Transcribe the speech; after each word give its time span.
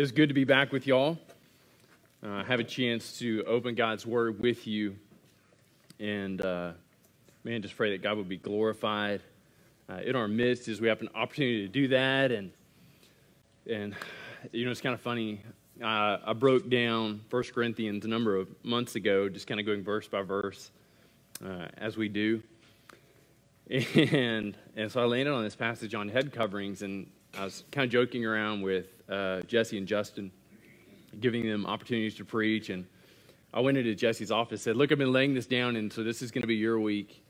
It's 0.00 0.12
good 0.12 0.28
to 0.28 0.32
be 0.32 0.44
back 0.44 0.70
with 0.70 0.86
y'all. 0.86 1.18
Uh, 2.22 2.44
have 2.44 2.60
a 2.60 2.64
chance 2.64 3.18
to 3.18 3.42
open 3.48 3.74
God's 3.74 4.06
Word 4.06 4.38
with 4.38 4.64
you. 4.64 4.94
And 5.98 6.40
uh, 6.40 6.74
man, 7.42 7.62
just 7.62 7.76
pray 7.76 7.90
that 7.90 8.00
God 8.00 8.16
would 8.16 8.28
be 8.28 8.36
glorified 8.36 9.22
uh, 9.90 9.94
in 9.94 10.14
our 10.14 10.28
midst 10.28 10.68
as 10.68 10.80
we 10.80 10.86
have 10.86 11.00
an 11.00 11.08
opportunity 11.16 11.62
to 11.62 11.68
do 11.68 11.88
that. 11.88 12.30
And, 12.30 12.52
and 13.68 13.96
you 14.52 14.66
know, 14.66 14.70
it's 14.70 14.80
kind 14.80 14.94
of 14.94 15.00
funny. 15.00 15.40
Uh, 15.82 16.18
I 16.24 16.32
broke 16.32 16.70
down 16.70 17.22
1 17.30 17.42
Corinthians 17.52 18.04
a 18.04 18.08
number 18.08 18.36
of 18.36 18.46
months 18.64 18.94
ago, 18.94 19.28
just 19.28 19.48
kind 19.48 19.58
of 19.58 19.66
going 19.66 19.82
verse 19.82 20.06
by 20.06 20.22
verse 20.22 20.70
uh, 21.44 21.66
as 21.76 21.96
we 21.96 22.08
do. 22.08 22.40
And, 24.12 24.56
and 24.76 24.92
so 24.92 25.02
I 25.02 25.06
landed 25.06 25.32
on 25.32 25.42
this 25.42 25.56
passage 25.56 25.92
on 25.96 26.08
head 26.08 26.32
coverings, 26.32 26.82
and 26.82 27.10
I 27.36 27.42
was 27.42 27.64
kind 27.72 27.84
of 27.84 27.90
joking 27.90 28.24
around 28.24 28.62
with 28.62 28.86
uh, 29.08 29.40
Jesse 29.42 29.78
and 29.78 29.86
Justin, 29.86 30.30
giving 31.20 31.46
them 31.48 31.66
opportunities 31.66 32.14
to 32.16 32.24
preach. 32.24 32.70
And 32.70 32.86
I 33.52 33.60
went 33.60 33.78
into 33.78 33.94
Jesse's 33.94 34.30
office, 34.30 34.60
and 34.60 34.60
said, 34.60 34.76
"Look, 34.76 34.92
I've 34.92 34.98
been 34.98 35.12
laying 35.12 35.34
this 35.34 35.46
down, 35.46 35.76
and 35.76 35.92
so 35.92 36.02
this 36.02 36.22
is 36.22 36.30
going 36.30 36.42
to 36.42 36.48
be 36.48 36.56
your 36.56 36.78
week." 36.78 37.22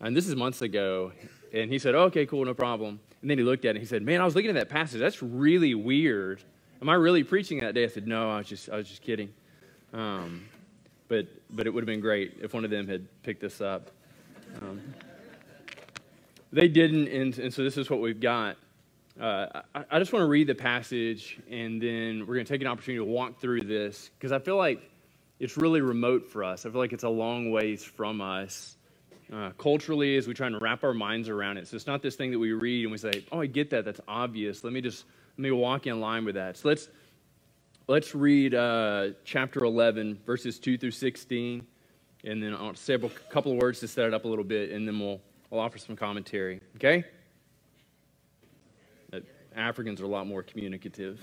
And 0.00 0.16
this 0.16 0.28
is 0.28 0.36
months 0.36 0.62
ago. 0.62 1.12
And 1.52 1.70
he 1.70 1.78
said, 1.78 1.94
"Okay, 1.94 2.26
cool, 2.26 2.44
no 2.44 2.54
problem." 2.54 3.00
And 3.22 3.30
then 3.30 3.38
he 3.38 3.44
looked 3.44 3.64
at 3.64 3.68
it 3.68 3.70
and 3.70 3.78
he 3.80 3.86
said, 3.86 4.02
"Man, 4.02 4.20
I 4.20 4.24
was 4.24 4.34
looking 4.34 4.50
at 4.50 4.54
that 4.54 4.68
passage. 4.68 5.00
That's 5.00 5.22
really 5.22 5.74
weird. 5.74 6.42
Am 6.82 6.88
I 6.88 6.94
really 6.94 7.24
preaching 7.24 7.60
that 7.60 7.74
day?" 7.74 7.84
I 7.84 7.88
said, 7.88 8.06
"No, 8.06 8.30
I 8.30 8.38
was 8.38 8.48
just, 8.48 8.68
I 8.68 8.76
was 8.76 8.88
just 8.88 9.02
kidding." 9.02 9.32
Um, 9.92 10.44
but, 11.08 11.26
but 11.50 11.66
it 11.66 11.70
would 11.70 11.82
have 11.82 11.86
been 11.86 12.00
great 12.00 12.38
if 12.40 12.52
one 12.52 12.64
of 12.64 12.70
them 12.70 12.88
had 12.88 13.06
picked 13.22 13.40
this 13.40 13.60
up. 13.60 13.90
Um, 14.60 14.80
they 16.52 16.68
didn't, 16.68 17.08
and, 17.08 17.38
and 17.38 17.54
so 17.54 17.62
this 17.62 17.76
is 17.76 17.88
what 17.90 18.00
we've 18.00 18.20
got. 18.20 18.56
Uh, 19.20 19.62
I, 19.74 19.84
I, 19.92 19.98
just 19.98 20.12
want 20.12 20.22
to 20.24 20.28
read 20.28 20.46
the 20.46 20.54
passage 20.54 21.38
and 21.50 21.80
then 21.80 22.26
we're 22.26 22.34
going 22.34 22.44
to 22.44 22.52
take 22.52 22.60
an 22.60 22.66
opportunity 22.66 22.98
to 22.98 23.10
walk 23.10 23.40
through 23.40 23.62
this 23.62 24.10
because 24.18 24.30
I 24.30 24.38
feel 24.38 24.58
like 24.58 24.82
it's 25.40 25.56
really 25.56 25.80
remote 25.80 26.28
for 26.30 26.44
us. 26.44 26.66
I 26.66 26.70
feel 26.70 26.80
like 26.80 26.92
it's 26.92 27.04
a 27.04 27.08
long 27.08 27.50
ways 27.50 27.82
from 27.82 28.20
us 28.20 28.76
uh, 29.32 29.50
culturally 29.56 30.16
as 30.16 30.28
we 30.28 30.34
try 30.34 30.46
and 30.46 30.60
wrap 30.60 30.84
our 30.84 30.92
minds 30.92 31.30
around 31.30 31.56
it. 31.56 31.66
So 31.66 31.76
it's 31.76 31.86
not 31.86 32.02
this 32.02 32.14
thing 32.14 32.30
that 32.32 32.38
we 32.38 32.52
read 32.52 32.84
and 32.84 32.92
we 32.92 32.98
say, 32.98 33.24
oh, 33.32 33.40
I 33.40 33.46
get 33.46 33.70
that. 33.70 33.86
That's 33.86 34.00
obvious. 34.06 34.62
Let 34.62 34.74
me 34.74 34.82
just 34.82 35.04
let 35.38 35.42
me 35.42 35.50
walk 35.50 35.86
in 35.86 36.00
line 36.00 36.24
with 36.24 36.34
that. 36.34 36.58
So 36.58 36.68
let's, 36.68 36.88
let's 37.88 38.14
read 38.14 38.54
uh, 38.54 39.08
chapter 39.24 39.64
11, 39.64 40.20
verses 40.26 40.58
2 40.58 40.78
through 40.78 40.92
16. 40.92 41.66
And 42.24 42.42
then 42.42 42.54
I'll 42.54 42.74
say 42.74 42.94
a 42.94 42.98
couple 43.30 43.52
of 43.52 43.58
words 43.58 43.80
to 43.80 43.88
set 43.88 44.06
it 44.06 44.14
up 44.14 44.24
a 44.24 44.28
little 44.28 44.44
bit 44.44 44.70
and 44.72 44.86
then 44.86 44.98
we'll, 44.98 45.20
we'll 45.50 45.60
offer 45.60 45.78
some 45.78 45.96
commentary. 45.96 46.60
Okay? 46.76 47.04
Africans 49.56 50.00
are 50.02 50.04
a 50.04 50.08
lot 50.08 50.26
more 50.26 50.42
communicative. 50.42 51.20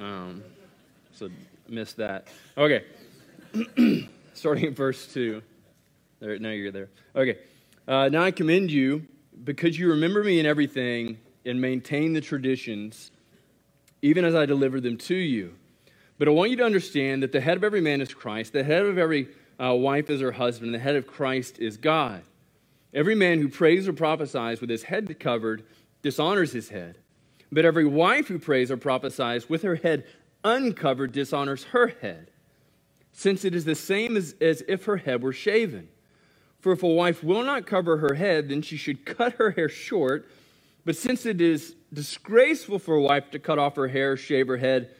um, 0.00 0.42
so 1.12 1.30
missed 1.68 1.96
that. 1.96 2.28
Okay. 2.58 2.84
Starting 4.34 4.66
at 4.66 4.72
verse 4.72 5.12
2. 5.12 5.42
There, 6.20 6.38
now 6.38 6.50
you're 6.50 6.72
there. 6.72 6.90
Okay. 7.16 7.38
Uh, 7.88 8.08
now 8.10 8.22
I 8.22 8.30
commend 8.30 8.70
you 8.70 9.06
because 9.44 9.78
you 9.78 9.90
remember 9.90 10.22
me 10.22 10.38
in 10.40 10.46
everything 10.46 11.18
and 11.46 11.60
maintain 11.60 12.12
the 12.12 12.20
traditions, 12.20 13.10
even 14.02 14.24
as 14.24 14.34
I 14.34 14.46
deliver 14.46 14.80
them 14.80 14.98
to 14.98 15.14
you. 15.14 15.54
But 16.18 16.28
I 16.28 16.32
want 16.32 16.50
you 16.50 16.56
to 16.58 16.64
understand 16.64 17.22
that 17.22 17.32
the 17.32 17.40
head 17.40 17.56
of 17.56 17.64
every 17.64 17.80
man 17.80 18.00
is 18.00 18.12
Christ, 18.12 18.52
the 18.52 18.62
head 18.62 18.84
of 18.84 18.98
every 18.98 19.28
uh, 19.58 19.74
wife 19.74 20.10
is 20.10 20.20
her 20.20 20.32
husband, 20.32 20.68
and 20.68 20.74
the 20.74 20.84
head 20.84 20.96
of 20.96 21.06
Christ 21.06 21.58
is 21.58 21.76
God. 21.76 22.22
Every 22.92 23.14
man 23.14 23.40
who 23.40 23.48
prays 23.48 23.88
or 23.88 23.92
prophesies 23.92 24.60
with 24.60 24.70
his 24.70 24.84
head 24.84 25.18
covered 25.18 25.64
dishonors 26.04 26.52
his 26.52 26.68
head. 26.68 26.98
But 27.50 27.64
every 27.64 27.86
wife 27.86 28.28
who 28.28 28.38
prays 28.38 28.70
or 28.70 28.76
prophesies 28.76 29.48
with 29.48 29.62
her 29.62 29.76
head 29.76 30.04
uncovered 30.44 31.12
dishonors 31.12 31.64
her 31.64 31.88
head, 31.88 32.30
since 33.12 33.44
it 33.44 33.54
is 33.54 33.64
the 33.64 33.74
same 33.74 34.16
as, 34.16 34.34
as 34.40 34.62
if 34.68 34.84
her 34.84 34.98
head 34.98 35.22
were 35.22 35.32
shaven. 35.32 35.88
For 36.60 36.72
if 36.72 36.82
a 36.82 36.88
wife 36.88 37.24
will 37.24 37.42
not 37.42 37.66
cover 37.66 37.96
her 37.98 38.14
head, 38.14 38.50
then 38.50 38.60
she 38.60 38.76
should 38.76 39.04
cut 39.06 39.34
her 39.34 39.52
hair 39.52 39.68
short. 39.68 40.30
But 40.84 40.96
since 40.96 41.24
it 41.24 41.40
is 41.40 41.74
disgraceful 41.92 42.78
for 42.78 42.96
a 42.96 43.00
wife 43.02 43.30
to 43.30 43.38
cut 43.38 43.58
off 43.58 43.76
her 43.76 43.88
hair, 43.88 44.16
shave 44.16 44.46
her 44.48 44.58
head, 44.58 44.90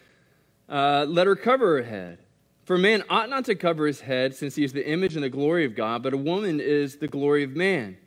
uh, 0.69 1.05
let 1.07 1.27
her 1.27 1.37
cover 1.37 1.77
her 1.77 1.83
head. 1.83 2.19
For 2.65 2.79
man 2.79 3.05
ought 3.11 3.29
not 3.29 3.45
to 3.45 3.55
cover 3.55 3.87
his 3.87 4.01
head, 4.01 4.35
since 4.35 4.55
he 4.55 4.65
is 4.65 4.73
the 4.73 4.89
image 4.89 5.17
and 5.17 5.25
the 5.25 5.29
glory 5.29 5.67
of 5.67 5.75
God, 5.75 6.03
but 6.03 6.15
a 6.15 6.17
woman 6.17 6.61
is 6.61 6.97
the 6.97 7.09
glory 7.09 7.45
of 7.45 7.55
man. 7.55 7.99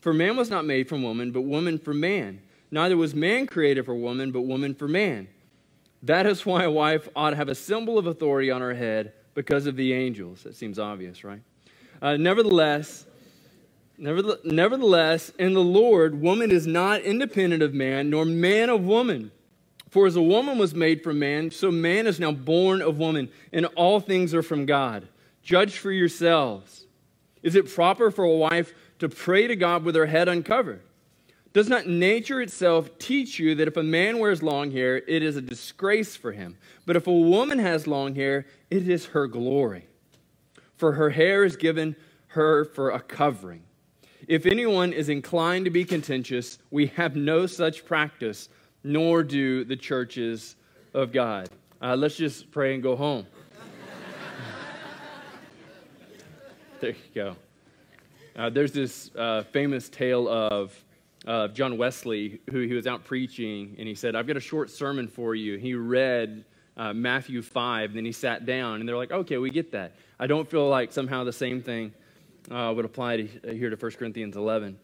For 0.00 0.12
man 0.12 0.36
was 0.36 0.48
not 0.48 0.64
made 0.64 0.88
from 0.88 1.02
woman, 1.02 1.32
but 1.32 1.40
woman 1.40 1.80
from 1.80 1.98
man. 1.98 2.40
Neither 2.70 2.96
was 2.96 3.14
man 3.14 3.46
created 3.46 3.84
for 3.84 3.94
woman, 3.94 4.32
but 4.32 4.42
woman 4.42 4.74
for 4.74 4.88
man. 4.88 5.28
That 6.02 6.26
is 6.26 6.44
why 6.44 6.64
a 6.64 6.70
wife 6.70 7.08
ought 7.16 7.30
to 7.30 7.36
have 7.36 7.48
a 7.48 7.54
symbol 7.54 7.98
of 7.98 8.06
authority 8.06 8.50
on 8.50 8.60
her 8.60 8.74
head 8.74 9.12
because 9.34 9.66
of 9.66 9.76
the 9.76 9.92
angels. 9.92 10.42
That 10.42 10.56
seems 10.56 10.78
obvious, 10.78 11.24
right? 11.24 11.40
Uh, 12.00 12.16
nevertheless, 12.16 13.06
nevertheless, 13.98 15.30
in 15.38 15.54
the 15.54 15.62
Lord, 15.62 16.20
woman 16.20 16.50
is 16.50 16.66
not 16.66 17.00
independent 17.02 17.62
of 17.62 17.72
man, 17.72 18.10
nor 18.10 18.24
man 18.24 18.68
of 18.68 18.84
woman. 18.84 19.30
For 19.88 20.06
as 20.06 20.16
a 20.16 20.22
woman 20.22 20.58
was 20.58 20.74
made 20.74 21.02
from 21.02 21.18
man, 21.18 21.50
so 21.50 21.70
man 21.70 22.06
is 22.06 22.20
now 22.20 22.32
born 22.32 22.82
of 22.82 22.98
woman, 22.98 23.30
and 23.52 23.66
all 23.76 24.00
things 24.00 24.34
are 24.34 24.42
from 24.42 24.66
God. 24.66 25.08
Judge 25.42 25.78
for 25.78 25.92
yourselves. 25.92 26.86
Is 27.42 27.54
it 27.54 27.72
proper 27.72 28.10
for 28.10 28.24
a 28.24 28.36
wife 28.36 28.74
to 28.98 29.08
pray 29.08 29.46
to 29.46 29.56
God 29.56 29.84
with 29.84 29.94
her 29.94 30.06
head 30.06 30.28
uncovered? 30.28 30.82
Does 31.56 31.70
not 31.70 31.86
nature 31.86 32.42
itself 32.42 32.98
teach 32.98 33.38
you 33.38 33.54
that 33.54 33.66
if 33.66 33.78
a 33.78 33.82
man 33.82 34.18
wears 34.18 34.42
long 34.42 34.72
hair, 34.72 34.98
it 34.98 35.22
is 35.22 35.36
a 35.36 35.40
disgrace 35.40 36.14
for 36.14 36.32
him? 36.32 36.58
But 36.84 36.96
if 36.96 37.06
a 37.06 37.12
woman 37.14 37.58
has 37.60 37.86
long 37.86 38.14
hair, 38.14 38.44
it 38.70 38.90
is 38.90 39.06
her 39.06 39.26
glory. 39.26 39.86
For 40.74 40.92
her 40.92 41.08
hair 41.08 41.44
is 41.44 41.56
given 41.56 41.96
her 42.26 42.66
for 42.66 42.90
a 42.90 43.00
covering. 43.00 43.62
If 44.28 44.44
anyone 44.44 44.92
is 44.92 45.08
inclined 45.08 45.64
to 45.64 45.70
be 45.70 45.86
contentious, 45.86 46.58
we 46.70 46.88
have 46.88 47.16
no 47.16 47.46
such 47.46 47.86
practice, 47.86 48.50
nor 48.84 49.22
do 49.22 49.64
the 49.64 49.76
churches 49.76 50.56
of 50.92 51.10
God. 51.10 51.48
Uh, 51.80 51.96
let's 51.96 52.16
just 52.16 52.50
pray 52.50 52.74
and 52.74 52.82
go 52.82 52.96
home. 52.96 53.26
there 56.80 56.90
you 56.90 56.96
go. 57.14 57.34
Uh, 58.36 58.50
there's 58.50 58.72
this 58.72 59.10
uh, 59.16 59.42
famous 59.44 59.88
tale 59.88 60.28
of 60.28 60.84
uh, 61.26 61.48
John 61.48 61.76
Wesley, 61.76 62.40
who 62.50 62.60
he 62.60 62.74
was 62.74 62.86
out 62.86 63.04
preaching, 63.04 63.74
and 63.78 63.88
he 63.88 63.94
said, 63.94 64.14
I've 64.14 64.26
got 64.26 64.36
a 64.36 64.40
short 64.40 64.70
sermon 64.70 65.08
for 65.08 65.34
you. 65.34 65.58
He 65.58 65.74
read 65.74 66.44
uh, 66.76 66.92
Matthew 66.92 67.42
5, 67.42 67.90
and 67.90 67.96
then 67.96 68.04
he 68.04 68.12
sat 68.12 68.46
down, 68.46 68.80
and 68.80 68.88
they're 68.88 68.96
like, 68.96 69.10
okay, 69.10 69.38
we 69.38 69.50
get 69.50 69.72
that. 69.72 69.92
I 70.18 70.26
don't 70.26 70.48
feel 70.48 70.68
like 70.68 70.92
somehow 70.92 71.24
the 71.24 71.32
same 71.32 71.62
thing 71.62 71.92
uh, 72.50 72.72
would 72.74 72.84
apply 72.84 73.16
to, 73.16 73.50
uh, 73.50 73.52
here 73.52 73.70
to 73.70 73.76
1 73.76 73.92
Corinthians 73.92 74.36
11. 74.36 74.78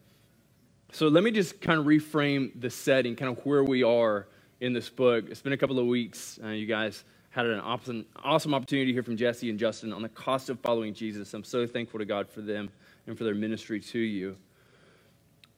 So 0.91 1.07
let 1.07 1.23
me 1.23 1.31
just 1.31 1.61
kind 1.61 1.79
of 1.79 1.85
reframe 1.85 2.51
the 2.59 2.69
setting, 2.69 3.15
kind 3.15 3.35
of 3.35 3.43
where 3.45 3.63
we 3.63 3.83
are 3.83 4.27
in 4.59 4.73
this 4.73 4.89
book. 4.89 5.25
It's 5.29 5.41
been 5.41 5.53
a 5.53 5.57
couple 5.57 5.79
of 5.79 5.87
weeks. 5.87 6.39
you 6.43 6.65
guys 6.65 7.03
had 7.29 7.47
an 7.47 7.59
awesome, 7.61 8.05
awesome 8.23 8.53
opportunity 8.53 8.91
to 8.91 8.93
hear 8.93 9.01
from 9.01 9.17
Jesse 9.17 9.49
and 9.49 9.57
Justin 9.57 9.91
on 9.91 10.03
the 10.03 10.09
cost 10.09 10.49
of 10.49 10.59
following 10.59 10.93
Jesus. 10.93 11.33
I'm 11.33 11.43
so 11.43 11.65
thankful 11.65 11.99
to 11.99 12.05
God 12.05 12.29
for 12.29 12.41
them 12.41 12.69
and 13.07 13.17
for 13.17 13.23
their 13.23 13.33
ministry 13.33 13.79
to 13.79 13.97
you. 13.97 14.37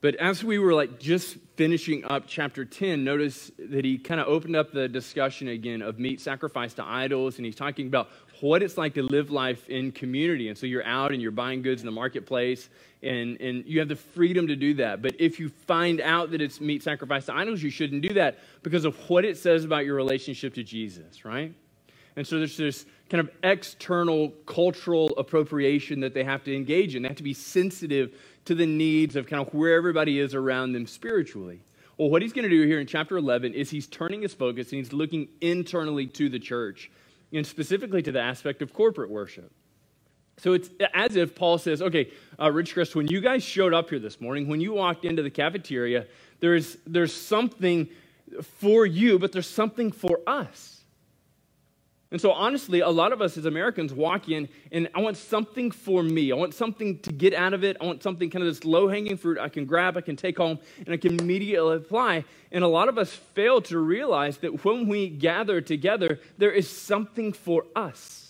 But 0.05 0.17
as 0.17 0.43
we 0.43 0.59
were 0.59 0.75
like 0.75 0.99
just 0.99 1.35
finishing 1.55 2.05
up 2.05 2.25
chapter 2.27 2.63
10, 2.63 3.03
notice 3.03 3.49
that 3.57 3.83
he 3.83 3.97
kind 3.97 4.21
of 4.21 4.27
opened 4.27 4.55
up 4.55 4.71
the 4.71 4.87
discussion 4.87 5.47
again 5.47 5.81
of 5.81 5.97
meat 5.97 6.21
sacrificed 6.21 6.75
to 6.75 6.85
idols, 6.85 7.37
and 7.37 7.45
he's 7.47 7.55
talking 7.55 7.87
about 7.87 8.09
what 8.39 8.61
it's 8.61 8.77
like 8.77 8.93
to 8.93 9.01
live 9.01 9.31
life 9.31 9.67
in 9.67 9.91
community. 9.91 10.47
And 10.47 10.55
so 10.55 10.67
you're 10.67 10.85
out 10.85 11.11
and 11.11 11.23
you're 11.23 11.31
buying 11.31 11.63
goods 11.63 11.81
in 11.81 11.87
the 11.87 11.91
marketplace, 11.91 12.69
and, 13.01 13.41
and 13.41 13.65
you 13.65 13.79
have 13.79 13.87
the 13.87 13.95
freedom 13.95 14.45
to 14.45 14.55
do 14.55 14.75
that. 14.75 15.01
But 15.01 15.15
if 15.19 15.39
you 15.39 15.49
find 15.49 15.99
out 15.99 16.29
that 16.29 16.39
it's 16.39 16.61
meat 16.61 16.83
sacrificed 16.83 17.25
to 17.25 17.33
idols, 17.33 17.63
you 17.63 17.71
shouldn't 17.71 18.03
do 18.03 18.13
that 18.13 18.37
because 18.61 18.85
of 18.85 18.95
what 19.09 19.25
it 19.25 19.39
says 19.39 19.65
about 19.65 19.85
your 19.85 19.95
relationship 19.95 20.53
to 20.53 20.63
Jesus, 20.63 21.25
right? 21.25 21.51
And 22.15 22.27
so 22.27 22.37
there's 22.37 22.57
this 22.57 22.85
kind 23.09 23.21
of 23.21 23.29
external 23.43 24.29
cultural 24.45 25.13
appropriation 25.17 25.99
that 26.01 26.13
they 26.13 26.23
have 26.23 26.43
to 26.43 26.55
engage 26.55 26.95
in. 26.95 27.01
They 27.01 27.07
have 27.07 27.17
to 27.17 27.23
be 27.23 27.33
sensitive 27.33 28.15
to 28.45 28.55
the 28.55 28.65
needs 28.65 29.15
of 29.15 29.27
kind 29.27 29.45
of 29.45 29.53
where 29.53 29.75
everybody 29.75 30.19
is 30.19 30.33
around 30.33 30.73
them 30.73 30.87
spiritually. 30.87 31.61
Well, 31.97 32.09
what 32.09 32.21
he's 32.21 32.33
going 32.33 32.43
to 32.43 32.49
do 32.49 32.63
here 32.63 32.79
in 32.79 32.87
chapter 32.87 33.17
11 33.17 33.53
is 33.53 33.69
he's 33.69 33.87
turning 33.87 34.21
his 34.21 34.33
focus 34.33 34.71
and 34.71 34.79
he's 34.79 34.93
looking 34.93 35.29
internally 35.41 36.07
to 36.07 36.29
the 36.29 36.39
church, 36.39 36.91
and 37.31 37.45
specifically 37.45 38.01
to 38.01 38.11
the 38.11 38.21
aspect 38.21 38.61
of 38.61 38.73
corporate 38.73 39.09
worship. 39.09 39.51
So 40.37 40.53
it's 40.53 40.69
as 40.93 41.15
if 41.15 41.33
Paul 41.33 41.57
says, 41.57 41.81
okay, 41.81 42.11
uh, 42.37 42.47
Ridgecrest, 42.47 42.93
when 42.93 43.07
you 43.07 43.21
guys 43.21 43.41
showed 43.41 43.73
up 43.73 43.89
here 43.89 43.99
this 43.99 44.19
morning, 44.19 44.47
when 44.47 44.59
you 44.59 44.73
walked 44.73 45.05
into 45.05 45.23
the 45.23 45.29
cafeteria, 45.29 46.07
there's, 46.41 46.77
there's 46.85 47.13
something 47.13 47.87
for 48.59 48.85
you, 48.85 49.17
but 49.17 49.31
there's 49.31 49.49
something 49.49 49.91
for 49.91 50.19
us. 50.27 50.74
And 52.15 52.21
so, 52.21 52.31
honestly, 52.31 52.79
a 52.79 52.87
lot 52.87 53.11
of 53.11 53.21
us 53.21 53.35
as 53.35 53.43
Americans 53.43 53.93
walk 53.93 54.29
in 54.29 54.47
and 54.71 54.87
I 54.95 55.01
want 55.01 55.17
something 55.17 55.69
for 55.69 56.01
me. 56.01 56.31
I 56.31 56.35
want 56.35 56.53
something 56.53 56.97
to 56.99 57.11
get 57.11 57.33
out 57.33 57.53
of 57.53 57.65
it. 57.65 57.75
I 57.81 57.85
want 57.85 58.03
something 58.03 58.29
kind 58.29 58.41
of 58.41 58.47
this 58.47 58.63
low 58.63 58.87
hanging 58.87 59.17
fruit 59.17 59.37
I 59.37 59.49
can 59.49 59.65
grab, 59.65 59.97
I 59.97 59.99
can 59.99 60.15
take 60.15 60.37
home, 60.37 60.59
and 60.85 60.93
I 60.93 60.95
can 60.95 61.19
immediately 61.19 61.75
apply. 61.75 62.23
And 62.53 62.63
a 62.63 62.69
lot 62.69 62.87
of 62.87 62.97
us 62.97 63.11
fail 63.13 63.61
to 63.63 63.77
realize 63.79 64.37
that 64.37 64.63
when 64.63 64.87
we 64.87 65.09
gather 65.09 65.59
together, 65.59 66.21
there 66.37 66.53
is 66.53 66.69
something 66.69 67.33
for 67.33 67.65
us. 67.75 68.24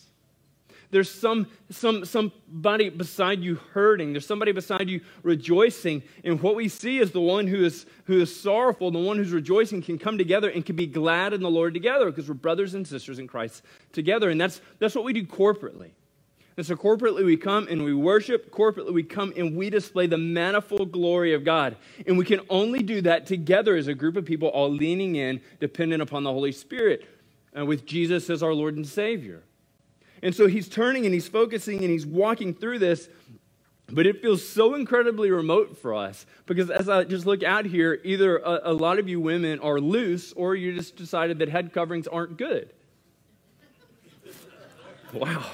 There's 0.91 1.09
some, 1.09 1.47
some, 1.69 2.05
somebody 2.05 2.89
beside 2.89 3.41
you 3.41 3.55
hurting. 3.73 4.13
There's 4.13 4.25
somebody 4.25 4.51
beside 4.51 4.89
you 4.89 5.01
rejoicing. 5.23 6.03
And 6.23 6.41
what 6.41 6.55
we 6.55 6.69
see 6.69 6.99
is 6.99 7.11
the 7.11 7.21
one 7.21 7.47
who 7.47 7.65
is, 7.65 7.85
who 8.05 8.21
is 8.21 8.35
sorrowful, 8.35 8.91
the 8.91 8.99
one 8.99 9.17
who's 9.17 9.31
rejoicing 9.31 9.81
can 9.81 9.97
come 9.97 10.17
together 10.17 10.49
and 10.49 10.65
can 10.65 10.75
be 10.75 10.87
glad 10.87 11.33
in 11.33 11.41
the 11.41 11.49
Lord 11.49 11.73
together 11.73 12.05
because 12.05 12.27
we're 12.27 12.35
brothers 12.35 12.73
and 12.73 12.87
sisters 12.87 13.19
in 13.19 13.27
Christ 13.27 13.63
together. 13.91 14.29
And 14.29 14.39
that's, 14.39 14.61
that's 14.79 14.95
what 14.95 15.03
we 15.03 15.13
do 15.13 15.25
corporately. 15.25 15.91
And 16.57 16.65
so 16.65 16.75
corporately 16.75 17.25
we 17.25 17.35
come 17.35 17.67
and 17.69 17.83
we 17.83 17.93
worship. 17.93 18.49
Corporately 18.49 18.93
we 18.93 19.03
come 19.03 19.33
and 19.35 19.57
we 19.57 19.69
display 19.69 20.07
the 20.07 20.17
manifold 20.17 20.91
glory 20.91 21.33
of 21.33 21.43
God. 21.43 21.75
And 22.07 22.17
we 22.17 22.25
can 22.25 22.41
only 22.49 22.81
do 22.81 23.01
that 23.01 23.25
together 23.25 23.75
as 23.75 23.87
a 23.87 23.93
group 23.93 24.15
of 24.15 24.25
people 24.25 24.47
all 24.47 24.71
leaning 24.71 25.15
in, 25.15 25.41
dependent 25.59 26.01
upon 26.01 26.23
the 26.23 26.31
Holy 26.31 26.53
Spirit, 26.53 27.05
uh, 27.57 27.65
with 27.65 27.85
Jesus 27.85 28.29
as 28.29 28.41
our 28.41 28.53
Lord 28.53 28.77
and 28.77 28.87
Savior. 28.87 29.43
And 30.25 30.33
so 30.33 30.47
he's 30.47 30.67
turning 30.67 31.05
and 31.05 31.13
he's 31.13 31.27
focusing 31.27 31.81
and 31.81 31.91
he's 31.91 32.03
walking 32.03 32.55
through 32.55 32.79
this. 32.79 33.09
But 33.87 34.07
it 34.07 34.23
feels 34.23 34.43
so 34.43 34.73
incredibly 34.73 35.29
remote 35.29 35.77
for 35.77 35.93
us 35.93 36.25
because 36.47 36.71
as 36.71 36.89
I 36.89 37.03
just 37.03 37.27
look 37.27 37.43
out 37.43 37.65
here, 37.65 38.01
either 38.03 38.39
a, 38.39 38.71
a 38.71 38.73
lot 38.73 38.97
of 38.97 39.07
you 39.07 39.21
women 39.21 39.59
are 39.59 39.79
loose 39.79 40.33
or 40.33 40.55
you 40.55 40.73
just 40.73 40.95
decided 40.95 41.37
that 41.37 41.49
head 41.49 41.73
coverings 41.73 42.07
aren't 42.07 42.37
good. 42.37 42.73
Wow. 45.13 45.45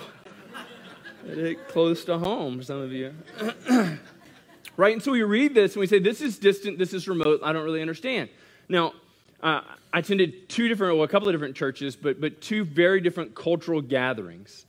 It 1.28 1.68
close 1.68 2.06
to 2.06 2.18
home 2.18 2.60
for 2.60 2.64
some 2.64 2.82
of 2.82 2.94
you. 2.94 3.14
right? 4.78 4.94
And 4.94 5.04
so 5.04 5.12
we 5.12 5.22
read 5.24 5.54
this 5.54 5.74
and 5.74 5.82
we 5.82 5.88
say, 5.88 6.00
this 6.00 6.22
is 6.22 6.40
distant, 6.40 6.80
this 6.80 6.94
is 6.94 7.10
remote, 7.10 7.42
I 7.44 7.52
don't 7.52 7.66
really 7.66 7.82
understand. 7.82 8.30
Now, 8.70 8.94
uh, 9.44 9.64
I 9.94 10.00
attended 10.00 10.48
two 10.48 10.70
different, 10.70 10.96
well, 10.96 11.04
a 11.04 11.08
couple 11.08 11.28
of 11.28 11.34
different 11.34 11.56
churches, 11.56 11.98
but, 11.98 12.22
but 12.22 12.42
two 12.42 12.64
very 12.64 13.02
different 13.02 13.36
cultural 13.36 13.82
gatherings. 13.82 14.66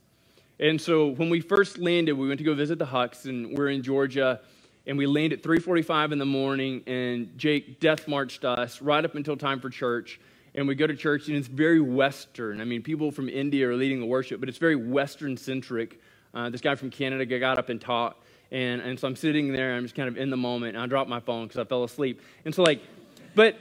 And 0.59 0.79
so 0.79 1.07
when 1.07 1.29
we 1.29 1.39
first 1.39 1.77
landed, 1.77 2.13
we 2.13 2.27
went 2.27 2.39
to 2.39 2.43
go 2.43 2.53
visit 2.53 2.77
the 2.77 2.85
Hucks, 2.85 3.25
and 3.25 3.57
we're 3.57 3.69
in 3.69 3.83
Georgia, 3.83 4.41
and 4.85 4.97
we 4.97 5.05
landed 5.05 5.39
at 5.39 5.45
3.45 5.45 6.11
in 6.11 6.19
the 6.19 6.25
morning, 6.25 6.83
and 6.87 7.37
Jake 7.37 7.79
death 7.79 8.07
marched 8.07 8.43
us 8.43 8.81
right 8.81 9.03
up 9.03 9.15
until 9.15 9.37
time 9.37 9.61
for 9.61 9.69
church. 9.69 10.19
And 10.55 10.67
we 10.67 10.75
go 10.75 10.85
to 10.85 10.95
church, 10.95 11.29
and 11.29 11.37
it's 11.37 11.47
very 11.47 11.79
Western. 11.79 12.59
I 12.59 12.65
mean, 12.65 12.83
people 12.83 13.09
from 13.09 13.29
India 13.29 13.67
are 13.69 13.75
leading 13.75 14.01
the 14.01 14.05
worship, 14.05 14.39
but 14.39 14.49
it's 14.49 14.57
very 14.57 14.75
Western-centric. 14.75 15.99
Uh, 16.33 16.49
this 16.49 16.61
guy 16.61 16.75
from 16.75 16.89
Canada 16.89 17.25
got 17.39 17.57
up 17.57 17.69
and 17.69 17.79
taught, 17.79 18.17
and, 18.51 18.81
and 18.81 18.99
so 18.99 19.07
I'm 19.07 19.15
sitting 19.15 19.53
there, 19.53 19.75
I'm 19.75 19.83
just 19.83 19.95
kind 19.95 20.09
of 20.09 20.17
in 20.17 20.29
the 20.29 20.37
moment, 20.37 20.75
and 20.75 20.83
I 20.83 20.87
dropped 20.87 21.09
my 21.09 21.21
phone 21.21 21.47
because 21.47 21.59
I 21.59 21.63
fell 21.63 21.85
asleep. 21.85 22.21
And 22.45 22.53
so, 22.53 22.61
like, 22.61 22.81
but 23.35 23.57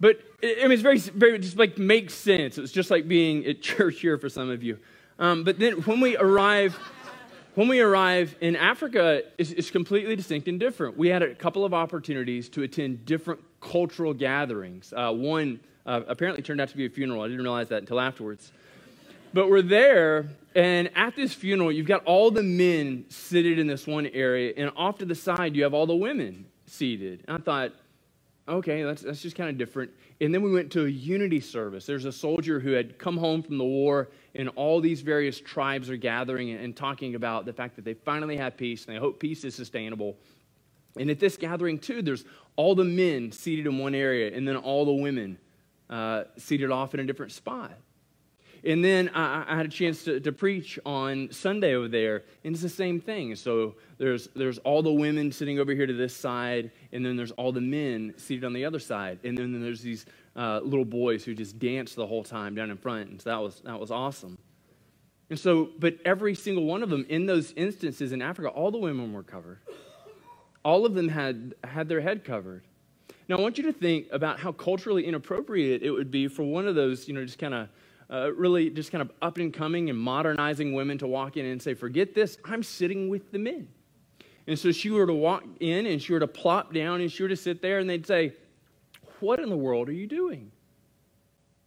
but 0.00 0.20
I 0.42 0.62
mean, 0.62 0.72
it's 0.72 0.82
very, 0.82 0.98
very 0.98 1.38
just 1.38 1.56
like 1.56 1.78
makes 1.78 2.14
sense. 2.14 2.58
It's 2.58 2.72
just 2.72 2.90
like 2.90 3.08
being 3.08 3.46
at 3.46 3.62
church 3.62 4.00
here 4.00 4.18
for 4.18 4.28
some 4.28 4.50
of 4.50 4.62
you. 4.62 4.78
Um, 5.18 5.44
but 5.44 5.58
then 5.58 5.74
when 5.82 6.00
we 6.00 6.16
arrive, 6.16 6.74
when 7.54 7.68
we 7.68 7.80
arrive 7.80 8.34
in 8.40 8.56
Africa, 8.56 9.22
it's, 9.38 9.52
it's, 9.52 9.70
completely 9.70 10.16
distinct 10.16 10.48
and 10.48 10.58
different. 10.58 10.96
We 10.96 11.08
had 11.08 11.22
a 11.22 11.34
couple 11.34 11.64
of 11.64 11.72
opportunities 11.72 12.48
to 12.50 12.64
attend 12.64 13.06
different 13.06 13.40
cultural 13.60 14.12
gatherings. 14.12 14.92
Uh, 14.94 15.12
one 15.12 15.60
uh, 15.86 16.00
apparently 16.08 16.42
turned 16.42 16.60
out 16.60 16.68
to 16.70 16.76
be 16.76 16.86
a 16.86 16.90
funeral. 16.90 17.22
I 17.22 17.28
didn't 17.28 17.42
realize 17.42 17.68
that 17.68 17.78
until 17.78 18.00
afterwards. 18.00 18.50
But 19.32 19.50
we're 19.50 19.62
there, 19.62 20.28
and 20.54 20.90
at 20.96 21.16
this 21.16 21.32
funeral, 21.32 21.72
you've 21.72 21.86
got 21.86 22.04
all 22.04 22.30
the 22.30 22.42
men 22.42 23.04
seated 23.08 23.58
in 23.58 23.66
this 23.66 23.86
one 23.86 24.06
area, 24.06 24.52
and 24.56 24.70
off 24.76 24.98
to 24.98 25.04
the 25.04 25.14
side, 25.14 25.56
you 25.56 25.64
have 25.64 25.74
all 25.74 25.86
the 25.86 25.96
women 25.96 26.46
seated. 26.66 27.24
And 27.26 27.38
I 27.38 27.40
thought, 27.40 27.72
okay, 28.48 28.82
that's, 28.82 29.02
that's 29.02 29.22
just 29.22 29.36
kind 29.36 29.48
of 29.48 29.56
different. 29.56 29.90
And 30.20 30.32
then 30.34 30.42
we 30.42 30.52
went 30.52 30.70
to 30.72 30.84
a 30.84 30.88
unity 30.88 31.40
service. 31.40 31.86
There's 31.86 32.04
a 32.04 32.12
soldier 32.12 32.60
who 32.60 32.72
had 32.72 32.98
come 32.98 33.16
home 33.16 33.42
from 33.42 33.58
the 33.58 33.64
war, 33.64 34.10
and 34.34 34.48
all 34.50 34.80
these 34.80 35.00
various 35.00 35.40
tribes 35.40 35.88
are 35.90 35.96
gathering 35.96 36.50
and, 36.50 36.76
talking 36.76 37.14
about 37.14 37.46
the 37.46 37.52
fact 37.52 37.76
that 37.76 37.84
they 37.84 37.94
finally 37.94 38.36
have 38.36 38.56
peace, 38.56 38.84
and 38.86 38.94
they 38.94 39.00
hope 39.00 39.18
peace 39.20 39.44
is 39.44 39.54
sustainable. 39.54 40.16
And 40.96 41.10
at 41.10 41.18
this 41.18 41.36
gathering, 41.36 41.78
too, 41.78 42.02
there's 42.02 42.24
all 42.56 42.74
the 42.74 42.84
men 42.84 43.32
seated 43.32 43.66
in 43.66 43.78
one 43.78 43.94
area, 43.94 44.36
and 44.36 44.46
then 44.46 44.56
all 44.56 44.84
the 44.84 44.92
women 44.92 45.38
uh, 45.88 46.24
seated 46.36 46.70
off 46.70 46.94
in 46.94 47.00
a 47.00 47.04
different 47.04 47.32
spot. 47.32 47.72
And 48.64 48.82
then 48.82 49.10
I, 49.10 49.44
I 49.46 49.56
had 49.56 49.66
a 49.66 49.70
chance 49.70 50.04
to, 50.04 50.20
to, 50.20 50.32
preach 50.32 50.78
on 50.86 51.28
Sunday 51.30 51.74
over 51.74 51.86
there, 51.86 52.22
and 52.44 52.54
it's 52.54 52.62
the 52.62 52.68
same 52.68 52.98
thing. 52.98 53.34
So 53.36 53.74
there's, 53.98 54.28
there's 54.34 54.56
all 54.58 54.82
the 54.82 54.92
women 54.92 55.30
sitting 55.32 55.58
over 55.58 55.72
here 55.72 55.86
to 55.86 55.92
this 55.92 56.16
side, 56.16 56.70
and 56.92 57.04
then 57.04 57.16
there's 57.16 57.32
all 57.32 57.52
the 57.52 57.60
men 57.60 58.14
seated 58.16 58.44
on 58.44 58.54
the 58.54 58.64
other 58.64 58.78
side. 58.78 59.18
And 59.22 59.36
then, 59.36 59.52
then 59.52 59.60
there's 59.60 59.82
these 59.82 60.06
uh, 60.34 60.60
little 60.64 60.86
boys 60.86 61.24
who 61.24 61.34
just 61.34 61.58
dance 61.58 61.94
the 61.94 62.06
whole 62.06 62.24
time 62.24 62.54
down 62.54 62.70
in 62.70 62.78
front. 62.78 63.10
And 63.10 63.20
so 63.20 63.30
that 63.30 63.40
was, 63.40 63.60
that 63.64 63.78
was 63.78 63.90
awesome. 63.90 64.38
And 65.28 65.38
so, 65.38 65.70
but 65.78 65.98
every 66.04 66.34
single 66.34 66.64
one 66.64 66.82
of 66.82 66.88
them 66.88 67.04
in 67.08 67.26
those 67.26 67.52
instances 67.52 68.12
in 68.12 68.22
Africa, 68.22 68.48
all 68.48 68.70
the 68.70 68.78
women 68.78 69.12
were 69.12 69.22
covered. 69.22 69.58
All 70.64 70.86
of 70.86 70.94
them 70.94 71.08
had, 71.08 71.54
had 71.64 71.88
their 71.88 72.00
head 72.00 72.24
covered. 72.24 72.64
Now, 73.28 73.36
I 73.36 73.40
want 73.40 73.58
you 73.58 73.64
to 73.64 73.72
think 73.72 74.06
about 74.10 74.38
how 74.38 74.52
culturally 74.52 75.06
inappropriate 75.06 75.82
it 75.82 75.90
would 75.90 76.10
be 76.10 76.28
for 76.28 76.42
one 76.42 76.66
of 76.66 76.74
those, 76.74 77.08
you 77.08 77.14
know, 77.14 77.24
just 77.24 77.38
kind 77.38 77.54
of 77.54 77.68
uh, 78.10 78.32
really 78.32 78.70
just 78.70 78.92
kind 78.92 79.02
of 79.02 79.10
up 79.22 79.38
and 79.38 79.52
coming 79.52 79.90
and 79.90 79.98
modernizing 79.98 80.74
women 80.74 80.98
to 80.98 81.06
walk 81.06 81.36
in 81.36 81.46
and 81.46 81.60
say, 81.60 81.74
Forget 81.74 82.14
this, 82.14 82.38
I'm 82.44 82.62
sitting 82.62 83.08
with 83.08 83.32
the 83.32 83.38
men. 83.38 83.68
And 84.46 84.58
so 84.58 84.72
she 84.72 84.90
were 84.90 85.06
to 85.06 85.14
walk 85.14 85.44
in 85.60 85.86
and 85.86 86.00
she 86.00 86.12
were 86.12 86.20
to 86.20 86.28
plop 86.28 86.74
down 86.74 87.00
and 87.00 87.10
she 87.10 87.22
were 87.22 87.28
to 87.30 87.36
sit 87.36 87.62
there 87.62 87.78
and 87.78 87.88
they'd 87.88 88.06
say, 88.06 88.34
What 89.20 89.40
in 89.40 89.48
the 89.48 89.56
world 89.56 89.88
are 89.88 89.92
you 89.92 90.06
doing? 90.06 90.50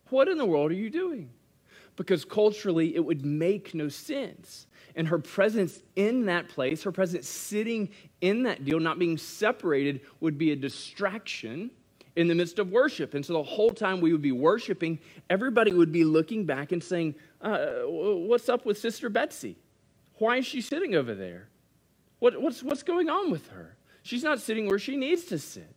What 0.09 0.27
in 0.27 0.37
the 0.37 0.45
world 0.45 0.71
are 0.71 0.75
you 0.75 0.89
doing? 0.89 1.29
Because 1.95 2.23
culturally, 2.23 2.95
it 2.95 3.03
would 3.03 3.25
make 3.25 3.73
no 3.73 3.89
sense. 3.89 4.67
And 4.95 5.07
her 5.07 5.19
presence 5.19 5.81
in 5.95 6.25
that 6.25 6.49
place, 6.49 6.83
her 6.83 6.91
presence 6.91 7.27
sitting 7.27 7.89
in 8.21 8.43
that 8.43 8.63
deal, 8.63 8.79
not 8.79 8.99
being 8.99 9.17
separated, 9.17 10.01
would 10.19 10.37
be 10.37 10.51
a 10.51 10.55
distraction 10.55 11.71
in 12.17 12.27
the 12.27 12.35
midst 12.35 12.57
of 12.57 12.71
worship. 12.71 13.13
And 13.13 13.23
so 13.23 13.33
the 13.33 13.43
whole 13.43 13.69
time 13.69 14.01
we 14.01 14.11
would 14.11 14.23
be 14.23 14.31
worshiping, 14.31 14.97
everybody 15.29 15.71
would 15.71 15.91
be 15.91 16.03
looking 16.03 16.45
back 16.45 16.71
and 16.71 16.83
saying, 16.83 17.15
uh, 17.41 17.67
What's 17.85 18.49
up 18.49 18.65
with 18.65 18.77
Sister 18.77 19.07
Betsy? 19.07 19.55
Why 20.17 20.37
is 20.37 20.45
she 20.45 20.59
sitting 20.59 20.95
over 20.95 21.13
there? 21.13 21.47
What, 22.19 22.41
what's, 22.41 22.63
what's 22.63 22.81
going 22.81 23.07
on 23.07 23.29
with 23.29 23.47
her? 23.49 23.75
She's 24.01 24.23
not 24.23 24.39
sitting 24.39 24.67
where 24.67 24.79
she 24.79 24.97
needs 24.97 25.25
to 25.25 25.37
sit 25.37 25.69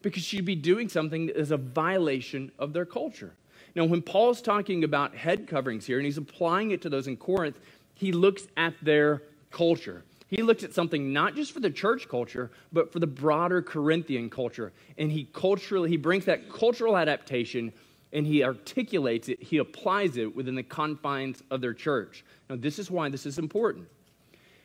because 0.00 0.22
she'd 0.22 0.46
be 0.46 0.56
doing 0.56 0.88
something 0.88 1.26
that 1.26 1.38
is 1.38 1.50
a 1.50 1.58
violation 1.58 2.50
of 2.58 2.72
their 2.72 2.86
culture. 2.86 3.34
Now, 3.74 3.84
when 3.84 4.00
Paul's 4.00 4.40
talking 4.40 4.84
about 4.84 5.14
head 5.14 5.46
coverings 5.46 5.84
here 5.84 5.98
and 5.98 6.06
he's 6.06 6.16
applying 6.16 6.70
it 6.70 6.80
to 6.82 6.88
those 6.88 7.08
in 7.08 7.18
Corinth, 7.18 7.58
he 7.94 8.12
looks 8.12 8.46
at 8.56 8.72
their 8.80 9.22
culture. 9.50 10.02
He 10.34 10.42
looked 10.42 10.64
at 10.64 10.74
something 10.74 11.12
not 11.12 11.36
just 11.36 11.52
for 11.52 11.60
the 11.60 11.70
church 11.70 12.08
culture, 12.08 12.50
but 12.72 12.92
for 12.92 12.98
the 12.98 13.06
broader 13.06 13.62
Corinthian 13.62 14.28
culture. 14.28 14.72
And 14.98 15.12
he 15.12 15.28
culturally, 15.32 15.88
he 15.90 15.96
brings 15.96 16.24
that 16.24 16.50
cultural 16.50 16.96
adaptation 16.96 17.72
and 18.12 18.26
he 18.26 18.42
articulates 18.42 19.28
it, 19.28 19.40
he 19.40 19.58
applies 19.58 20.16
it 20.16 20.34
within 20.34 20.56
the 20.56 20.62
confines 20.64 21.40
of 21.52 21.60
their 21.60 21.72
church. 21.72 22.24
Now, 22.50 22.56
this 22.56 22.80
is 22.80 22.90
why 22.90 23.08
this 23.10 23.26
is 23.26 23.38
important. 23.38 23.86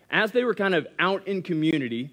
As 0.10 0.32
they 0.32 0.44
were 0.44 0.56
kind 0.56 0.74
of 0.74 0.88
out 0.98 1.28
in 1.28 1.44
community 1.44 2.10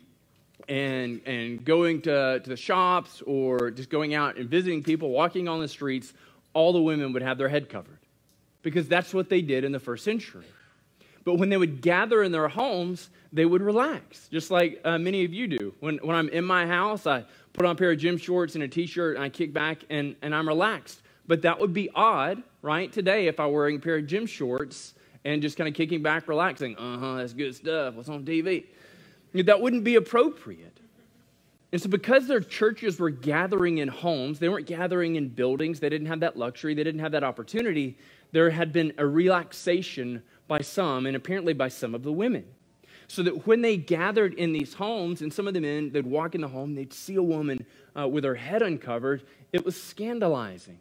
and, 0.69 1.23
and 1.25 1.65
going 1.65 2.03
to, 2.03 2.41
to 2.41 2.51
the 2.51 2.57
shops 2.57 3.23
or 3.27 3.71
just 3.71 3.89
going 3.89 4.15
out 4.15 4.37
and 4.37 4.51
visiting 4.51 4.83
people, 4.83 5.09
walking 5.09 5.49
on 5.49 5.61
the 5.61 5.69
streets, 5.69 6.13
all 6.53 6.75
the 6.75 6.83
women 6.83 7.15
would 7.15 7.23
have 7.23 7.39
their 7.39 7.49
head 7.49 7.71
covered 7.71 8.01
because 8.61 8.87
that's 8.87 9.15
what 9.15 9.31
they 9.31 9.41
did 9.41 9.65
in 9.65 9.73
the 9.73 9.81
first 9.81 10.05
century. 10.05 10.45
But 11.27 11.39
when 11.39 11.49
they 11.49 11.57
would 11.57 11.83
gather 11.83 12.23
in 12.23 12.31
their 12.31 12.47
homes, 12.47 13.11
they 13.33 13.45
would 13.45 13.61
relax, 13.61 14.29
just 14.29 14.53
like 14.53 14.81
uh, 14.85 14.97
many 14.97 15.25
of 15.25 15.35
you 15.35 15.49
do. 15.49 15.75
When, 15.81 15.99
when 15.99 16.15
I'm 16.15 16.29
in 16.29 16.45
my 16.45 16.65
house, 16.65 17.05
I 17.05 17.25
put 17.53 17.67
on 17.67 17.73
a 17.73 17.75
pair 17.75 17.91
of 17.91 17.99
gym 17.99 18.17
shorts 18.17 18.55
and 18.55 18.63
a 18.63 18.69
t 18.69 18.87
shirt, 18.87 19.17
and 19.17 19.25
I 19.25 19.29
kick 19.29 19.53
back 19.53 19.83
and, 19.91 20.15
and 20.23 20.33
I'm 20.33 20.47
relaxed. 20.47 21.03
But 21.27 21.43
that 21.43 21.59
would 21.59 21.75
be 21.75 21.91
odd, 21.97 22.45
right, 22.63 22.93
today 22.93 23.27
if 23.27 23.41
I 23.41 23.47
were 23.47 23.59
wearing 23.59 23.77
a 23.77 23.81
pair 23.81 23.97
of 23.97 24.07
gym 24.07 24.25
shorts 24.25 24.95
and 25.25 25.43
just 25.43 25.59
kind 25.59 25.67
of 25.67 25.75
kicking 25.75 26.01
back, 26.01 26.29
relaxing. 26.29 26.77
Uh 26.77 26.97
huh, 26.97 27.17
that's 27.17 27.33
good 27.33 27.57
stuff. 27.57 27.95
What's 27.95 28.09
on 28.09 28.25
TV? 28.25 28.67
That 29.35 29.61
wouldn't 29.61 29.83
be 29.83 29.97
appropriate. 29.97 30.79
And 31.73 31.83
so, 31.83 31.89
because 31.89 32.29
their 32.29 32.41
churches 32.41 33.01
were 33.01 33.11
gathering 33.11 33.79
in 33.79 33.89
homes, 33.89 34.39
they 34.39 34.49
weren't 34.49 34.69
gathering 34.69 35.17
in 35.17 35.29
buildings, 35.29 35.81
they 35.81 35.89
didn't 35.89 36.07
have 36.07 36.21
that 36.21 36.39
luxury, 36.39 36.73
they 36.73 36.85
didn't 36.85 37.01
have 37.01 37.11
that 37.13 37.25
opportunity, 37.25 37.99
there 38.31 38.49
had 38.49 38.73
been 38.73 38.93
a 38.99 39.07
relaxation 39.07 40.23
by 40.49 40.61
some, 40.61 41.07
and 41.07 41.17
apparently 41.17 41.53
by 41.53 41.69
some 41.69 41.95
of 41.95 42.03
the 42.03 42.13
women. 42.13 42.45
So 43.09 43.23
that 43.23 43.47
when 43.47 43.63
they 43.63 43.77
gathered 43.77 44.35
in 44.35 44.53
these 44.53 44.75
homes, 44.75 45.23
and 45.23 45.33
some 45.33 45.47
of 45.47 45.55
the 45.55 45.61
men, 45.61 45.91
they'd 45.93 46.07
walk 46.07 46.35
in 46.35 46.41
the 46.41 46.49
home, 46.49 46.75
they'd 46.75 46.93
see 46.93 47.15
a 47.15 47.23
woman 47.23 47.65
uh, 47.99 48.09
with 48.09 48.25
her 48.25 48.35
head 48.35 48.63
uncovered, 48.63 49.23
it 49.53 49.65
was 49.65 49.81
scandalizing. 49.81 50.79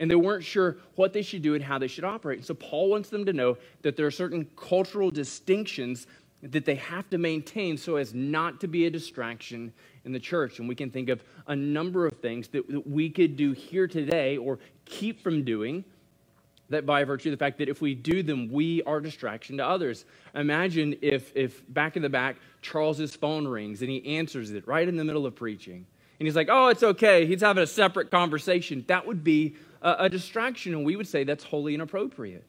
and 0.00 0.10
they 0.10 0.16
weren't 0.16 0.44
sure 0.44 0.76
what 0.94 1.12
they 1.12 1.22
should 1.22 1.42
do 1.42 1.54
and 1.54 1.64
how 1.64 1.78
they 1.78 1.88
should 1.88 2.04
operate. 2.04 2.44
So 2.44 2.54
Paul 2.54 2.90
wants 2.90 3.08
them 3.08 3.24
to 3.26 3.32
know 3.32 3.58
that 3.82 3.96
there 3.96 4.06
are 4.06 4.10
certain 4.10 4.46
cultural 4.56 5.10
distinctions 5.10 6.06
that 6.42 6.64
they 6.64 6.76
have 6.76 7.10
to 7.10 7.18
maintain 7.18 7.76
so 7.76 7.96
as 7.96 8.14
not 8.14 8.60
to 8.60 8.68
be 8.68 8.86
a 8.86 8.90
distraction 8.90 9.72
in 10.04 10.12
the 10.12 10.20
church. 10.20 10.60
And 10.60 10.68
we 10.68 10.76
can 10.76 10.90
think 10.90 11.08
of 11.08 11.22
a 11.48 11.56
number 11.56 12.06
of 12.06 12.18
things 12.18 12.46
that, 12.48 12.68
that 12.68 12.86
we 12.86 13.10
could 13.10 13.36
do 13.36 13.52
here 13.52 13.88
today 13.88 14.36
or 14.36 14.60
keep 14.84 15.20
from 15.20 15.44
doing 15.44 15.84
that 16.70 16.86
by 16.86 17.04
virtue 17.04 17.30
of 17.30 17.38
the 17.38 17.42
fact 17.42 17.58
that 17.58 17.68
if 17.68 17.80
we 17.80 17.94
do 17.94 18.22
them, 18.22 18.50
we 18.50 18.82
are 18.82 19.00
distraction 19.00 19.56
to 19.56 19.66
others. 19.66 20.04
Imagine 20.34 20.96
if, 21.00 21.34
if 21.34 21.62
back 21.72 21.96
in 21.96 22.02
the 22.02 22.08
back, 22.08 22.36
Charles's 22.62 23.14
phone 23.14 23.46
rings 23.46 23.80
and 23.80 23.90
he 23.90 24.16
answers 24.16 24.50
it 24.50 24.66
right 24.66 24.86
in 24.86 24.96
the 24.96 25.04
middle 25.04 25.26
of 25.26 25.34
preaching. 25.34 25.86
And 26.18 26.26
he's 26.26 26.36
like, 26.36 26.48
oh, 26.50 26.68
it's 26.68 26.82
okay. 26.82 27.26
He's 27.26 27.40
having 27.40 27.62
a 27.62 27.66
separate 27.66 28.10
conversation. 28.10 28.84
That 28.88 29.06
would 29.06 29.22
be 29.22 29.56
a, 29.82 29.96
a 30.00 30.08
distraction, 30.08 30.74
and 30.74 30.84
we 30.84 30.96
would 30.96 31.06
say 31.06 31.24
that's 31.24 31.44
wholly 31.44 31.74
inappropriate. 31.74 32.44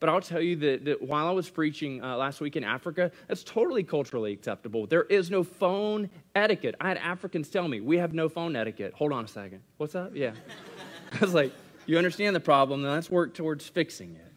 But 0.00 0.08
I'll 0.08 0.20
tell 0.20 0.40
you 0.40 0.54
that, 0.56 0.84
that 0.84 1.02
while 1.02 1.26
I 1.26 1.32
was 1.32 1.50
preaching 1.50 2.02
uh, 2.04 2.16
last 2.16 2.40
week 2.40 2.54
in 2.54 2.62
Africa, 2.62 3.10
that's 3.26 3.42
totally 3.42 3.82
culturally 3.82 4.32
acceptable. 4.32 4.86
There 4.86 5.02
is 5.04 5.30
no 5.30 5.42
phone 5.42 6.08
etiquette. 6.36 6.76
I 6.80 6.88
had 6.88 6.98
Africans 6.98 7.48
tell 7.48 7.66
me, 7.66 7.80
we 7.80 7.98
have 7.98 8.14
no 8.14 8.28
phone 8.28 8.54
etiquette. 8.54 8.94
Hold 8.94 9.12
on 9.12 9.24
a 9.24 9.28
second. 9.28 9.60
What's 9.78 9.96
up? 9.96 10.12
Yeah. 10.14 10.34
I 11.12 11.18
was 11.18 11.34
like, 11.34 11.52
you 11.88 11.98
understand 11.98 12.36
the 12.36 12.40
problem, 12.40 12.82
then 12.82 12.92
let's 12.92 13.10
work 13.10 13.34
towards 13.34 13.66
fixing 13.66 14.14
it. 14.14 14.32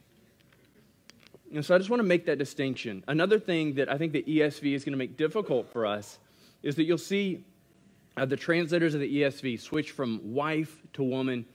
And 1.53 1.65
so 1.65 1.75
I 1.75 1.77
just 1.77 1.89
want 1.89 1.99
to 1.99 2.07
make 2.07 2.25
that 2.27 2.37
distinction. 2.37 3.03
Another 3.07 3.37
thing 3.37 3.73
that 3.75 3.91
I 3.91 3.97
think 3.97 4.13
the 4.13 4.23
ESV 4.23 4.73
is 4.73 4.85
going 4.85 4.93
to 4.93 4.97
make 4.97 5.17
difficult 5.17 5.67
for 5.69 5.85
us 5.85 6.17
is 6.63 6.75
that 6.75 6.83
you'll 6.83 6.97
see 6.97 7.43
uh, 8.15 8.25
the 8.25 8.37
translators 8.37 8.93
of 8.93 9.01
the 9.01 9.21
ESV 9.21 9.59
switch 9.59 9.91
from 9.91 10.33
wife 10.33 10.81
to 10.93 11.03
woman 11.03 11.45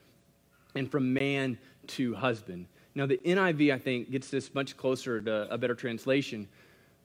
and 0.75 0.89
from 0.89 1.13
man 1.13 1.57
to 1.87 2.13
husband. 2.13 2.67
Now, 2.93 3.05
the 3.05 3.19
NIV, 3.25 3.73
I 3.73 3.79
think, 3.79 4.11
gets 4.11 4.29
this 4.29 4.53
much 4.53 4.77
closer 4.77 5.19
to 5.21 5.51
a 5.51 5.57
better 5.57 5.75
translation 5.75 6.47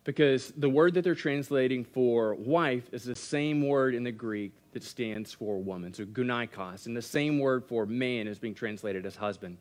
because 0.05 0.53
the 0.57 0.69
word 0.69 0.95
that 0.95 1.05
they're 1.05 1.15
translating 1.15 1.85
for 1.85 2.35
wife 2.35 2.89
is 2.93 3.05
the 3.05 3.15
same 3.15 3.67
word 3.67 3.95
in 3.95 4.03
the 4.03 4.13
Greek 4.13 4.53
that 4.73 4.83
stands 4.83 5.33
for 5.33 5.59
woman, 5.59 5.93
so 5.95 6.05
gunaikos, 6.05 6.87
and 6.87 6.97
the 6.97 7.03
same 7.03 7.39
word 7.39 7.65
for 7.65 7.87
man 7.87 8.27
is 8.27 8.39
being 8.39 8.55
translated 8.55 9.07
as 9.07 9.15
husband. 9.15 9.59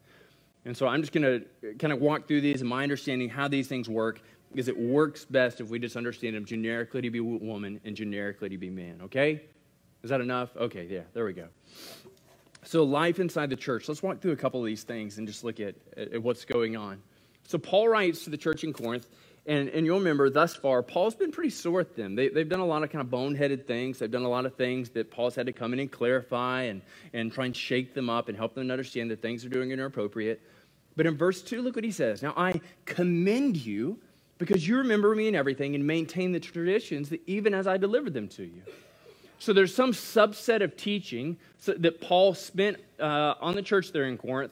And 0.65 0.75
so 0.75 0.87
I'm 0.87 1.01
just 1.01 1.11
going 1.11 1.23
to 1.23 1.73
kind 1.75 1.91
of 1.91 1.99
walk 1.99 2.27
through 2.27 2.41
these 2.41 2.61
and 2.61 2.69
my 2.69 2.83
understanding 2.83 3.29
how 3.29 3.47
these 3.47 3.67
things 3.67 3.89
work 3.89 4.21
is 4.53 4.67
it 4.67 4.77
works 4.77 5.25
best 5.25 5.61
if 5.61 5.69
we 5.69 5.79
just 5.79 5.95
understand 5.95 6.35
them 6.35 6.45
generically 6.45 7.01
to 7.01 7.09
be 7.09 7.19
woman 7.19 7.79
and 7.85 7.95
generically 7.95 8.49
to 8.49 8.57
be 8.57 8.69
man, 8.69 8.99
okay? 9.03 9.41
Is 10.03 10.09
that 10.09 10.21
enough? 10.21 10.55
Okay, 10.57 10.87
yeah, 10.89 11.01
there 11.13 11.25
we 11.25 11.33
go. 11.33 11.47
So, 12.63 12.83
life 12.83 13.19
inside 13.19 13.49
the 13.49 13.55
church. 13.55 13.87
Let's 13.87 14.03
walk 14.03 14.21
through 14.21 14.33
a 14.33 14.37
couple 14.37 14.59
of 14.59 14.65
these 14.65 14.83
things 14.83 15.17
and 15.17 15.27
just 15.27 15.43
look 15.43 15.59
at, 15.59 15.75
at 15.97 16.21
what's 16.21 16.45
going 16.45 16.77
on. 16.77 17.01
So, 17.47 17.57
Paul 17.57 17.87
writes 17.89 18.23
to 18.25 18.29
the 18.29 18.37
church 18.37 18.63
in 18.63 18.71
Corinth, 18.71 19.07
and, 19.48 19.69
and 19.69 19.86
you'll 19.86 19.98
remember 19.98 20.29
thus 20.29 20.55
far, 20.55 20.83
Paul's 20.83 21.15
been 21.15 21.31
pretty 21.31 21.50
sore 21.50 21.81
at 21.81 21.95
them. 21.95 22.15
They, 22.15 22.29
they've 22.29 22.48
done 22.48 22.60
a 22.60 22.65
lot 22.65 22.83
of 22.83 22.91
kind 22.91 23.01
of 23.01 23.12
boneheaded 23.12 23.65
things. 23.65 23.98
They've 23.98 24.12
done 24.12 24.24
a 24.24 24.29
lot 24.29 24.45
of 24.45 24.55
things 24.55 24.89
that 24.91 25.10
Paul's 25.10 25.33
had 25.33 25.48
to 25.48 25.53
come 25.53 25.74
in 25.74 25.79
and 25.79 25.91
clarify 25.91 26.63
and, 26.63 26.81
and 27.13 27.31
try 27.31 27.45
and 27.45 27.55
shake 27.55 27.95
them 27.95 28.10
up 28.10 28.29
and 28.29 28.38
help 28.38 28.53
them 28.53 28.69
understand 28.69 29.10
that 29.10 29.21
things 29.21 29.43
are 29.43 29.50
doing 29.50 29.71
inappropriate. 29.71 30.41
But 30.95 31.07
in 31.07 31.17
verse 31.17 31.41
2, 31.41 31.62
look 31.62 31.75
what 31.75 31.83
he 31.83 31.91
says. 31.91 32.21
Now, 32.21 32.33
I 32.38 32.62
commend 32.86 33.57
you 33.57 33.98
because 34.38 34.67
you 34.67 34.77
remember 34.77 35.15
me 35.15 35.27
in 35.27 35.36
everything 35.36 35.74
and 35.74 35.86
maintain 35.86 36.31
the 36.31 36.39
traditions 36.39 37.10
that 37.10 37.21
even 37.25 37.53
as 37.53 37.65
I 37.65 37.77
delivered 37.77 38.13
them 38.13 38.27
to 38.29 38.43
you. 38.43 38.62
So 39.39 39.53
there's 39.53 39.74
some 39.74 39.91
subset 39.91 40.62
of 40.62 40.77
teaching 40.77 41.38
that 41.65 42.00
Paul 42.00 42.36
spent 42.36 42.77
uh, 43.00 43.33
on 43.41 43.55
the 43.55 43.62
church 43.63 43.91
there 43.91 44.03
in 44.03 44.17
Corinth 44.17 44.51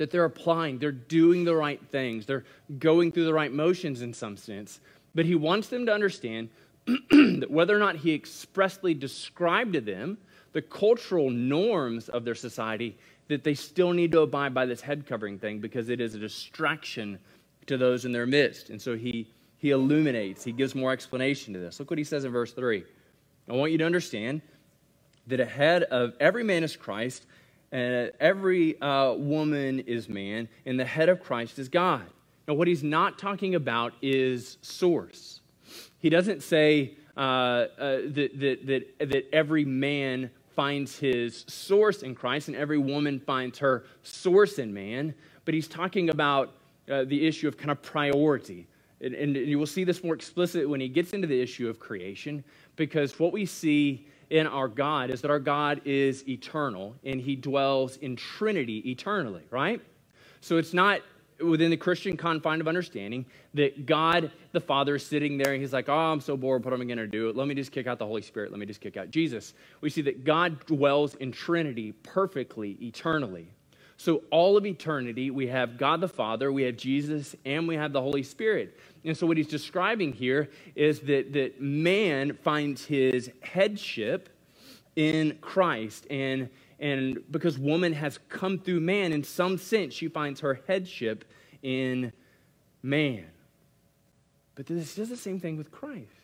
that 0.00 0.10
they're 0.10 0.24
applying. 0.24 0.78
They're 0.78 0.92
doing 0.92 1.44
the 1.44 1.54
right 1.54 1.78
things. 1.90 2.24
They're 2.24 2.46
going 2.78 3.12
through 3.12 3.26
the 3.26 3.34
right 3.34 3.52
motions 3.52 4.00
in 4.00 4.14
some 4.14 4.34
sense. 4.34 4.80
But 5.14 5.26
he 5.26 5.34
wants 5.34 5.68
them 5.68 5.84
to 5.84 5.92
understand 5.92 6.48
that 6.86 7.50
whether 7.50 7.76
or 7.76 7.78
not 7.78 7.96
he 7.96 8.14
expressly 8.14 8.94
described 8.94 9.74
to 9.74 9.82
them 9.82 10.16
the 10.54 10.62
cultural 10.62 11.28
norms 11.28 12.08
of 12.08 12.24
their 12.24 12.34
society, 12.34 12.96
that 13.28 13.44
they 13.44 13.52
still 13.52 13.92
need 13.92 14.10
to 14.12 14.20
abide 14.20 14.54
by 14.54 14.64
this 14.64 14.80
head 14.80 15.06
covering 15.06 15.38
thing 15.38 15.58
because 15.58 15.90
it 15.90 16.00
is 16.00 16.14
a 16.14 16.18
distraction 16.18 17.18
to 17.66 17.76
those 17.76 18.06
in 18.06 18.10
their 18.10 18.26
midst. 18.26 18.70
And 18.70 18.80
so 18.80 18.96
he, 18.96 19.28
he 19.58 19.70
illuminates, 19.70 20.42
he 20.42 20.52
gives 20.52 20.74
more 20.74 20.92
explanation 20.92 21.52
to 21.52 21.60
this. 21.60 21.78
Look 21.78 21.90
what 21.90 21.98
he 21.98 22.04
says 22.04 22.24
in 22.24 22.32
verse 22.32 22.54
3. 22.54 22.82
I 23.50 23.52
want 23.52 23.70
you 23.70 23.76
to 23.76 23.84
understand 23.84 24.40
that 25.26 25.40
ahead 25.40 25.82
of 25.82 26.14
every 26.20 26.42
man 26.42 26.64
is 26.64 26.74
Christ, 26.74 27.26
and 27.72 28.10
every 28.20 28.80
uh, 28.80 29.12
woman 29.12 29.80
is 29.80 30.08
man, 30.08 30.48
and 30.66 30.78
the 30.78 30.84
head 30.84 31.08
of 31.08 31.22
Christ 31.22 31.58
is 31.58 31.68
God. 31.68 32.04
Now, 32.48 32.54
what 32.54 32.66
he's 32.66 32.82
not 32.82 33.18
talking 33.18 33.54
about 33.54 33.92
is 34.02 34.58
source. 34.62 35.40
He 35.98 36.08
doesn't 36.08 36.42
say 36.42 36.96
uh, 37.16 37.20
uh, 37.20 37.66
that, 37.78 38.30
that, 38.34 38.66
that, 38.66 39.10
that 39.10 39.28
every 39.32 39.64
man 39.64 40.30
finds 40.56 40.98
his 40.98 41.44
source 41.46 42.02
in 42.02 42.14
Christ 42.14 42.48
and 42.48 42.56
every 42.56 42.78
woman 42.78 43.20
finds 43.20 43.58
her 43.58 43.84
source 44.02 44.58
in 44.58 44.74
man, 44.74 45.14
but 45.44 45.54
he's 45.54 45.68
talking 45.68 46.10
about 46.10 46.54
uh, 46.90 47.04
the 47.04 47.26
issue 47.26 47.46
of 47.46 47.56
kind 47.56 47.70
of 47.70 47.80
priority. 47.82 48.66
And, 49.00 49.14
and, 49.14 49.36
you 49.36 49.58
will 49.58 49.66
see 49.66 49.84
this 49.84 50.02
more 50.02 50.14
explicit 50.14 50.68
when 50.68 50.80
he 50.80 50.88
gets 50.88 51.12
into 51.12 51.26
the 51.26 51.40
issue 51.40 51.68
of 51.68 51.78
creation, 51.78 52.44
because 52.76 53.18
what 53.18 53.32
we 53.32 53.46
see 53.46 54.06
in 54.30 54.46
our 54.46 54.68
God 54.68 55.10
is 55.10 55.20
that 55.22 55.30
our 55.30 55.40
God 55.40 55.82
is 55.84 56.26
eternal 56.28 56.94
and 57.04 57.20
he 57.20 57.36
dwells 57.36 57.96
in 57.98 58.16
Trinity 58.16 58.78
eternally, 58.90 59.42
right? 59.50 59.80
So 60.40 60.56
it's 60.56 60.72
not 60.72 61.02
within 61.44 61.70
the 61.70 61.76
Christian 61.76 62.16
confine 62.16 62.60
of 62.60 62.68
understanding 62.68 63.26
that 63.54 63.86
God 63.86 64.30
the 64.52 64.60
Father 64.60 64.96
is 64.96 65.04
sitting 65.04 65.38
there 65.38 65.52
and 65.52 65.60
he's 65.60 65.72
like, 65.72 65.88
oh, 65.88 65.96
I'm 65.96 66.20
so 66.20 66.36
bored. 66.36 66.64
What 66.64 66.74
am 66.74 66.80
I 66.80 66.84
going 66.84 66.98
to 66.98 67.06
do? 67.06 67.32
Let 67.32 67.48
me 67.48 67.54
just 67.54 67.72
kick 67.72 67.86
out 67.86 67.98
the 67.98 68.06
Holy 68.06 68.22
Spirit. 68.22 68.50
Let 68.50 68.60
me 68.60 68.66
just 68.66 68.80
kick 68.80 68.96
out 68.96 69.10
Jesus. 69.10 69.54
We 69.80 69.90
see 69.90 70.02
that 70.02 70.24
God 70.24 70.64
dwells 70.66 71.14
in 71.16 71.32
Trinity 71.32 71.92
perfectly, 71.92 72.76
eternally. 72.80 73.48
So, 74.00 74.22
all 74.30 74.56
of 74.56 74.64
eternity, 74.64 75.30
we 75.30 75.48
have 75.48 75.76
God 75.76 76.00
the 76.00 76.08
Father, 76.08 76.50
we 76.50 76.62
have 76.62 76.78
Jesus, 76.78 77.36
and 77.44 77.68
we 77.68 77.74
have 77.74 77.92
the 77.92 78.00
Holy 78.00 78.22
Spirit. 78.22 78.80
And 79.04 79.14
so, 79.14 79.26
what 79.26 79.36
he's 79.36 79.46
describing 79.46 80.14
here 80.14 80.48
is 80.74 81.00
that, 81.00 81.34
that 81.34 81.60
man 81.60 82.32
finds 82.32 82.82
his 82.82 83.30
headship 83.42 84.30
in 84.96 85.36
Christ. 85.42 86.06
And, 86.08 86.48
and 86.78 87.18
because 87.30 87.58
woman 87.58 87.92
has 87.92 88.18
come 88.30 88.58
through 88.58 88.80
man, 88.80 89.12
in 89.12 89.22
some 89.22 89.58
sense, 89.58 89.92
she 89.92 90.08
finds 90.08 90.40
her 90.40 90.62
headship 90.66 91.26
in 91.62 92.10
man. 92.82 93.26
But 94.54 94.64
this 94.64 94.94
does 94.94 95.10
the 95.10 95.16
same 95.18 95.40
thing 95.40 95.58
with 95.58 95.70
Christ. 95.70 96.19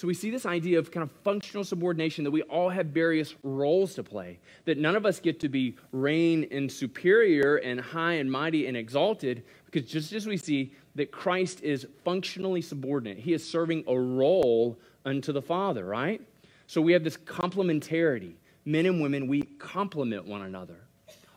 So 0.00 0.06
we 0.06 0.14
see 0.14 0.30
this 0.30 0.46
idea 0.46 0.78
of 0.78 0.90
kind 0.90 1.02
of 1.02 1.10
functional 1.24 1.62
subordination 1.62 2.24
that 2.24 2.30
we 2.30 2.40
all 2.44 2.70
have 2.70 2.86
various 2.86 3.34
roles 3.42 3.92
to 3.96 4.02
play, 4.02 4.38
that 4.64 4.78
none 4.78 4.96
of 4.96 5.04
us 5.04 5.20
get 5.20 5.38
to 5.40 5.50
be 5.50 5.76
reign 5.92 6.48
and 6.50 6.72
superior 6.72 7.56
and 7.56 7.78
high 7.78 8.14
and 8.14 8.32
mighty 8.32 8.66
and 8.66 8.78
exalted, 8.78 9.42
because 9.66 9.84
just 9.84 10.14
as 10.14 10.26
we 10.26 10.38
see 10.38 10.72
that 10.94 11.12
Christ 11.12 11.62
is 11.62 11.86
functionally 12.02 12.62
subordinate, 12.62 13.18
he 13.18 13.34
is 13.34 13.46
serving 13.46 13.84
a 13.86 13.94
role 13.94 14.78
unto 15.04 15.32
the 15.32 15.42
Father, 15.42 15.84
right? 15.84 16.22
So 16.66 16.80
we 16.80 16.94
have 16.94 17.04
this 17.04 17.18
complementarity. 17.18 18.36
Men 18.64 18.86
and 18.86 19.02
women, 19.02 19.26
we 19.26 19.42
complement 19.42 20.24
one 20.24 20.40
another. 20.40 20.78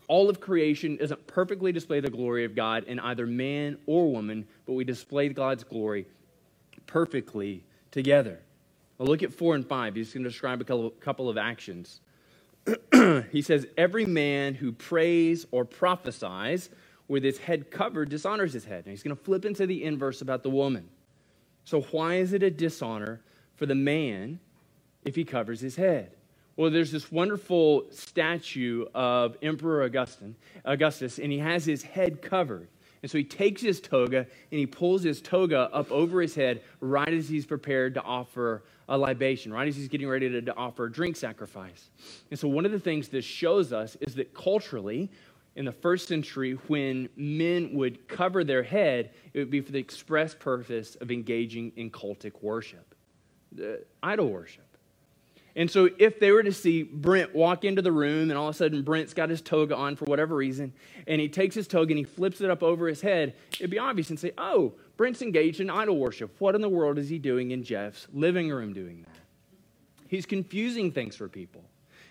All 0.08 0.30
of 0.30 0.40
creation 0.40 0.96
doesn't 0.96 1.26
perfectly 1.26 1.70
display 1.70 2.00
the 2.00 2.08
glory 2.08 2.46
of 2.46 2.54
God 2.54 2.84
in 2.84 2.98
either 2.98 3.26
man 3.26 3.76
or 3.84 4.10
woman, 4.10 4.46
but 4.64 4.72
we 4.72 4.84
display 4.84 5.28
God's 5.28 5.64
glory 5.64 6.06
perfectly 6.86 7.62
together. 7.90 8.40
Well, 8.98 9.08
look 9.08 9.22
at 9.22 9.32
four 9.32 9.54
and 9.54 9.66
five. 9.66 9.94
He's 9.94 10.12
going 10.12 10.24
to 10.24 10.30
describe 10.30 10.60
a 10.60 10.90
couple 11.00 11.28
of 11.28 11.36
actions. 11.36 12.00
he 13.32 13.42
says, 13.42 13.66
Every 13.76 14.06
man 14.06 14.54
who 14.54 14.72
prays 14.72 15.46
or 15.50 15.64
prophesies 15.64 16.70
with 17.08 17.24
his 17.24 17.38
head 17.38 17.70
covered 17.70 18.08
dishonors 18.08 18.52
his 18.52 18.64
head. 18.64 18.84
And 18.84 18.88
he's 18.88 19.02
going 19.02 19.16
to 19.16 19.22
flip 19.22 19.44
into 19.44 19.66
the 19.66 19.84
inverse 19.84 20.22
about 20.22 20.42
the 20.42 20.50
woman. 20.50 20.88
So, 21.64 21.80
why 21.82 22.16
is 22.16 22.32
it 22.32 22.42
a 22.42 22.50
dishonor 22.50 23.20
for 23.56 23.66
the 23.66 23.74
man 23.74 24.38
if 25.04 25.14
he 25.14 25.24
covers 25.24 25.60
his 25.60 25.76
head? 25.76 26.12
Well, 26.56 26.70
there's 26.70 26.92
this 26.92 27.10
wonderful 27.10 27.86
statue 27.90 28.84
of 28.94 29.36
Emperor 29.42 29.82
Augustine, 29.82 30.36
Augustus, 30.64 31.18
and 31.18 31.32
he 31.32 31.38
has 31.38 31.64
his 31.64 31.82
head 31.82 32.22
covered. 32.22 32.68
And 33.04 33.10
so 33.10 33.18
he 33.18 33.24
takes 33.24 33.60
his 33.60 33.82
toga 33.82 34.20
and 34.20 34.58
he 34.58 34.64
pulls 34.64 35.02
his 35.02 35.20
toga 35.20 35.68
up 35.74 35.92
over 35.92 36.22
his 36.22 36.34
head 36.34 36.62
right 36.80 37.12
as 37.12 37.28
he's 37.28 37.44
prepared 37.44 37.92
to 37.96 38.02
offer 38.02 38.62
a 38.88 38.96
libation, 38.96 39.52
right 39.52 39.68
as 39.68 39.76
he's 39.76 39.88
getting 39.88 40.08
ready 40.08 40.30
to, 40.30 40.40
to 40.40 40.56
offer 40.56 40.86
a 40.86 40.90
drink 40.90 41.16
sacrifice. 41.16 41.90
And 42.30 42.40
so 42.40 42.48
one 42.48 42.64
of 42.64 42.72
the 42.72 42.80
things 42.80 43.08
this 43.08 43.26
shows 43.26 43.74
us 43.74 43.98
is 44.00 44.14
that 44.14 44.32
culturally, 44.32 45.10
in 45.54 45.66
the 45.66 45.72
first 45.72 46.08
century, 46.08 46.52
when 46.68 47.10
men 47.14 47.74
would 47.74 48.08
cover 48.08 48.42
their 48.42 48.62
head, 48.62 49.10
it 49.34 49.38
would 49.38 49.50
be 49.50 49.60
for 49.60 49.72
the 49.72 49.78
express 49.78 50.34
purpose 50.34 50.94
of 50.94 51.10
engaging 51.10 51.72
in 51.76 51.90
cultic 51.90 52.32
worship, 52.40 52.94
idol 54.02 54.30
worship. 54.30 54.73
And 55.56 55.70
so, 55.70 55.88
if 55.98 56.18
they 56.18 56.32
were 56.32 56.42
to 56.42 56.52
see 56.52 56.82
Brent 56.82 57.34
walk 57.34 57.64
into 57.64 57.80
the 57.80 57.92
room 57.92 58.30
and 58.30 58.38
all 58.38 58.48
of 58.48 58.54
a 58.54 58.58
sudden 58.58 58.82
Brent's 58.82 59.14
got 59.14 59.30
his 59.30 59.40
toga 59.40 59.76
on 59.76 59.94
for 59.94 60.04
whatever 60.06 60.34
reason, 60.34 60.72
and 61.06 61.20
he 61.20 61.28
takes 61.28 61.54
his 61.54 61.68
toga 61.68 61.92
and 61.92 61.98
he 61.98 62.04
flips 62.04 62.40
it 62.40 62.50
up 62.50 62.62
over 62.62 62.88
his 62.88 63.00
head, 63.00 63.34
it'd 63.52 63.70
be 63.70 63.78
obvious 63.78 64.10
and 64.10 64.18
say, 64.18 64.32
Oh, 64.36 64.72
Brent's 64.96 65.22
engaged 65.22 65.60
in 65.60 65.70
idol 65.70 65.96
worship. 65.98 66.34
What 66.40 66.56
in 66.56 66.60
the 66.60 66.68
world 66.68 66.98
is 66.98 67.08
he 67.08 67.18
doing 67.18 67.52
in 67.52 67.62
Jeff's 67.62 68.08
living 68.12 68.50
room 68.50 68.72
doing 68.72 69.02
that? 69.02 69.14
He's 70.08 70.26
confusing 70.26 70.90
things 70.90 71.14
for 71.14 71.28
people. 71.28 71.62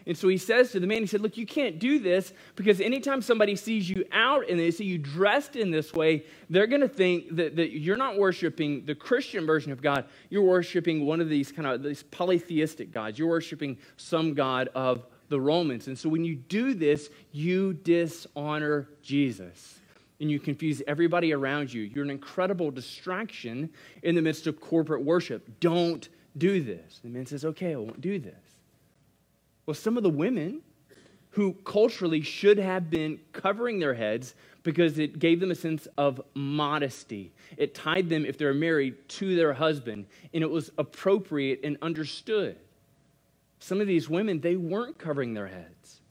And 0.05 0.17
so 0.17 0.27
he 0.27 0.37
says 0.37 0.71
to 0.71 0.79
the 0.79 0.87
man, 0.87 1.01
he 1.01 1.07
said, 1.07 1.21
Look, 1.21 1.37
you 1.37 1.45
can't 1.45 1.79
do 1.79 1.99
this 1.99 2.33
because 2.55 2.81
anytime 2.81 3.21
somebody 3.21 3.55
sees 3.55 3.89
you 3.89 4.05
out 4.11 4.49
and 4.49 4.59
they 4.59 4.71
see 4.71 4.85
you 4.85 4.97
dressed 4.97 5.55
in 5.55 5.71
this 5.71 5.93
way, 5.93 6.25
they're 6.49 6.67
going 6.67 6.81
to 6.81 6.89
think 6.89 7.35
that, 7.35 7.55
that 7.55 7.71
you're 7.71 7.97
not 7.97 8.17
worshiping 8.17 8.85
the 8.85 8.95
Christian 8.95 9.45
version 9.45 9.71
of 9.71 9.81
God. 9.81 10.05
You're 10.29 10.43
worshiping 10.43 11.05
one 11.05 11.21
of 11.21 11.29
these 11.29 11.51
kind 11.51 11.67
of 11.67 11.83
these 11.83 12.03
polytheistic 12.03 12.91
gods. 12.91 13.17
You're 13.17 13.29
worshiping 13.29 13.77
some 13.95 14.33
god 14.33 14.69
of 14.75 15.05
the 15.29 15.39
Romans. 15.39 15.87
And 15.87 15.97
so 15.97 16.09
when 16.09 16.25
you 16.25 16.35
do 16.35 16.73
this, 16.73 17.09
you 17.31 17.73
dishonor 17.73 18.89
Jesus 19.01 19.79
and 20.19 20.29
you 20.29 20.39
confuse 20.39 20.81
everybody 20.85 21.33
around 21.33 21.73
you. 21.73 21.83
You're 21.83 22.03
an 22.03 22.11
incredible 22.11 22.71
distraction 22.71 23.69
in 24.03 24.15
the 24.15 24.21
midst 24.21 24.47
of 24.47 24.59
corporate 24.59 25.03
worship. 25.03 25.59
Don't 25.59 26.07
do 26.37 26.61
this. 26.61 26.99
The 27.03 27.09
man 27.09 27.25
says, 27.25 27.45
Okay, 27.45 27.73
I 27.73 27.77
won't 27.77 28.01
do 28.01 28.19
this. 28.19 28.52
Well, 29.65 29.75
some 29.75 29.97
of 29.97 30.03
the 30.03 30.09
women 30.09 30.61
who 31.31 31.53
culturally 31.65 32.21
should 32.21 32.57
have 32.59 32.89
been 32.89 33.19
covering 33.31 33.79
their 33.79 33.93
heads 33.93 34.35
because 34.61 34.99
it 34.99 35.19
gave 35.19 35.39
them 35.39 35.51
a 35.51 35.55
sense 35.55 35.87
of 35.97 36.21
modesty. 36.35 37.31
It 37.57 37.73
tied 37.73 38.07
them, 38.07 38.25
if 38.25 38.37
they're 38.37 38.53
married, 38.53 39.09
to 39.09 39.35
their 39.35 39.53
husband, 39.53 40.05
and 40.33 40.43
it 40.43 40.49
was 40.49 40.71
appropriate 40.77 41.61
and 41.63 41.77
understood. 41.81 42.57
Some 43.59 43.81
of 43.81 43.87
these 43.87 44.09
women, 44.09 44.41
they 44.41 44.55
weren't 44.55 44.97
covering 44.97 45.33
their 45.33 45.47
heads. 45.47 46.01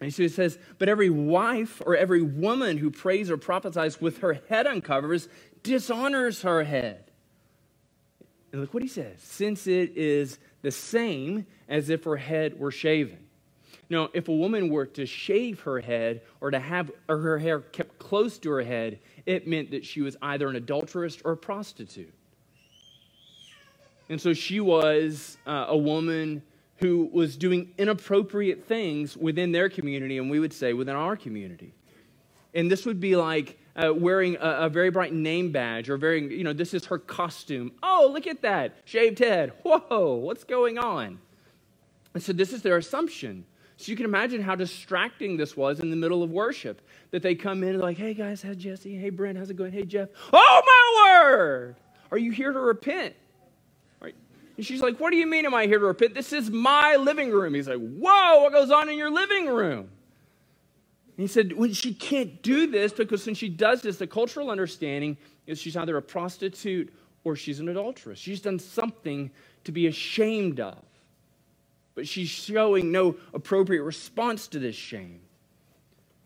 And 0.00 0.12
so 0.12 0.22
it 0.22 0.32
says, 0.32 0.58
But 0.78 0.88
every 0.88 1.10
wife 1.10 1.82
or 1.84 1.96
every 1.96 2.22
woman 2.22 2.78
who 2.78 2.90
prays 2.90 3.30
or 3.30 3.36
prophesies 3.36 4.00
with 4.00 4.18
her 4.18 4.40
head 4.48 4.66
uncovers 4.66 5.28
dishonors 5.62 6.42
her 6.42 6.64
head. 6.64 7.04
And 8.52 8.60
look 8.60 8.74
what 8.74 8.82
he 8.82 8.88
says 8.88 9.20
since 9.20 9.66
it 9.66 9.96
is 9.96 10.38
the 10.62 10.70
same 10.70 11.46
as 11.68 11.90
if 11.90 12.04
her 12.04 12.16
head 12.16 12.58
were 12.58 12.70
shaven. 12.70 13.18
Now, 13.88 14.08
if 14.14 14.28
a 14.28 14.32
woman 14.32 14.68
were 14.68 14.86
to 14.86 15.04
shave 15.04 15.60
her 15.60 15.80
head 15.80 16.22
or 16.40 16.50
to 16.50 16.60
have 16.60 16.92
her 17.08 17.38
hair 17.38 17.60
kept 17.60 17.98
close 17.98 18.38
to 18.38 18.50
her 18.50 18.62
head, 18.62 19.00
it 19.26 19.48
meant 19.48 19.72
that 19.72 19.84
she 19.84 20.00
was 20.00 20.16
either 20.22 20.48
an 20.48 20.56
adulteress 20.56 21.18
or 21.24 21.32
a 21.32 21.36
prostitute. 21.36 22.14
And 24.08 24.20
so 24.20 24.32
she 24.32 24.60
was 24.60 25.38
uh, 25.46 25.66
a 25.68 25.76
woman 25.76 26.42
who 26.76 27.10
was 27.12 27.36
doing 27.36 27.72
inappropriate 27.78 28.64
things 28.64 29.16
within 29.16 29.52
their 29.52 29.68
community, 29.68 30.18
and 30.18 30.30
we 30.30 30.40
would 30.40 30.52
say 30.52 30.72
within 30.72 30.96
our 30.96 31.16
community. 31.16 31.74
And 32.54 32.70
this 32.70 32.86
would 32.86 33.00
be 33.00 33.16
like 33.16 33.58
uh, 33.76 33.92
wearing 33.94 34.36
a, 34.36 34.66
a, 34.66 34.68
very 34.68 34.90
bright 34.90 35.12
name 35.12 35.52
badge 35.52 35.88
or 35.88 35.96
very, 35.96 36.36
you 36.36 36.44
know, 36.44 36.52
this 36.52 36.74
is 36.74 36.86
her 36.86 36.98
costume. 36.98 37.72
Oh, 37.82 38.10
look 38.12 38.26
at 38.26 38.42
that, 38.42 38.76
shaved 38.84 39.18
head. 39.18 39.52
Whoa, 39.62 40.14
what's 40.16 40.44
going 40.44 40.78
on? 40.78 41.18
And 42.14 42.22
so 42.22 42.32
this 42.32 42.52
is 42.52 42.62
their 42.62 42.76
assumption. 42.76 43.44
So 43.76 43.90
you 43.90 43.96
can 43.96 44.04
imagine 44.04 44.42
how 44.42 44.56
distracting 44.56 45.36
this 45.36 45.56
was 45.56 45.80
in 45.80 45.90
the 45.90 45.96
middle 45.96 46.22
of 46.22 46.30
worship. 46.30 46.82
That 47.12 47.22
they 47.22 47.34
come 47.34 47.62
in 47.62 47.70
and 47.70 47.80
like, 47.80 47.96
hey 47.96 48.14
guys, 48.14 48.42
how's 48.42 48.56
Jesse? 48.56 48.94
Hey 48.94 49.10
Brent, 49.10 49.38
how's 49.38 49.50
it 49.50 49.56
going? 49.56 49.72
Hey 49.72 49.84
Jeff. 49.84 50.10
Oh 50.32 50.62
my 50.66 51.24
word! 51.24 51.76
Are 52.10 52.18
you 52.18 52.30
here 52.30 52.52
to 52.52 52.60
repent? 52.60 53.14
Right? 54.00 54.14
And 54.56 54.66
she's 54.66 54.82
like, 54.82 54.98
what 54.98 55.10
do 55.10 55.16
you 55.16 55.26
mean 55.26 55.46
am 55.46 55.54
I 55.54 55.66
here 55.66 55.78
to 55.78 55.86
repent? 55.86 56.14
This 56.14 56.32
is 56.32 56.50
my 56.50 56.96
living 56.96 57.30
room. 57.30 57.54
He's 57.54 57.68
like, 57.68 57.78
whoa, 57.78 58.42
what 58.42 58.52
goes 58.52 58.70
on 58.70 58.88
in 58.88 58.98
your 58.98 59.10
living 59.10 59.46
room? 59.46 59.88
He 61.20 61.26
said, 61.26 61.52
well, 61.52 61.72
she 61.72 61.92
can't 61.94 62.42
do 62.42 62.66
this 62.66 62.92
because 62.92 63.26
when 63.26 63.34
she 63.34 63.48
does 63.48 63.82
this, 63.82 63.98
the 63.98 64.06
cultural 64.06 64.50
understanding 64.50 65.16
is 65.46 65.60
she's 65.60 65.76
either 65.76 65.96
a 65.96 66.02
prostitute 66.02 66.92
or 67.24 67.36
she's 67.36 67.60
an 67.60 67.68
adulteress. 67.68 68.18
She's 68.18 68.40
done 68.40 68.58
something 68.58 69.30
to 69.64 69.72
be 69.72 69.86
ashamed 69.86 70.60
of 70.60 70.78
but 72.00 72.08
she's 72.08 72.30
showing 72.30 72.90
no 72.90 73.16
appropriate 73.34 73.82
response 73.82 74.48
to 74.48 74.58
this 74.58 74.74
shame. 74.74 75.20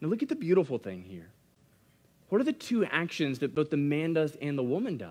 Now, 0.00 0.06
look 0.06 0.22
at 0.22 0.28
the 0.28 0.36
beautiful 0.36 0.78
thing 0.78 1.02
here. 1.02 1.30
What 2.28 2.40
are 2.40 2.44
the 2.44 2.52
two 2.52 2.84
actions 2.84 3.40
that 3.40 3.56
both 3.56 3.70
the 3.70 3.76
man 3.76 4.12
does 4.12 4.36
and 4.40 4.56
the 4.56 4.62
woman 4.62 4.96
does? 4.96 5.10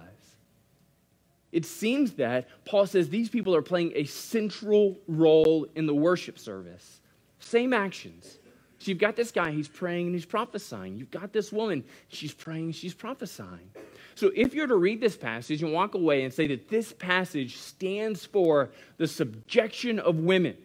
It 1.52 1.66
seems 1.66 2.14
that 2.14 2.48
Paul 2.64 2.88
says 2.88 3.10
these 3.10 3.30
people 3.30 3.54
are 3.54 3.62
playing 3.62 3.92
a 3.96 4.06
central 4.06 4.98
role 5.08 5.68
in 5.76 5.86
the 5.86 5.94
worship 5.94 6.40
service. 6.40 7.02
Same 7.40 7.74
actions. 7.74 8.40
So 8.84 8.92
you've 8.92 9.00
got 9.00 9.16
this 9.16 9.32
guy, 9.32 9.52
he's 9.52 9.70
praying 9.70 10.08
and 10.08 10.16
he's 10.16 10.26
prophesying. 10.26 10.98
You've 10.98 11.10
got 11.10 11.32
this 11.32 11.54
woman, 11.54 11.86
she's 12.10 12.34
praying, 12.34 12.74
she's 12.74 12.94
prophesying. 12.94 13.72
So 14.14 14.30
if 14.36 14.54
you're 14.54 14.68
to 14.68 14.76
read 14.76 15.00
this 15.00 15.16
passage 15.16 15.64
and 15.64 15.72
walk 15.72 15.96
away 15.96 16.26
and 16.26 16.34
say 16.34 16.48
that 16.48 16.68
this 16.68 16.92
passage 16.92 17.56
stands 17.56 18.26
for 18.26 18.72
the 18.98 19.08
subjection 19.08 20.00
of 20.00 20.18
women, 20.18 20.58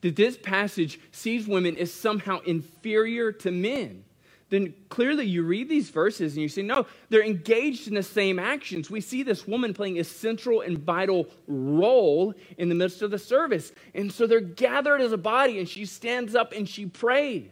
that 0.00 0.16
this 0.16 0.36
passage 0.36 0.98
sees 1.12 1.46
women 1.46 1.76
as 1.76 1.92
somehow 1.92 2.40
inferior 2.40 3.30
to 3.30 3.52
men, 3.52 4.04
then 4.50 4.74
clearly 4.88 5.24
you 5.24 5.42
read 5.42 5.68
these 5.68 5.90
verses 5.90 6.34
and 6.34 6.42
you 6.42 6.48
say, 6.48 6.62
no, 6.62 6.86
they're 7.08 7.24
engaged 7.24 7.88
in 7.88 7.94
the 7.94 8.02
same 8.02 8.38
actions. 8.38 8.90
We 8.90 9.00
see 9.00 9.22
this 9.22 9.46
woman 9.48 9.72
playing 9.72 9.98
a 9.98 10.04
central 10.04 10.60
and 10.60 10.78
vital 10.78 11.26
role 11.46 12.34
in 12.58 12.68
the 12.68 12.74
midst 12.74 13.02
of 13.02 13.10
the 13.10 13.18
service. 13.18 13.72
And 13.94 14.12
so 14.12 14.26
they're 14.26 14.40
gathered 14.40 15.00
as 15.00 15.12
a 15.12 15.18
body 15.18 15.58
and 15.58 15.68
she 15.68 15.86
stands 15.86 16.34
up 16.34 16.52
and 16.52 16.68
she 16.68 16.86
prays. 16.86 17.50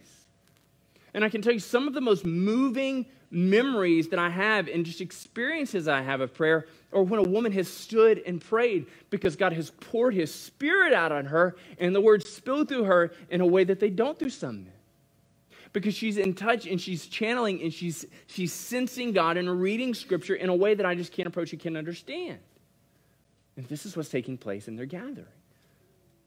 And 1.13 1.23
I 1.23 1.29
can 1.29 1.41
tell 1.41 1.53
you 1.53 1.59
some 1.59 1.87
of 1.87 1.93
the 1.93 2.01
most 2.01 2.25
moving 2.25 3.05
memories 3.29 4.09
that 4.09 4.19
I 4.19 4.29
have 4.29 4.67
and 4.67 4.85
just 4.85 5.01
experiences 5.01 5.87
I 5.87 6.01
have 6.01 6.21
of 6.21 6.35
prayer 6.35 6.67
or 6.91 7.03
when 7.03 7.19
a 7.19 7.27
woman 7.27 7.51
has 7.53 7.67
stood 7.67 8.21
and 8.27 8.39
prayed 8.39 8.85
because 9.09 9.35
God 9.35 9.53
has 9.53 9.71
poured 9.71 10.13
his 10.13 10.33
spirit 10.33 10.93
out 10.93 11.11
on 11.11 11.25
her 11.25 11.55
and 11.79 11.95
the 11.95 12.01
words 12.01 12.29
spill 12.29 12.63
through 12.63 12.83
her 12.83 13.11
in 13.31 13.41
a 13.41 13.45
way 13.45 13.63
that 13.63 13.79
they 13.79 13.89
don't 13.89 14.17
through 14.17 14.29
some 14.29 14.65
men 14.65 14.72
because 15.73 15.95
she's 15.95 16.17
in 16.17 16.33
touch 16.33 16.67
and 16.67 16.79
she's 16.79 17.07
channeling 17.07 17.61
and 17.61 17.73
she's, 17.73 18.05
she's 18.27 18.53
sensing 18.53 19.11
God 19.11 19.37
and 19.37 19.59
reading 19.59 19.93
scripture 19.93 20.35
in 20.35 20.49
a 20.49 20.55
way 20.55 20.75
that 20.75 20.85
I 20.85 20.95
just 20.95 21.11
can't 21.11 21.27
approach 21.27 21.51
and 21.51 21.61
can't 21.61 21.75
understand. 21.75 22.39
And 23.57 23.67
this 23.67 23.85
is 23.85 23.97
what's 23.97 24.09
taking 24.09 24.37
place 24.37 24.67
in 24.67 24.75
their 24.75 24.85
gathering. 24.85 25.25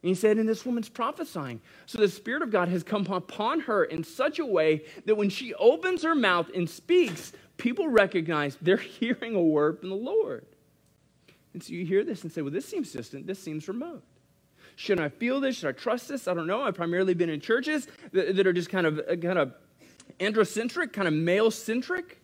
And 0.02 0.08
he 0.08 0.14
said, 0.14 0.36
and 0.36 0.48
this 0.48 0.66
woman's 0.66 0.88
prophesying. 0.88 1.60
So 1.86 1.98
the 1.98 2.08
Spirit 2.08 2.42
of 2.42 2.50
God 2.50 2.68
has 2.68 2.82
come 2.82 3.06
upon 3.06 3.60
her 3.60 3.84
in 3.84 4.04
such 4.04 4.38
a 4.38 4.46
way 4.46 4.84
that 5.04 5.14
when 5.14 5.30
she 5.30 5.54
opens 5.54 6.02
her 6.02 6.14
mouth 6.14 6.50
and 6.54 6.68
speaks, 6.68 7.32
people 7.56 7.88
recognize 7.88 8.58
they're 8.60 8.76
hearing 9.00 9.34
a 9.34 9.42
word 9.42 9.80
from 9.80 9.88
the 9.88 9.96
Lord. 9.96 10.44
And 11.54 11.62
so 11.62 11.72
you 11.72 11.86
hear 11.86 12.04
this 12.04 12.22
and 12.22 12.30
say, 12.30 12.42
well, 12.42 12.52
this 12.52 12.66
seems 12.66 12.92
distant, 12.92 13.26
this 13.26 13.42
seems 13.42 13.66
remote. 13.66 14.02
Should 14.76 15.00
I 15.00 15.08
feel 15.08 15.40
this? 15.40 15.56
Should 15.56 15.68
I 15.68 15.72
trust 15.72 16.08
this? 16.08 16.28
I 16.28 16.34
don't 16.34 16.46
know. 16.46 16.62
I've 16.62 16.74
primarily 16.74 17.14
been 17.14 17.30
in 17.30 17.40
churches 17.40 17.88
that, 18.12 18.36
that 18.36 18.46
are 18.46 18.52
just 18.52 18.68
kind 18.68 18.86
of 18.86 19.00
kind 19.20 19.38
of 19.38 19.54
androcentric, 20.20 20.92
kind 20.92 21.08
of 21.08 21.14
male 21.14 21.50
centric. 21.50 22.20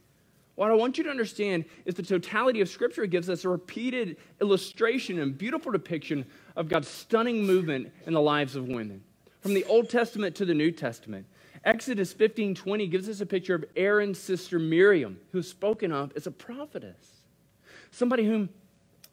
What 0.54 0.70
I 0.70 0.74
want 0.74 0.98
you 0.98 1.04
to 1.04 1.10
understand 1.10 1.64
is 1.86 1.94
the 1.94 2.02
totality 2.02 2.60
of 2.60 2.68
Scripture 2.68 3.06
gives 3.06 3.30
us 3.30 3.46
a 3.46 3.48
repeated 3.48 4.18
illustration 4.40 5.18
and 5.18 5.36
beautiful 5.36 5.72
depiction 5.72 6.26
of 6.54 6.68
God's 6.68 6.88
stunning 6.88 7.46
movement 7.46 7.90
in 8.06 8.12
the 8.12 8.20
lives 8.20 8.54
of 8.54 8.68
women. 8.68 9.02
From 9.40 9.54
the 9.54 9.64
Old 9.64 9.88
Testament 9.88 10.36
to 10.36 10.44
the 10.44 10.54
New 10.54 10.70
Testament. 10.70 11.26
Exodus 11.64 12.12
15 12.12 12.54
20 12.54 12.86
gives 12.86 13.08
us 13.08 13.20
a 13.20 13.26
picture 13.26 13.54
of 13.54 13.64
Aaron's 13.76 14.18
sister 14.18 14.58
Miriam, 14.58 15.18
who's 15.30 15.48
spoken 15.48 15.90
of 15.90 16.12
as 16.16 16.26
a 16.26 16.30
prophetess. 16.30 17.22
Somebody 17.90 18.26
whom 18.26 18.50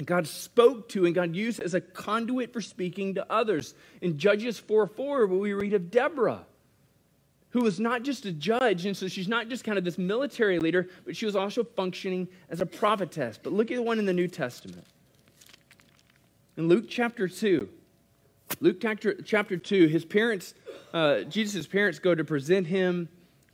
God 0.06 0.28
spoke 0.28 0.88
to 0.90 1.06
and 1.06 1.14
God 1.14 1.36
used 1.36 1.60
as 1.60 1.74
a 1.74 1.82
conduit 1.82 2.54
for 2.54 2.62
speaking 2.62 3.16
to 3.16 3.32
others. 3.32 3.74
In 4.02 4.18
Judges 4.18 4.58
4 4.58 4.88
4, 4.88 5.28
we 5.28 5.54
read 5.54 5.74
of 5.74 5.92
Deborah, 5.92 6.46
who 7.50 7.62
was 7.62 7.80
not 7.80 8.04
just 8.04 8.26
a 8.26 8.32
judge, 8.32 8.86
and 8.86 8.96
so 8.96 9.08
she's 9.08 9.28
not 9.28 9.50
just 9.50 9.64
kind 9.64 9.78
of 9.78 9.84
this 9.84 9.98
military 9.98 10.60
leader, 10.60 10.88
but 11.06 11.18
she 11.18 11.26
was 11.26 11.36
also 11.36 11.64
functioning 11.64 12.30
as 12.50 12.62
a 12.62 12.66
prophetess. 12.66 13.38
But 13.42 13.52
look 13.52 13.72
at 13.72 13.76
the 13.76 13.84
one 13.84 14.00
in 14.00 14.06
the 14.06 14.14
New 14.14 14.28
Testament. 14.28 14.86
In 16.56 16.68
Luke 16.68 16.86
chapter 16.88 17.28
2, 17.28 17.68
Luke 18.62 18.78
chapter, 18.82 19.14
chapter 19.22 19.58
2, 19.58 19.88
his 19.88 20.06
parents, 20.06 20.54
uh, 20.94 21.22
Jesus' 21.22 21.68
parents 21.68 22.00
go 22.00 22.16
to 22.16 22.24
present 22.24 22.68
him 22.68 23.10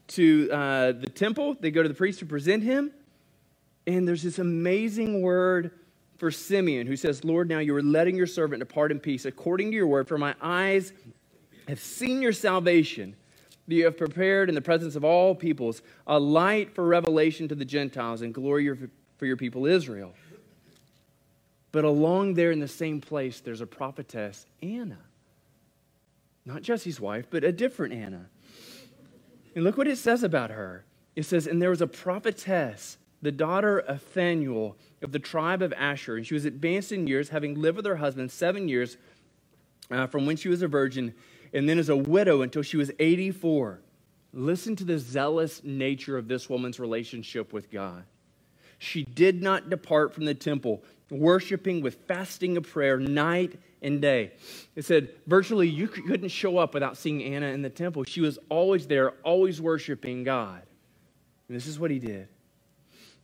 to 0.08 0.50
uh, 0.52 0.92
the 0.92 1.10
temple. 1.10 1.56
They 1.60 1.72
go 1.72 1.82
to 1.82 1.90
the 1.90 1.96
priest 1.96 2.20
to 2.20 2.26
present 2.26 2.64
him. 2.64 2.92
And 3.88 4.08
there's 4.08 4.24
this 4.24 4.40
amazing 4.40 5.22
word 5.22 5.72
for 6.18 6.32
Simeon, 6.32 6.88
who 6.88 6.96
says, 6.96 7.24
Lord, 7.24 7.50
now 7.50 7.60
you 7.60 7.76
are 7.76 7.84
letting 7.84 8.16
your 8.16 8.28
servant 8.28 8.60
depart 8.60 8.92
in 8.92 9.00
peace 9.00 9.26
according 9.26 9.72
to 9.72 9.76
your 9.76 9.88
word, 9.88 10.08
for 10.08 10.18
my 10.18 10.36
eyes 10.42 10.94
have 11.68 11.80
seen 11.80 12.22
your 12.22 12.34
salvation 12.34 13.16
that 13.68 13.76
you 13.76 13.86
have 13.86 13.98
prepared 13.98 14.50
in 14.50 14.56
the 14.56 14.62
presence 14.62 14.96
of 14.96 15.04
all 15.04 15.34
peoples, 15.34 15.82
a 16.06 16.20
light 16.20 16.74
for 16.74 16.86
revelation 16.86 17.48
to 17.48 17.56
the 17.56 17.66
Gentiles 17.66 18.22
and 18.22 18.34
glory 18.34 18.70
for 19.18 19.26
your 19.26 19.38
people 19.38 19.66
Israel. 19.66 20.14
But 21.72 21.84
along 21.84 22.36
there 22.36 22.52
in 22.52 22.60
the 22.60 22.68
same 22.68 23.02
place, 23.02 23.42
there's 23.42 23.62
a 23.62 23.68
prophetess, 23.68 24.46
Anna. 24.62 25.00
Not 26.46 26.62
Jesse's 26.62 27.02
wife, 27.02 27.26
but 27.30 27.44
a 27.44 27.52
different 27.52 27.94
Anna. 27.94 28.28
And 29.56 29.64
look 29.64 29.78
what 29.78 29.88
it 29.88 29.98
says 29.98 30.24
about 30.24 30.52
her. 30.52 30.86
It 31.16 31.24
says, 31.24 31.48
And 31.48 31.62
there 31.62 31.72
was 31.72 31.82
a 31.82 31.88
prophetess, 31.88 32.98
the 33.22 33.32
daughter 33.32 33.80
of 33.80 34.02
Phanuel 34.02 34.78
of 35.02 35.12
the 35.12 35.20
tribe 35.20 35.62
of 35.62 35.74
Asher. 35.74 36.18
And 36.18 36.26
she 36.26 36.34
was 36.34 36.46
advanced 36.46 36.92
in 36.92 37.08
years, 37.08 37.30
having 37.30 37.56
lived 37.56 37.78
with 37.78 37.86
her 37.86 37.96
husband 37.96 38.32
seven 38.32 38.68
years 38.68 38.98
uh, 39.92 40.08
from 40.08 40.26
when 40.26 40.38
she 40.38 40.50
was 40.50 40.62
a 40.62 40.68
virgin, 40.68 41.14
and 41.54 41.70
then 41.70 41.80
as 41.80 41.90
a 41.90 41.96
widow 41.96 42.42
until 42.42 42.62
she 42.62 42.78
was 42.78 42.92
84. 43.00 43.82
Listen 44.34 44.76
to 44.76 44.84
the 44.84 45.00
zealous 45.00 45.64
nature 45.64 46.18
of 46.18 46.28
this 46.28 46.50
woman's 46.50 46.80
relationship 46.80 47.54
with 47.54 47.72
God. 47.72 48.04
She 48.80 49.04
did 49.04 49.42
not 49.42 49.70
depart 49.70 50.14
from 50.14 50.26
the 50.26 50.34
temple, 50.34 50.84
worshiping 51.10 51.82
with 51.82 51.96
fasting 52.08 52.58
and 52.58 52.68
prayer 52.68 53.00
night 53.00 53.58
and 53.82 54.02
day. 54.02 54.34
It 54.76 54.84
said 54.84 55.10
virtually 55.28 55.70
you 55.70 55.88
couldn't 55.88 56.30
show 56.30 56.58
up 56.58 56.74
without 56.74 56.98
seeing 56.98 57.24
Anna 57.24 57.48
in 57.48 57.62
the 57.62 57.70
temple. 57.70 58.04
She 58.04 58.20
was 58.20 58.38
always 58.50 58.88
there, 58.88 59.12
always 59.24 59.62
worshiping 59.62 60.24
God. 60.26 60.64
And 61.48 61.56
this 61.56 61.68
is 61.68 61.80
what 61.80 61.92
he 61.92 62.00
did. 62.00 62.28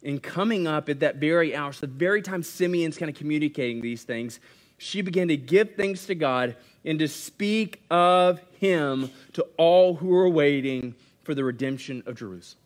In 0.03 0.19
coming 0.19 0.67
up 0.67 0.89
at 0.89 1.01
that 1.01 1.17
very 1.17 1.55
hour, 1.55 1.71
so 1.73 1.85
the 1.85 1.93
very 1.93 2.21
time 2.21 2.41
Simeon's 2.41 2.97
kind 2.97 3.09
of 3.09 3.15
communicating 3.15 3.81
these 3.81 4.03
things, 4.03 4.39
she 4.77 5.01
began 5.01 5.27
to 5.27 5.37
give 5.37 5.75
thanks 5.75 6.07
to 6.07 6.15
God 6.15 6.55
and 6.83 6.97
to 6.99 7.07
speak 7.07 7.83
of 7.91 8.41
him 8.59 9.11
to 9.33 9.45
all 9.57 9.93
who 9.93 10.07
were 10.07 10.29
waiting 10.29 10.95
for 11.23 11.35
the 11.35 11.43
redemption 11.43 12.01
of 12.07 12.15
Jerusalem. 12.15 12.59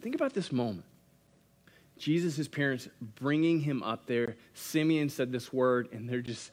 Think 0.00 0.14
about 0.14 0.34
this 0.34 0.52
moment. 0.52 0.84
Jesus, 1.98 2.36
his 2.36 2.46
parents, 2.46 2.88
bringing 3.16 3.58
him 3.58 3.82
up 3.82 4.06
there. 4.06 4.36
Simeon 4.54 5.08
said 5.08 5.32
this 5.32 5.52
word, 5.52 5.88
and 5.92 6.08
they're 6.08 6.20
just, 6.20 6.52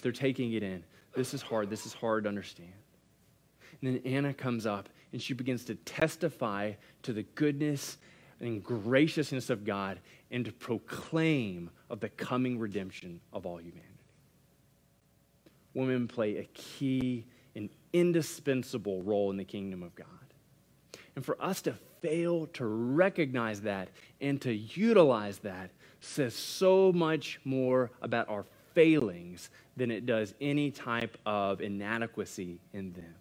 they're 0.00 0.12
taking 0.12 0.52
it 0.54 0.62
in. 0.62 0.82
This 1.14 1.34
is 1.34 1.42
hard. 1.42 1.68
This 1.68 1.84
is 1.84 1.92
hard 1.92 2.24
to 2.24 2.28
understand. 2.28 2.72
And 3.82 3.94
then 3.94 4.02
Anna 4.10 4.32
comes 4.32 4.64
up, 4.64 4.88
and 5.12 5.20
she 5.20 5.34
begins 5.34 5.64
to 5.64 5.74
testify 5.74 6.72
to 7.02 7.12
the 7.12 7.24
goodness 7.34 7.98
and 8.40 8.62
graciousness 8.62 9.50
of 9.50 9.64
God 9.64 10.00
and 10.30 10.44
to 10.44 10.52
proclaim 10.52 11.70
of 11.88 12.00
the 12.00 12.08
coming 12.08 12.58
redemption 12.58 13.20
of 13.32 13.46
all 13.46 13.58
humanity 13.58 13.90
women 15.74 16.08
play 16.08 16.38
a 16.38 16.44
key 16.54 17.26
and 17.54 17.68
indispensable 17.92 19.02
role 19.02 19.30
in 19.30 19.36
the 19.36 19.44
kingdom 19.44 19.82
of 19.82 19.94
God. 19.94 20.06
And 21.16 21.24
for 21.24 21.40
us 21.42 21.62
to 21.62 21.74
fail 22.00 22.46
to 22.46 22.64
recognize 22.64 23.60
that 23.62 23.88
and 24.20 24.40
to 24.42 24.52
utilize 24.52 25.38
that 25.38 25.70
says 26.00 26.34
so 26.34 26.92
much 26.92 27.40
more 27.44 27.90
about 28.00 28.28
our 28.28 28.46
failings 28.74 29.50
than 29.76 29.90
it 29.90 30.06
does 30.06 30.34
any 30.40 30.70
type 30.70 31.18
of 31.26 31.60
inadequacy 31.60 32.58
in 32.72 32.92
them. 32.92 33.14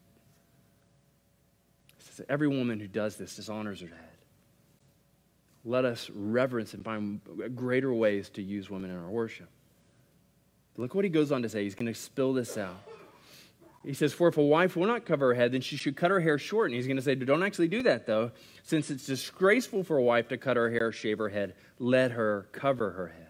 Every 2.28 2.48
woman 2.48 2.80
who 2.80 2.88
does 2.88 3.16
this 3.16 3.36
dishonors 3.36 3.82
her 3.82 3.88
dad. 3.88 4.09
Let 5.66 5.86
us 5.86 6.10
reverence 6.14 6.74
and 6.74 6.84
find 6.84 7.22
greater 7.56 7.94
ways 7.94 8.30
to 8.32 8.42
use 8.42 8.70
women 8.70 8.92
in 8.92 8.98
our 8.98 9.10
worship. 9.10 9.50
Look 10.78 10.96
what 10.96 11.04
he 11.04 11.10
goes 11.10 11.32
on 11.32 11.42
to 11.42 11.50
say. 11.50 11.64
He's 11.64 11.76
going 11.76 11.92
to 11.92 12.00
spill 12.00 12.34
this 12.34 12.58
out. 12.58 12.82
He 13.84 13.94
says, 13.94 14.14
For 14.14 14.28
if 14.28 14.38
a 14.38 14.44
wife 14.44 14.76
will 14.76 14.88
not 14.88 15.06
cover 15.06 15.28
her 15.28 15.34
head, 15.34 15.52
then 15.52 15.62
she 15.62 15.78
should 15.78 15.96
cut 15.96 16.12
her 16.12 16.20
hair 16.20 16.38
short. 16.38 16.70
And 16.70 16.76
he's 16.76 16.88
going 16.88 16.98
to 16.98 17.04
say, 17.04 17.16
Don't 17.16 17.44
actually 17.44 17.68
do 17.68 17.84
that, 17.84 18.06
though. 18.06 18.32
Since 18.64 18.90
it's 18.90 19.06
disgraceful 19.06 19.84
for 19.84 19.98
a 19.98 20.04
wife 20.04 20.30
to 20.30 20.38
cut 20.38 20.58
her 20.58 20.70
hair, 20.70 20.92
shave 20.92 21.18
her 21.18 21.30
head, 21.30 21.56
let 21.80 22.12
her 22.12 22.48
cover 22.52 22.92
her 22.92 23.08
head. 23.08 23.28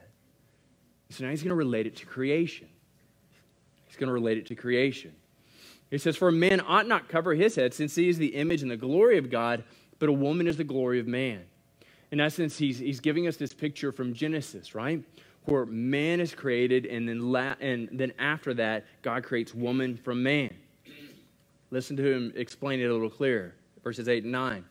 So 1.12 1.24
now 1.24 1.32
he's 1.32 1.42
going 1.42 1.50
to 1.50 1.56
relate 1.56 1.88
it 1.88 1.96
to 1.98 2.06
creation. 2.06 2.68
He's 3.88 3.98
going 3.98 4.08
to 4.08 4.14
relate 4.14 4.38
it 4.38 4.46
to 4.48 4.56
creation. 4.56 5.14
He 5.90 5.98
says, 5.98 6.16
For 6.16 6.28
a 6.28 6.32
man 6.32 6.62
ought 6.62 6.88
not 6.88 7.10
cover 7.10 7.34
his 7.34 7.56
head, 7.56 7.74
since 7.74 7.96
he 7.96 8.10
is 8.10 8.18
the 8.18 8.36
image 8.36 8.62
and 8.62 8.70
the 8.70 8.78
glory 8.78 9.18
of 9.18 9.30
God, 9.30 9.64
but 9.98 10.10
a 10.10 10.14
woman 10.14 10.48
is 10.48 10.58
the 10.58 10.64
glory 10.64 11.00
of 11.00 11.08
man. 11.08 11.46
In 12.12 12.20
essence, 12.20 12.58
he's, 12.58 12.80
he's 12.80 13.00
giving 13.00 13.28
us 13.28 13.38
this 13.38 13.54
picture 13.54 13.92
from 13.92 14.14
Genesis, 14.14 14.74
right? 14.74 15.04
where 15.46 15.66
man 15.66 16.20
is 16.20 16.34
created, 16.34 16.86
and 16.86 17.08
then, 17.08 17.32
la- 17.32 17.56
and 17.60 17.90
then 17.92 18.14
after 18.20 18.54
that, 18.56 18.86
God 19.02 19.24
creates 19.24 19.54
woman 19.54 19.98
from 19.98 20.24
man. 20.24 20.54
Listen 21.72 21.96
to 21.98 22.04
him 22.04 22.34
explain 22.36 22.80
it 22.80 22.86
a 22.86 22.94
little 22.94 23.10
clearer. 23.10 23.54
Verses 23.84 24.08
8 24.08 24.24
and 24.24 24.32
9. 24.32 24.66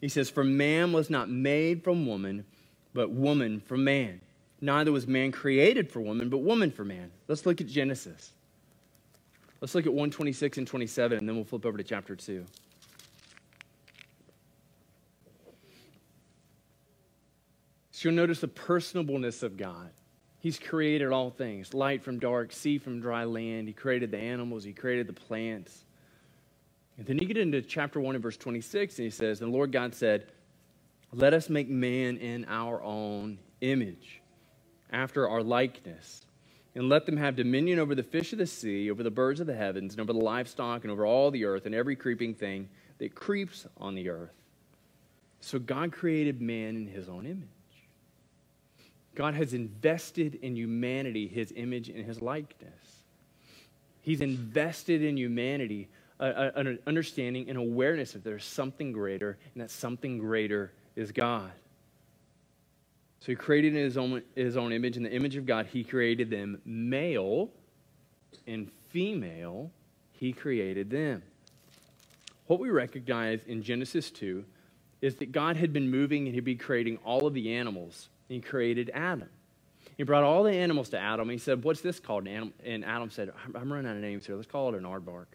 He 0.00 0.08
says, 0.08 0.30
For 0.30 0.42
man 0.42 0.92
was 0.92 1.10
not 1.10 1.28
made 1.28 1.84
from 1.84 2.06
woman, 2.06 2.44
but 2.94 3.10
woman 3.10 3.60
from 3.60 3.84
man. 3.84 4.20
Neither 4.60 4.92
was 4.92 5.06
man 5.06 5.32
created 5.32 5.90
for 5.90 6.00
woman, 6.00 6.28
but 6.28 6.38
woman 6.38 6.70
for 6.70 6.84
man. 6.84 7.10
Let's 7.28 7.46
look 7.46 7.60
at 7.60 7.66
Genesis. 7.66 8.32
Let's 9.60 9.74
look 9.74 9.86
at 9.86 9.92
126 9.92 10.58
and 10.58 10.66
27, 10.66 11.18
and 11.18 11.28
then 11.28 11.36
we'll 11.36 11.44
flip 11.44 11.66
over 11.66 11.76
to 11.76 11.84
chapter 11.84 12.16
2. 12.16 12.44
So 18.00 18.08
you'll 18.08 18.16
notice 18.16 18.40
the 18.40 18.48
personableness 18.48 19.42
of 19.42 19.58
God. 19.58 19.90
He's 20.38 20.58
created 20.58 21.12
all 21.12 21.28
things 21.28 21.74
light 21.74 22.02
from 22.02 22.18
dark, 22.18 22.50
sea 22.50 22.78
from 22.78 22.98
dry 22.98 23.24
land. 23.24 23.68
He 23.68 23.74
created 23.74 24.10
the 24.10 24.16
animals, 24.16 24.64
He 24.64 24.72
created 24.72 25.06
the 25.06 25.12
plants. 25.12 25.84
And 26.96 27.06
then 27.06 27.18
you 27.18 27.26
get 27.26 27.36
into 27.36 27.60
chapter 27.60 28.00
1 28.00 28.14
and 28.14 28.22
verse 28.22 28.38
26, 28.38 28.96
and 28.96 29.04
he 29.04 29.10
says, 29.10 29.42
And 29.42 29.52
the 29.52 29.54
Lord 29.54 29.70
God 29.70 29.94
said, 29.94 30.32
Let 31.12 31.34
us 31.34 31.50
make 31.50 31.68
man 31.68 32.16
in 32.16 32.46
our 32.48 32.82
own 32.82 33.38
image, 33.60 34.22
after 34.90 35.28
our 35.28 35.42
likeness, 35.42 36.22
and 36.74 36.88
let 36.88 37.04
them 37.04 37.18
have 37.18 37.36
dominion 37.36 37.78
over 37.78 37.94
the 37.94 38.02
fish 38.02 38.32
of 38.32 38.38
the 38.38 38.46
sea, 38.46 38.90
over 38.90 39.02
the 39.02 39.10
birds 39.10 39.40
of 39.40 39.46
the 39.46 39.54
heavens, 39.54 39.92
and 39.92 40.00
over 40.00 40.14
the 40.14 40.24
livestock, 40.24 40.84
and 40.84 40.90
over 40.90 41.04
all 41.04 41.30
the 41.30 41.44
earth, 41.44 41.66
and 41.66 41.74
every 41.74 41.96
creeping 41.96 42.32
thing 42.32 42.70
that 42.96 43.14
creeps 43.14 43.66
on 43.76 43.94
the 43.94 44.08
earth. 44.08 44.32
So 45.42 45.58
God 45.58 45.92
created 45.92 46.40
man 46.40 46.76
in 46.76 46.86
his 46.86 47.06
own 47.06 47.26
image. 47.26 47.59
God 49.14 49.34
has 49.34 49.54
invested 49.54 50.36
in 50.36 50.56
humanity 50.56 51.26
his 51.26 51.52
image 51.56 51.88
and 51.88 52.04
his 52.04 52.22
likeness. 52.22 53.02
He's 54.02 54.20
invested 54.20 55.02
in 55.02 55.16
humanity 55.16 55.88
an 56.20 56.78
understanding 56.86 57.48
and 57.48 57.56
awareness 57.56 58.12
that 58.12 58.22
there's 58.22 58.44
something 58.44 58.92
greater, 58.92 59.38
and 59.54 59.62
that 59.62 59.70
something 59.70 60.18
greater 60.18 60.72
is 60.94 61.12
God. 61.12 61.50
So 63.20 63.26
he 63.32 63.36
created 63.36 63.74
in 63.74 63.82
his 63.82 63.96
own, 63.96 64.22
his 64.34 64.56
own 64.56 64.72
image, 64.72 64.96
in 64.96 65.02
the 65.02 65.10
image 65.10 65.36
of 65.36 65.46
God, 65.46 65.66
he 65.66 65.82
created 65.82 66.30
them 66.30 66.60
male 66.64 67.50
and 68.46 68.70
female, 68.90 69.70
he 70.12 70.32
created 70.32 70.90
them. 70.90 71.22
What 72.46 72.60
we 72.60 72.70
recognize 72.70 73.40
in 73.46 73.62
Genesis 73.62 74.10
2 74.10 74.44
is 75.00 75.16
that 75.16 75.32
God 75.32 75.56
had 75.56 75.72
been 75.72 75.90
moving 75.90 76.26
and 76.26 76.34
he'd 76.34 76.44
be 76.44 76.56
creating 76.56 76.98
all 77.04 77.26
of 77.26 77.32
the 77.32 77.54
animals 77.54 78.08
he 78.30 78.40
created 78.40 78.90
Adam. 78.94 79.28
He 79.96 80.04
brought 80.04 80.22
all 80.22 80.44
the 80.44 80.52
animals 80.52 80.90
to 80.90 80.98
Adam. 80.98 81.28
He 81.28 81.36
said, 81.36 81.64
What's 81.64 81.80
this 81.80 81.98
called? 81.98 82.28
And 82.28 82.84
Adam 82.84 83.10
said, 83.10 83.32
I'm 83.54 83.72
running 83.72 83.90
out 83.90 83.96
of 83.96 84.02
names 84.02 84.24
here. 84.24 84.36
Let's 84.36 84.46
call 84.46 84.72
it 84.72 84.78
an 84.78 84.84
aardvark. 84.84 85.26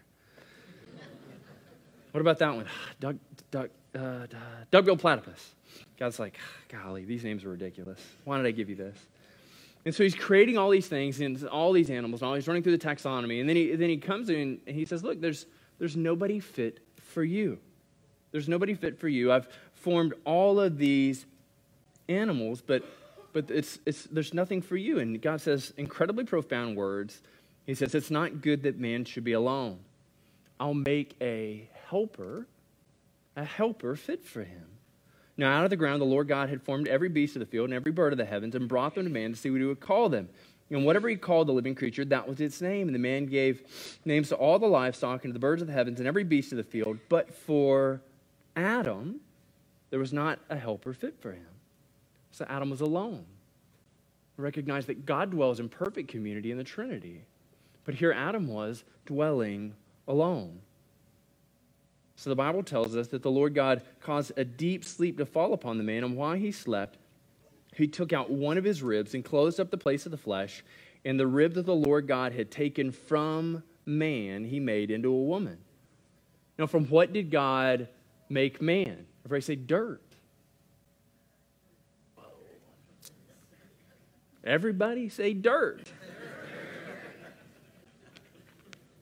what 2.11 2.21
about 2.21 2.39
that 2.39 2.55
one? 2.55 2.65
Doug, 3.01 3.19
Doug, 3.51 3.69
uh, 3.93 4.27
Duckbill 4.71 4.95
platypus. 4.97 5.53
God's 5.99 6.19
like, 6.19 6.39
Golly, 6.69 7.03
these 7.03 7.23
names 7.23 7.43
are 7.43 7.49
ridiculous. 7.49 7.99
Why 8.23 8.37
did 8.37 8.45
I 8.45 8.51
give 8.51 8.69
you 8.69 8.75
this? 8.75 8.97
And 9.83 9.93
so 9.93 10.01
he's 10.01 10.15
creating 10.15 10.57
all 10.57 10.69
these 10.69 10.87
things 10.87 11.19
and 11.19 11.45
all 11.49 11.73
these 11.73 11.89
animals, 11.89 12.21
and 12.21 12.29
all 12.29 12.35
he's 12.35 12.47
running 12.47 12.63
through 12.63 12.77
the 12.77 12.87
taxonomy. 12.87 13.41
And 13.41 13.49
then 13.49 13.57
he, 13.57 13.75
then 13.75 13.89
he 13.89 13.97
comes 13.97 14.29
in 14.29 14.61
and 14.65 14.75
he 14.75 14.85
says, 14.85 15.03
Look, 15.03 15.19
there's, 15.19 15.47
there's 15.79 15.97
nobody 15.97 16.39
fit 16.39 16.79
for 16.95 17.25
you. 17.25 17.59
There's 18.31 18.47
nobody 18.47 18.73
fit 18.73 18.97
for 18.97 19.09
you. 19.09 19.33
I've 19.33 19.49
formed 19.73 20.13
all 20.23 20.61
of 20.61 20.77
these 20.77 21.25
animals, 22.07 22.61
but, 22.61 22.83
but 23.33 23.49
it's, 23.49 23.79
it's, 23.85 24.03
there's 24.05 24.33
nothing 24.33 24.61
for 24.61 24.77
you. 24.77 24.99
And 24.99 25.21
God 25.21 25.41
says 25.41 25.73
incredibly 25.77 26.23
profound 26.23 26.75
words. 26.75 27.21
He 27.65 27.75
says, 27.75 27.95
It's 27.95 28.11
not 28.11 28.41
good 28.41 28.63
that 28.63 28.79
man 28.79 29.05
should 29.05 29.23
be 29.23 29.33
alone. 29.33 29.79
I'll 30.59 30.73
make 30.73 31.15
a 31.21 31.69
helper, 31.89 32.47
a 33.35 33.43
helper 33.43 33.95
fit 33.95 34.25
for 34.25 34.43
him. 34.43 34.65
Now, 35.37 35.57
out 35.57 35.65
of 35.65 35.69
the 35.69 35.75
ground, 35.75 36.01
the 36.01 36.05
Lord 36.05 36.29
God 36.29 36.49
had 36.49 36.61
formed 36.61 36.87
every 36.87 37.09
beast 37.09 37.35
of 37.35 37.41
the 37.41 37.45
field 37.45 37.65
and 37.65 37.73
every 37.73 37.91
bird 37.91 38.13
of 38.13 38.17
the 38.17 38.25
heavens 38.25 38.55
and 38.55 38.69
brought 38.69 38.95
them 38.95 39.03
to 39.03 39.09
man 39.09 39.33
to 39.33 39.37
see 39.37 39.49
what 39.49 39.59
he 39.59 39.65
would 39.65 39.81
call 39.81 40.07
them. 40.07 40.29
And 40.69 40.85
whatever 40.85 41.09
he 41.09 41.15
called 41.15 41.47
the 41.47 41.51
living 41.51 41.75
creature, 41.75 42.05
that 42.05 42.27
was 42.27 42.39
its 42.39 42.61
name. 42.61 42.87
And 42.87 42.95
the 42.95 42.99
man 42.99 43.25
gave 43.25 43.63
names 44.05 44.29
to 44.29 44.35
all 44.35 44.57
the 44.57 44.65
livestock 44.65 45.25
and 45.25 45.31
to 45.31 45.33
the 45.33 45.39
birds 45.39 45.61
of 45.61 45.67
the 45.67 45.73
heavens 45.73 45.99
and 45.99 46.07
every 46.07 46.23
beast 46.23 46.53
of 46.53 46.57
the 46.57 46.63
field. 46.63 46.97
But 47.09 47.35
for 47.35 48.01
Adam, 48.55 49.19
there 49.89 49.99
was 49.99 50.13
not 50.13 50.39
a 50.49 50.55
helper 50.55 50.93
fit 50.93 51.15
for 51.19 51.33
him. 51.33 51.45
So 52.35 52.45
Adam 52.49 52.69
was 52.69 52.81
alone. 52.81 53.23
Recognize 54.35 54.87
that 54.87 55.05
God 55.05 55.31
dwells 55.31 55.61
in 55.61 55.69
perfect 55.69 56.09
community 56.09 56.51
in 56.51 56.57
the 56.57 56.65
Trinity. 56.65 57.21
But 57.85 57.95
here 57.95 58.11
Adam 58.11 58.49
was 58.49 58.83
dwelling 59.05 59.73
alone. 60.05 60.59
So 62.17 62.29
the 62.29 62.35
Bible 62.35 62.61
tells 62.61 62.93
us 62.93 63.07
that 63.07 63.23
the 63.23 63.31
Lord 63.31 63.55
God 63.55 63.83
caused 64.01 64.33
a 64.35 64.43
deep 64.43 64.83
sleep 64.83 65.17
to 65.17 65.25
fall 65.25 65.53
upon 65.53 65.77
the 65.77 65.85
man, 65.85 66.03
and 66.03 66.17
while 66.17 66.33
he 66.33 66.51
slept, 66.51 66.97
he 67.73 67.87
took 67.87 68.11
out 68.11 68.29
one 68.29 68.57
of 68.57 68.65
his 68.65 68.83
ribs 68.83 69.13
and 69.13 69.23
closed 69.23 69.57
up 69.57 69.71
the 69.71 69.77
place 69.77 70.05
of 70.05 70.11
the 70.11 70.17
flesh, 70.17 70.61
and 71.05 71.17
the 71.17 71.27
rib 71.27 71.53
that 71.53 71.65
the 71.65 71.73
Lord 71.73 72.05
God 72.05 72.33
had 72.33 72.51
taken 72.51 72.91
from 72.91 73.63
man, 73.85 74.43
he 74.43 74.59
made 74.59 74.91
into 74.91 75.07
a 75.07 75.23
woman. 75.23 75.57
Now, 76.59 76.67
from 76.67 76.85
what 76.87 77.13
did 77.13 77.31
God 77.31 77.87
make 78.27 78.61
man? 78.61 79.05
Everybody 79.23 79.41
say 79.41 79.55
dirt. 79.55 80.01
Everybody 84.45 85.09
say 85.09 85.33
dirt. 85.33 85.91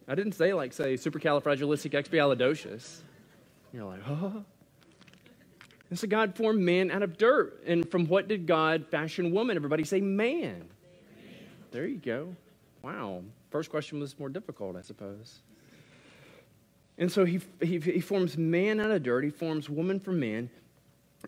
I 0.07 0.15
didn't 0.15 0.33
say 0.33 0.53
like 0.53 0.73
say 0.73 0.95
supercalifragilisticexpialidocious. 0.95 3.01
You're 3.73 3.85
like, 3.85 4.01
oh. 4.07 4.43
And 5.89 5.99
so 5.99 6.07
God 6.07 6.35
formed 6.35 6.61
man 6.61 6.91
out 6.91 7.03
of 7.03 7.17
dirt. 7.17 7.63
And 7.65 7.89
from 7.89 8.07
what 8.07 8.27
did 8.27 8.47
God 8.47 8.87
fashion 8.87 9.31
woman? 9.31 9.55
Everybody 9.55 9.83
say 9.83 10.01
man. 10.01 10.41
man. 10.41 10.65
There 11.71 11.85
you 11.85 11.97
go. 11.97 12.35
Wow. 12.81 13.23
First 13.51 13.69
question 13.69 13.99
was 13.99 14.17
more 14.17 14.29
difficult, 14.29 14.75
I 14.75 14.81
suppose. 14.81 15.41
And 16.97 17.11
so 17.11 17.25
he, 17.25 17.39
he, 17.61 17.79
he 17.79 17.99
forms 17.99 18.37
man 18.37 18.79
out 18.79 18.91
of 18.91 19.03
dirt, 19.03 19.23
he 19.23 19.29
forms 19.29 19.69
woman 19.69 19.99
from 19.99 20.19
man. 20.19 20.49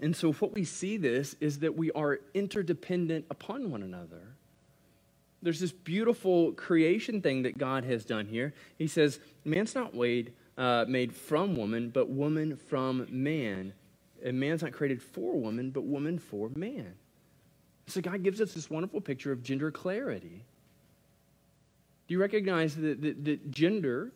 And 0.01 0.15
so 0.15 0.33
what 0.33 0.53
we 0.53 0.63
see 0.63 0.97
this 0.97 1.35
is 1.39 1.59
that 1.59 1.75
we 1.75 1.91
are 1.91 2.19
interdependent 2.33 3.25
upon 3.29 3.71
one 3.71 3.83
another. 3.83 4.35
There's 5.41 5.59
this 5.59 5.71
beautiful 5.71 6.53
creation 6.53 7.21
thing 7.21 7.43
that 7.43 7.57
God 7.57 7.83
has 7.85 8.03
done 8.03 8.25
here. 8.25 8.53
He 8.77 8.87
says, 8.87 9.19
man's 9.43 9.75
not 9.75 9.93
made, 9.93 10.33
uh, 10.57 10.85
made 10.87 11.15
from 11.15 11.55
woman, 11.55 11.89
but 11.89 12.09
woman 12.09 12.57
from 12.57 13.07
man. 13.09 13.73
And 14.23 14.39
man's 14.39 14.63
not 14.63 14.71
created 14.71 15.01
for 15.01 15.39
woman, 15.39 15.69
but 15.69 15.83
woman 15.83 16.17
for 16.17 16.49
man. 16.55 16.95
So 17.87 18.01
God 18.01 18.23
gives 18.23 18.41
us 18.41 18.53
this 18.53 18.69
wonderful 18.69 19.01
picture 19.01 19.31
of 19.31 19.43
gender 19.43 19.69
clarity. 19.69 20.43
Do 22.07 22.13
you 22.13 22.19
recognize 22.19 22.75
that, 22.75 23.01
that, 23.01 23.25
that 23.25 23.51
gender, 23.51 24.11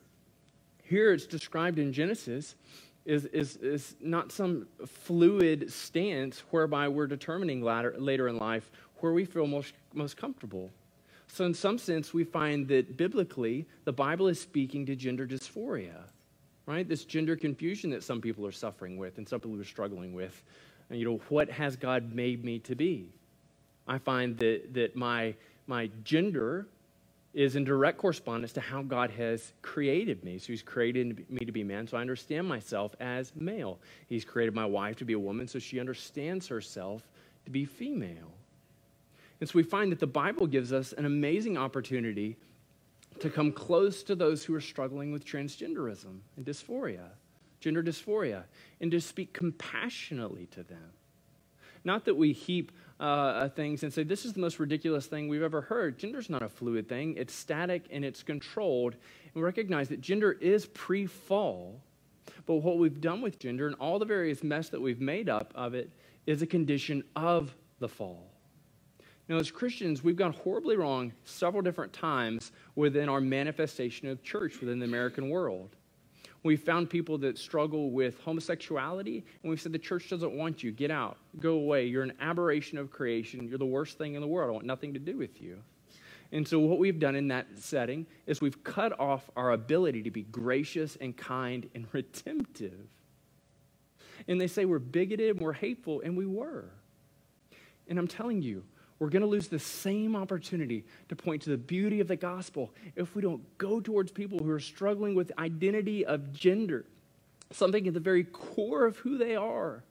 here 0.82 1.12
it's 1.12 1.26
described 1.26 1.78
in 1.78 1.92
Genesis, 1.92 2.56
is, 3.04 3.24
is, 3.26 3.56
is 3.56 3.96
not 4.00 4.30
some 4.30 4.66
fluid 4.86 5.72
stance 5.72 6.42
whereby 6.50 6.88
we're 6.88 7.06
determining 7.06 7.62
later, 7.62 7.94
later 7.98 8.28
in 8.28 8.38
life 8.38 8.70
where 8.98 9.12
we 9.12 9.24
feel 9.24 9.46
most, 9.46 9.72
most 9.94 10.16
comfortable. 10.16 10.70
So, 11.26 11.44
in 11.44 11.54
some 11.54 11.78
sense, 11.78 12.12
we 12.12 12.24
find 12.24 12.66
that 12.68 12.96
biblically, 12.96 13.66
the 13.84 13.92
Bible 13.92 14.28
is 14.28 14.40
speaking 14.40 14.84
to 14.86 14.96
gender 14.96 15.26
dysphoria 15.26 16.04
right? 16.70 16.88
This 16.88 17.04
gender 17.04 17.34
confusion 17.34 17.90
that 17.90 18.04
some 18.04 18.20
people 18.20 18.46
are 18.46 18.52
suffering 18.52 18.96
with 18.96 19.18
and 19.18 19.28
some 19.28 19.40
people 19.40 19.60
are 19.60 19.64
struggling 19.64 20.12
with. 20.12 20.40
And, 20.88 21.00
you 21.00 21.04
know, 21.04 21.20
what 21.28 21.50
has 21.50 21.74
God 21.74 22.14
made 22.14 22.44
me 22.44 22.60
to 22.60 22.76
be? 22.76 23.08
I 23.88 23.98
find 23.98 24.38
that, 24.38 24.72
that 24.74 24.94
my, 24.94 25.34
my 25.66 25.90
gender 26.04 26.68
is 27.32 27.54
in 27.54 27.64
direct 27.64 27.98
correspondence 27.98 28.52
to 28.52 28.60
how 28.60 28.82
God 28.82 29.10
has 29.12 29.52
created 29.62 30.24
me. 30.24 30.38
So 30.38 30.48
He's 30.48 30.62
created 30.62 31.30
me 31.30 31.44
to 31.44 31.52
be 31.52 31.62
man, 31.62 31.86
so 31.86 31.96
I 31.96 32.00
understand 32.00 32.48
myself 32.48 32.94
as 32.98 33.32
male. 33.36 33.78
He's 34.08 34.24
created 34.24 34.54
my 34.54 34.66
wife 34.66 34.96
to 34.96 35.04
be 35.04 35.12
a 35.12 35.18
woman, 35.18 35.46
so 35.46 35.58
she 35.58 35.78
understands 35.78 36.48
herself 36.48 37.08
to 37.44 37.50
be 37.50 37.64
female. 37.64 38.32
And 39.40 39.48
so 39.48 39.52
we 39.54 39.62
find 39.62 39.90
that 39.92 40.00
the 40.00 40.06
Bible 40.06 40.46
gives 40.46 40.72
us 40.72 40.92
an 40.92 41.06
amazing 41.06 41.56
opportunity 41.56 42.36
to 43.20 43.30
come 43.30 43.52
close 43.52 44.02
to 44.04 44.14
those 44.14 44.44
who 44.44 44.54
are 44.54 44.60
struggling 44.60 45.12
with 45.12 45.24
transgenderism 45.24 46.18
and 46.36 46.44
dysphoria, 46.44 47.08
gender 47.60 47.82
dysphoria, 47.82 48.44
and 48.80 48.90
to 48.90 49.00
speak 49.00 49.32
compassionately 49.32 50.46
to 50.46 50.62
them. 50.62 50.92
Not 51.84 52.04
that 52.04 52.16
we 52.16 52.32
heap 52.32 52.72
uh, 53.00 53.48
things 53.48 53.82
and 53.82 53.92
say, 53.92 54.02
this 54.02 54.24
is 54.24 54.34
the 54.34 54.40
most 54.40 54.60
ridiculous 54.60 55.06
thing 55.06 55.26
we've 55.26 55.42
ever 55.42 55.62
heard. 55.62 55.98
Gender's 55.98 56.28
not 56.28 56.42
a 56.42 56.48
fluid 56.48 56.88
thing, 56.88 57.14
it's 57.16 57.34
static 57.34 57.86
and 57.90 58.04
it's 58.04 58.22
controlled. 58.22 58.92
And 58.92 59.34
we 59.34 59.42
recognize 59.42 59.88
that 59.88 60.00
gender 60.00 60.32
is 60.32 60.66
pre 60.66 61.06
fall. 61.06 61.80
But 62.46 62.56
what 62.56 62.78
we've 62.78 63.00
done 63.00 63.22
with 63.22 63.38
gender 63.38 63.66
and 63.66 63.74
all 63.76 63.98
the 63.98 64.04
various 64.04 64.42
mess 64.42 64.68
that 64.68 64.80
we've 64.80 65.00
made 65.00 65.28
up 65.28 65.52
of 65.54 65.74
it 65.74 65.90
is 66.26 66.42
a 66.42 66.46
condition 66.46 67.02
of 67.16 67.54
the 67.78 67.88
fall. 67.88 68.30
Now, 69.28 69.36
as 69.36 69.50
Christians, 69.50 70.02
we've 70.04 70.16
gone 70.16 70.32
horribly 70.32 70.76
wrong 70.76 71.12
several 71.24 71.62
different 71.62 71.92
times 71.92 72.52
within 72.74 73.08
our 73.08 73.20
manifestation 73.20 74.08
of 74.08 74.22
church 74.22 74.60
within 74.60 74.78
the 74.78 74.84
American 74.84 75.30
world. 75.30 75.76
We've 76.42 76.60
found 76.60 76.88
people 76.88 77.18
that 77.18 77.36
struggle 77.36 77.90
with 77.90 78.18
homosexuality, 78.20 79.24
and 79.42 79.50
we've 79.50 79.60
said 79.60 79.72
the 79.72 79.78
church 79.78 80.08
doesn't 80.08 80.32
want 80.32 80.62
you. 80.62 80.72
Get 80.72 80.90
out. 80.90 81.18
Go 81.38 81.52
away. 81.52 81.86
You're 81.86 82.02
an 82.02 82.14
aberration 82.20 82.78
of 82.78 82.90
creation. 82.90 83.46
You're 83.46 83.58
the 83.58 83.66
worst 83.66 83.98
thing 83.98 84.14
in 84.14 84.22
the 84.22 84.26
world. 84.26 84.48
I 84.48 84.52
want 84.52 84.64
nothing 84.64 84.94
to 84.94 85.00
do 85.00 85.18
with 85.18 85.42
you. 85.42 85.58
And 86.32 86.46
so, 86.46 86.58
what 86.60 86.78
we've 86.78 86.98
done 86.98 87.14
in 87.14 87.28
that 87.28 87.46
setting 87.56 88.06
is 88.26 88.40
we've 88.40 88.62
cut 88.64 88.98
off 88.98 89.28
our 89.36 89.52
ability 89.52 90.02
to 90.04 90.10
be 90.10 90.22
gracious 90.22 90.96
and 91.00 91.14
kind 91.16 91.68
and 91.74 91.86
redemptive. 91.92 92.88
And 94.28 94.40
they 94.40 94.46
say 94.46 94.64
we're 94.64 94.78
bigoted 94.78 95.36
and 95.36 95.40
we're 95.40 95.52
hateful, 95.52 96.00
and 96.00 96.16
we 96.16 96.26
were. 96.26 96.70
And 97.88 97.98
I'm 97.98 98.08
telling 98.08 98.40
you, 98.40 98.64
we're 99.00 99.08
going 99.08 99.22
to 99.22 99.28
lose 99.28 99.48
the 99.48 99.58
same 99.58 100.14
opportunity 100.14 100.84
to 101.08 101.16
point 101.16 101.42
to 101.42 101.50
the 101.50 101.56
beauty 101.56 102.00
of 102.00 102.06
the 102.06 102.16
gospel 102.16 102.70
if 102.94 103.16
we 103.16 103.22
don't 103.22 103.42
go 103.56 103.80
towards 103.80 104.12
people 104.12 104.38
who 104.38 104.50
are 104.50 104.60
struggling 104.60 105.14
with 105.14 105.32
identity 105.38 106.04
of 106.04 106.32
gender, 106.32 106.84
something 107.50 107.88
at 107.88 107.94
the 107.94 108.00
very 108.00 108.24
core 108.24 108.84
of 108.84 108.98
who 108.98 109.16
they 109.16 109.34
are, 109.34 109.82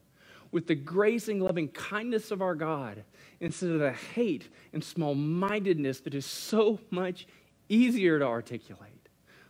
with 0.52 0.68
the 0.68 0.76
grace 0.76 1.28
and 1.28 1.42
loving 1.42 1.68
kindness 1.70 2.30
of 2.30 2.42
our 2.42 2.54
God, 2.56 3.04
instead 3.40 3.72
of 3.72 3.80
the 3.80 3.92
hate 3.92 4.48
and 4.74 4.84
small 4.84 5.16
mindedness 5.16 6.00
that 6.02 6.14
is 6.14 6.26
so 6.26 6.80
much 6.92 7.28
easier 7.68 8.20
to 8.20 8.26
articulate, 8.26 9.10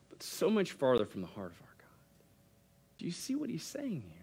but 0.10 0.24
so 0.24 0.50
much 0.50 0.72
farther 0.72 1.06
from 1.06 1.22
the 1.22 1.28
heart 1.28 1.52
of 1.52 1.62
our 1.62 1.76
God. 1.78 1.98
Do 2.98 3.06
you 3.06 3.12
see 3.12 3.36
what 3.36 3.50
he's 3.50 3.64
saying 3.64 4.04
here? 4.08 4.19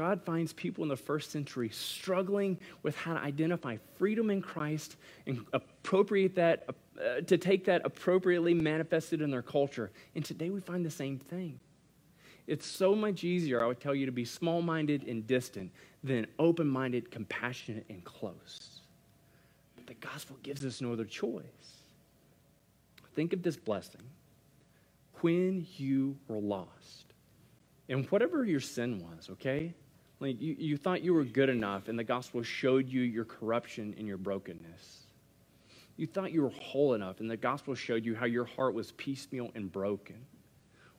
God 0.00 0.22
finds 0.24 0.54
people 0.54 0.82
in 0.82 0.88
the 0.88 0.96
first 0.96 1.30
century 1.30 1.68
struggling 1.68 2.58
with 2.82 2.96
how 2.96 3.12
to 3.12 3.20
identify 3.20 3.76
freedom 3.98 4.30
in 4.30 4.40
Christ 4.40 4.96
and 5.26 5.44
appropriate 5.52 6.34
that, 6.36 6.64
uh, 6.98 7.20
to 7.20 7.36
take 7.36 7.66
that 7.66 7.82
appropriately 7.84 8.54
manifested 8.54 9.20
in 9.20 9.30
their 9.30 9.42
culture. 9.42 9.90
And 10.14 10.24
today 10.24 10.48
we 10.48 10.58
find 10.58 10.86
the 10.86 10.90
same 10.90 11.18
thing. 11.18 11.60
It's 12.46 12.64
so 12.64 12.94
much 12.94 13.24
easier, 13.24 13.62
I 13.62 13.66
would 13.66 13.78
tell 13.78 13.94
you, 13.94 14.06
to 14.06 14.12
be 14.12 14.24
small 14.24 14.62
minded 14.62 15.06
and 15.06 15.26
distant 15.26 15.70
than 16.02 16.26
open 16.38 16.66
minded, 16.66 17.10
compassionate, 17.10 17.84
and 17.90 18.02
close. 18.02 18.80
But 19.76 19.86
the 19.86 19.94
gospel 19.96 20.38
gives 20.42 20.64
us 20.64 20.80
no 20.80 20.94
other 20.94 21.04
choice. 21.04 21.44
Think 23.14 23.34
of 23.34 23.42
this 23.42 23.58
blessing. 23.58 24.00
When 25.20 25.66
you 25.76 26.16
were 26.26 26.38
lost, 26.38 27.04
and 27.90 28.06
whatever 28.06 28.46
your 28.46 28.60
sin 28.60 28.98
was, 28.98 29.28
okay? 29.32 29.74
Like 30.20 30.40
you, 30.40 30.54
you 30.58 30.76
thought 30.76 31.02
you 31.02 31.14
were 31.14 31.24
good 31.24 31.48
enough, 31.48 31.88
and 31.88 31.98
the 31.98 32.04
gospel 32.04 32.42
showed 32.42 32.88
you 32.88 33.00
your 33.00 33.24
corruption 33.24 33.94
and 33.96 34.06
your 34.06 34.18
brokenness. 34.18 35.06
You 35.96 36.06
thought 36.06 36.30
you 36.30 36.42
were 36.42 36.50
whole 36.50 36.94
enough, 36.94 37.20
and 37.20 37.30
the 37.30 37.36
gospel 37.38 37.74
showed 37.74 38.04
you 38.04 38.14
how 38.14 38.26
your 38.26 38.44
heart 38.44 38.74
was 38.74 38.92
piecemeal 38.92 39.50
and 39.54 39.72
broken. 39.72 40.16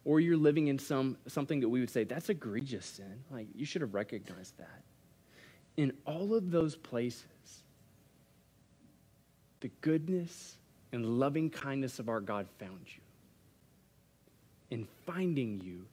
Or 0.05 0.19
you're 0.19 0.37
living 0.37 0.67
in 0.67 0.79
some 0.79 1.17
something 1.27 1.59
that 1.59 1.69
we 1.69 1.79
would 1.79 1.91
say 1.91 2.03
that's 2.03 2.29
egregious 2.29 2.85
sin. 2.85 3.23
Like 3.29 3.47
you 3.53 3.65
should 3.65 3.81
have 3.81 3.93
recognized 3.93 4.57
that. 4.57 4.81
In 5.77 5.93
all 6.05 6.33
of 6.33 6.49
those 6.49 6.75
places, 6.75 7.25
the 9.59 9.69
goodness 9.81 10.57
and 10.91 11.05
loving 11.19 11.51
kindness 11.51 11.99
of 11.99 12.09
our 12.09 12.19
God 12.19 12.47
found 12.59 12.81
you. 12.87 13.01
In 14.71 14.87
finding 15.05 15.61
you, 15.61 15.85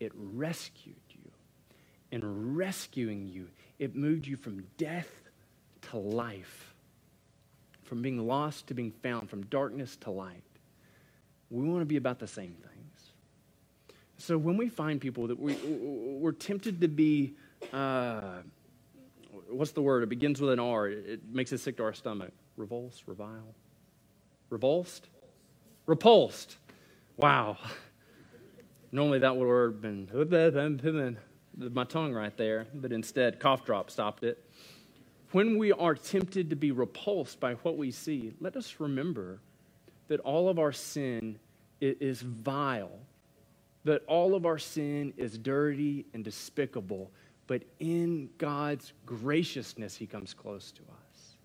it 0.00 0.10
rescued 0.14 0.96
and 2.12 2.56
rescuing 2.56 3.26
you. 3.26 3.48
It 3.78 3.96
moved 3.96 4.26
you 4.26 4.36
from 4.36 4.64
death 4.76 5.08
to 5.90 5.96
life, 5.96 6.74
from 7.82 8.02
being 8.02 8.24
lost 8.26 8.68
to 8.68 8.74
being 8.74 8.92
found, 9.02 9.28
from 9.28 9.42
darkness 9.46 9.96
to 10.02 10.10
light. 10.10 10.44
We 11.50 11.64
want 11.64 11.80
to 11.80 11.86
be 11.86 11.96
about 11.96 12.18
the 12.18 12.28
same 12.28 12.54
things. 12.54 13.12
So 14.18 14.38
when 14.38 14.56
we 14.56 14.68
find 14.68 15.00
people 15.00 15.26
that 15.26 15.38
we, 15.40 15.54
we're 15.54 16.32
tempted 16.32 16.80
to 16.82 16.88
be, 16.88 17.34
uh, 17.72 18.20
what's 19.48 19.72
the 19.72 19.82
word? 19.82 20.04
It 20.04 20.08
begins 20.08 20.40
with 20.40 20.52
an 20.52 20.60
R. 20.60 20.88
It 20.88 21.20
makes 21.32 21.52
us 21.52 21.62
sick 21.62 21.78
to 21.78 21.82
our 21.82 21.92
stomach. 21.92 22.32
Revulsed, 22.56 23.04
revile, 23.06 23.54
revulsed, 24.50 25.08
repulsed. 25.86 26.56
Wow. 27.16 27.56
Normally 28.92 29.20
that 29.20 29.36
word 29.36 29.82
would 29.82 30.32
have 30.32 30.54
been 30.92 31.18
my 31.56 31.84
tongue 31.84 32.12
right 32.12 32.36
there, 32.36 32.66
but 32.74 32.92
instead, 32.92 33.38
cough 33.40 33.64
drop 33.64 33.90
stopped 33.90 34.24
it. 34.24 34.44
When 35.32 35.58
we 35.58 35.72
are 35.72 35.94
tempted 35.94 36.50
to 36.50 36.56
be 36.56 36.72
repulsed 36.72 37.40
by 37.40 37.54
what 37.54 37.76
we 37.76 37.90
see, 37.90 38.34
let 38.40 38.56
us 38.56 38.76
remember 38.78 39.40
that 40.08 40.20
all 40.20 40.48
of 40.48 40.58
our 40.58 40.72
sin 40.72 41.38
is 41.80 42.20
vile, 42.22 42.98
that 43.84 44.02
all 44.06 44.34
of 44.34 44.44
our 44.44 44.58
sin 44.58 45.14
is 45.16 45.38
dirty 45.38 46.04
and 46.12 46.22
despicable, 46.22 47.10
but 47.46 47.62
in 47.80 48.28
God's 48.38 48.92
graciousness, 49.06 49.96
He 49.96 50.06
comes 50.06 50.34
close 50.34 50.70
to 50.72 50.82
us. 50.82 51.36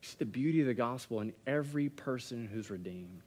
We 0.00 0.06
see 0.06 0.16
the 0.18 0.24
beauty 0.24 0.60
of 0.60 0.66
the 0.66 0.74
gospel 0.74 1.20
in 1.20 1.32
every 1.46 1.88
person 1.88 2.48
who's 2.52 2.70
redeemed. 2.70 3.22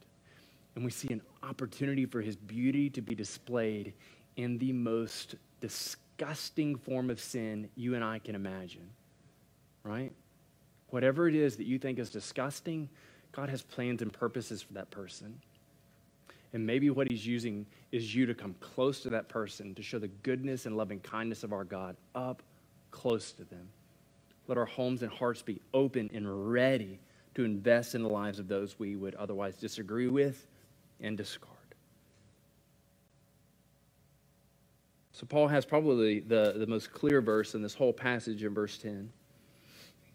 And 0.74 0.84
we 0.84 0.90
see 0.90 1.08
an 1.12 1.20
opportunity 1.42 2.06
for 2.06 2.20
his 2.20 2.36
beauty 2.36 2.88
to 2.90 3.02
be 3.02 3.14
displayed 3.14 3.92
in 4.40 4.56
the 4.56 4.72
most 4.72 5.34
disgusting 5.60 6.76
form 6.76 7.10
of 7.10 7.20
sin 7.20 7.68
you 7.76 7.94
and 7.94 8.02
I 8.02 8.18
can 8.18 8.34
imagine. 8.34 8.88
Right? 9.84 10.12
Whatever 10.88 11.28
it 11.28 11.34
is 11.34 11.56
that 11.56 11.66
you 11.66 11.78
think 11.78 11.98
is 11.98 12.10
disgusting, 12.10 12.88
God 13.32 13.50
has 13.50 13.62
plans 13.62 14.02
and 14.02 14.12
purposes 14.12 14.62
for 14.62 14.72
that 14.74 14.90
person. 14.90 15.38
And 16.52 16.66
maybe 16.66 16.90
what 16.90 17.08
he's 17.10 17.26
using 17.26 17.66
is 17.92 18.14
you 18.14 18.26
to 18.26 18.34
come 18.34 18.54
close 18.60 19.00
to 19.02 19.10
that 19.10 19.28
person 19.28 19.74
to 19.74 19.82
show 19.82 19.98
the 19.98 20.08
goodness 20.08 20.66
and 20.66 20.76
loving 20.76 21.00
kindness 21.00 21.44
of 21.44 21.52
our 21.52 21.64
God 21.64 21.96
up 22.14 22.42
close 22.90 23.32
to 23.32 23.44
them. 23.44 23.68
Let 24.48 24.58
our 24.58 24.66
homes 24.66 25.02
and 25.02 25.12
hearts 25.12 25.42
be 25.42 25.60
open 25.74 26.10
and 26.12 26.50
ready 26.50 26.98
to 27.34 27.44
invest 27.44 27.94
in 27.94 28.02
the 28.02 28.08
lives 28.08 28.38
of 28.38 28.48
those 28.48 28.78
we 28.78 28.96
would 28.96 29.14
otherwise 29.14 29.56
disagree 29.56 30.08
with 30.08 30.46
and 31.00 31.16
discard. 31.16 31.49
So, 35.20 35.26
Paul 35.26 35.48
has 35.48 35.66
probably 35.66 36.20
the, 36.20 36.54
the 36.56 36.66
most 36.66 36.94
clear 36.94 37.20
verse 37.20 37.54
in 37.54 37.60
this 37.60 37.74
whole 37.74 37.92
passage 37.92 38.42
in 38.42 38.54
verse 38.54 38.78
10. 38.78 39.12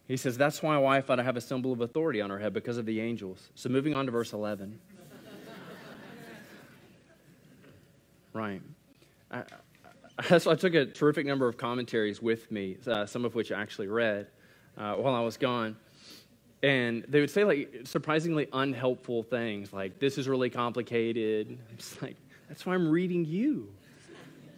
He 0.07 0.17
says, 0.17 0.35
That's 0.35 0.63
why 0.63 0.79
wife 0.79 1.11
ought 1.11 1.17
to 1.17 1.23
have 1.23 1.37
a 1.37 1.41
symbol 1.41 1.71
of 1.71 1.81
authority 1.81 2.21
on 2.21 2.31
her 2.31 2.39
head 2.39 2.53
because 2.53 2.79
of 2.79 2.87
the 2.87 2.99
angels. 2.99 3.51
So, 3.53 3.69
moving 3.69 3.93
on 3.93 4.07
to 4.07 4.11
verse 4.11 4.33
11. 4.33 4.79
right. 8.33 8.63
I, 9.29 9.43
I, 10.17 10.37
so 10.39 10.49
I 10.49 10.55
took 10.55 10.73
a 10.73 10.87
terrific 10.87 11.27
number 11.27 11.47
of 11.47 11.55
commentaries 11.55 12.19
with 12.19 12.51
me, 12.51 12.77
uh, 12.87 13.05
some 13.05 13.25
of 13.25 13.35
which 13.35 13.51
I 13.51 13.61
actually 13.61 13.89
read 13.89 14.25
uh, 14.75 14.95
while 14.95 15.13
I 15.13 15.21
was 15.21 15.37
gone. 15.37 15.77
And 16.63 17.05
they 17.07 17.19
would 17.19 17.29
say, 17.29 17.43
like, 17.43 17.81
surprisingly 17.83 18.47
unhelpful 18.51 19.21
things, 19.21 19.71
like, 19.71 19.99
this 19.99 20.17
is 20.17 20.27
really 20.27 20.49
complicated. 20.49 21.59
I'm 21.69 21.77
just 21.77 22.01
like, 22.01 22.15
that's 22.49 22.65
why 22.65 22.73
I'm 22.73 22.89
reading 22.89 23.23
you. 23.23 23.69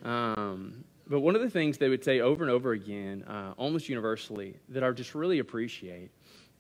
Um, 0.04 0.84
but 1.08 1.22
one 1.22 1.36
of 1.36 1.42
the 1.42 1.50
things 1.50 1.78
they 1.78 1.90
would 1.90 2.04
say 2.04 2.20
over 2.20 2.44
and 2.44 2.52
over 2.52 2.74
again, 2.74 3.24
uh, 3.24 3.54
almost 3.58 3.88
universally, 3.88 4.58
that 4.70 4.84
I 4.84 4.92
just 4.92 5.16
really 5.16 5.40
appreciate 5.40 6.12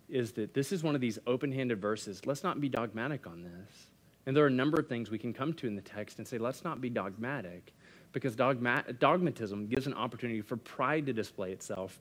is 0.09 0.31
that 0.33 0.53
this 0.53 0.71
is 0.71 0.83
one 0.83 0.95
of 0.95 1.01
these 1.01 1.19
open 1.27 1.51
handed 1.51 1.81
verses. 1.81 2.25
Let's 2.25 2.43
not 2.43 2.61
be 2.61 2.69
dogmatic 2.69 3.27
on 3.27 3.43
this. 3.43 3.87
And 4.25 4.35
there 4.35 4.43
are 4.43 4.47
a 4.47 4.51
number 4.51 4.79
of 4.79 4.87
things 4.87 5.09
we 5.09 5.17
can 5.17 5.33
come 5.33 5.53
to 5.53 5.67
in 5.67 5.75
the 5.75 5.81
text 5.81 6.17
and 6.17 6.27
say, 6.27 6.37
let's 6.37 6.63
not 6.63 6.79
be 6.79 6.89
dogmatic, 6.89 7.73
because 8.13 8.35
dogma- 8.35 8.85
dogmatism 8.99 9.67
gives 9.67 9.87
an 9.87 9.93
opportunity 9.93 10.41
for 10.41 10.57
pride 10.57 11.05
to 11.07 11.13
display 11.13 11.51
itself. 11.51 11.99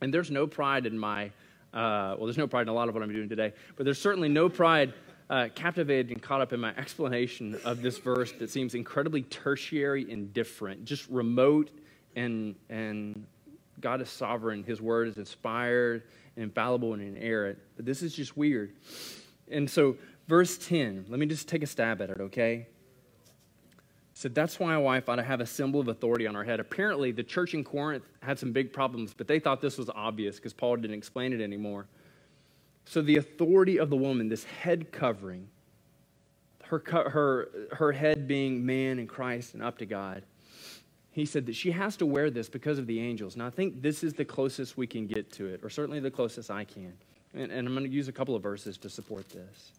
And 0.00 0.12
there's 0.12 0.30
no 0.30 0.46
pride 0.46 0.86
in 0.86 0.98
my 0.98 1.30
uh, 1.76 2.14
well, 2.16 2.26
there's 2.26 2.38
no 2.38 2.46
pride 2.46 2.62
in 2.62 2.68
a 2.68 2.72
lot 2.72 2.88
of 2.88 2.94
what 2.94 3.02
I'm 3.02 3.12
doing 3.12 3.28
today, 3.28 3.52
but 3.76 3.84
there's 3.84 4.00
certainly 4.00 4.28
no 4.28 4.48
pride 4.48 4.94
uh, 5.28 5.48
captivated 5.54 6.10
and 6.10 6.22
caught 6.22 6.40
up 6.40 6.52
in 6.52 6.60
my 6.60 6.74
explanation 6.76 7.58
of 7.64 7.82
this 7.82 7.98
verse 7.98 8.32
that 8.32 8.50
seems 8.50 8.74
incredibly 8.74 9.22
tertiary 9.22 10.10
and 10.10 10.32
different, 10.32 10.84
just 10.84 11.08
remote, 11.08 11.70
and, 12.14 12.54
and 12.68 13.26
God 13.80 14.00
is 14.00 14.08
sovereign. 14.08 14.62
His 14.62 14.80
word 14.80 15.08
is 15.08 15.16
inspired 15.16 16.04
and 16.36 16.44
infallible 16.44 16.94
and 16.94 17.02
inerrant. 17.02 17.58
But 17.76 17.84
this 17.84 18.02
is 18.02 18.14
just 18.14 18.36
weird. 18.36 18.72
And 19.50 19.68
so, 19.68 19.96
verse 20.28 20.58
10, 20.58 21.06
let 21.08 21.18
me 21.18 21.26
just 21.26 21.48
take 21.48 21.62
a 21.62 21.66
stab 21.66 22.00
at 22.00 22.10
it, 22.10 22.20
okay? 22.20 22.66
said 24.16 24.34
that's 24.34 24.58
why 24.58 24.72
a 24.72 24.80
wife 24.80 25.10
ought 25.10 25.16
to 25.16 25.22
have 25.22 25.42
a 25.42 25.46
symbol 25.46 25.78
of 25.78 25.88
authority 25.88 26.26
on 26.26 26.34
her 26.34 26.42
head. 26.42 26.58
Apparently, 26.58 27.12
the 27.12 27.22
church 27.22 27.52
in 27.52 27.62
Corinth 27.62 28.08
had 28.22 28.38
some 28.38 28.50
big 28.50 28.72
problems, 28.72 29.12
but 29.12 29.28
they 29.28 29.38
thought 29.38 29.60
this 29.60 29.76
was 29.76 29.90
obvious 29.90 30.36
because 30.36 30.54
Paul 30.54 30.76
didn't 30.76 30.96
explain 30.96 31.34
it 31.34 31.42
anymore. 31.42 31.86
So, 32.86 33.02
the 33.02 33.16
authority 33.16 33.78
of 33.78 33.90
the 33.90 33.96
woman, 33.96 34.28
this 34.28 34.44
head 34.44 34.90
covering, 34.92 35.48
her, 36.64 36.82
her, 36.86 37.48
her 37.72 37.92
head 37.92 38.26
being 38.26 38.64
man 38.64 38.98
and 38.98 39.08
Christ 39.08 39.54
and 39.54 39.62
up 39.62 39.78
to 39.78 39.86
God, 39.86 40.22
he 41.10 41.26
said 41.26 41.46
that 41.46 41.54
she 41.54 41.72
has 41.72 41.96
to 41.96 42.06
wear 42.06 42.30
this 42.30 42.48
because 42.48 42.78
of 42.78 42.86
the 42.86 43.00
angels. 43.00 43.36
Now, 43.36 43.46
I 43.46 43.50
think 43.50 43.82
this 43.82 44.02
is 44.02 44.14
the 44.14 44.24
closest 44.24 44.76
we 44.76 44.86
can 44.86 45.06
get 45.06 45.30
to 45.32 45.46
it, 45.46 45.60
or 45.62 45.70
certainly 45.70 46.00
the 46.00 46.10
closest 46.10 46.50
I 46.50 46.64
can. 46.64 46.92
And, 47.34 47.50
and 47.52 47.66
I'm 47.66 47.74
going 47.74 47.86
to 47.86 47.92
use 47.92 48.08
a 48.08 48.12
couple 48.12 48.34
of 48.34 48.42
verses 48.42 48.78
to 48.78 48.88
support 48.88 49.28
this 49.28 49.72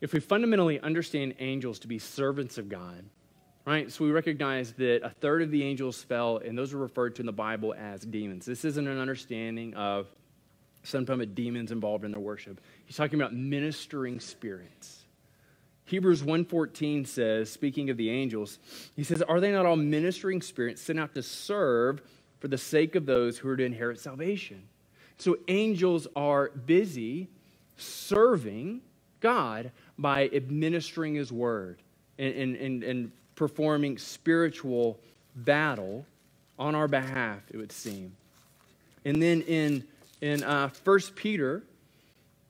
if 0.00 0.12
we 0.12 0.20
fundamentally 0.20 0.80
understand 0.80 1.34
angels 1.38 1.78
to 1.80 1.88
be 1.88 1.98
servants 1.98 2.58
of 2.58 2.68
God, 2.68 3.04
right? 3.64 3.90
So 3.90 4.04
we 4.04 4.10
recognize 4.10 4.72
that 4.74 5.04
a 5.04 5.10
third 5.10 5.42
of 5.42 5.50
the 5.50 5.62
angels 5.62 6.02
fell, 6.02 6.38
and 6.38 6.56
those 6.56 6.74
are 6.74 6.78
referred 6.78 7.14
to 7.16 7.22
in 7.22 7.26
the 7.26 7.32
Bible 7.32 7.74
as 7.74 8.02
demons. 8.02 8.44
This 8.44 8.64
isn't 8.64 8.86
an 8.86 8.98
understanding 8.98 9.74
of 9.74 10.08
some 10.86 11.04
type 11.04 11.20
of 11.20 11.34
demons 11.34 11.72
involved 11.72 12.04
in 12.04 12.12
their 12.12 12.20
worship. 12.20 12.60
He's 12.84 12.96
talking 12.96 13.20
about 13.20 13.34
ministering 13.34 14.20
spirits. 14.20 15.04
Hebrews 15.84 16.22
1:14 16.22 17.06
says, 17.06 17.50
speaking 17.50 17.90
of 17.90 17.96
the 17.96 18.10
angels, 18.10 18.58
he 18.96 19.04
says, 19.04 19.22
"Are 19.22 19.40
they 19.40 19.52
not 19.52 19.66
all 19.66 19.76
ministering 19.76 20.42
spirits 20.42 20.82
sent 20.82 20.98
out 20.98 21.14
to 21.14 21.22
serve 21.22 22.02
for 22.40 22.48
the 22.48 22.58
sake 22.58 22.94
of 22.94 23.06
those 23.06 23.38
who 23.38 23.48
are 23.48 23.56
to 23.56 23.64
inherit 23.64 24.00
salvation?" 24.00 24.62
So 25.18 25.38
angels 25.48 26.06
are 26.16 26.50
busy 26.50 27.28
serving 27.76 28.82
God 29.20 29.70
by 29.98 30.28
administering 30.32 31.14
his 31.14 31.32
word 31.32 31.78
and, 32.18 32.34
and, 32.34 32.56
and, 32.56 32.84
and 32.84 33.12
performing 33.34 33.98
spiritual 33.98 34.98
battle 35.34 36.04
on 36.58 36.74
our 36.74 36.88
behalf, 36.88 37.42
it 37.50 37.56
would 37.56 37.72
seem. 37.72 38.16
And 39.04 39.22
then 39.22 39.42
in, 39.42 39.84
in 40.20 40.42
uh, 40.42 40.70
1 40.84 41.00
Peter, 41.14 41.62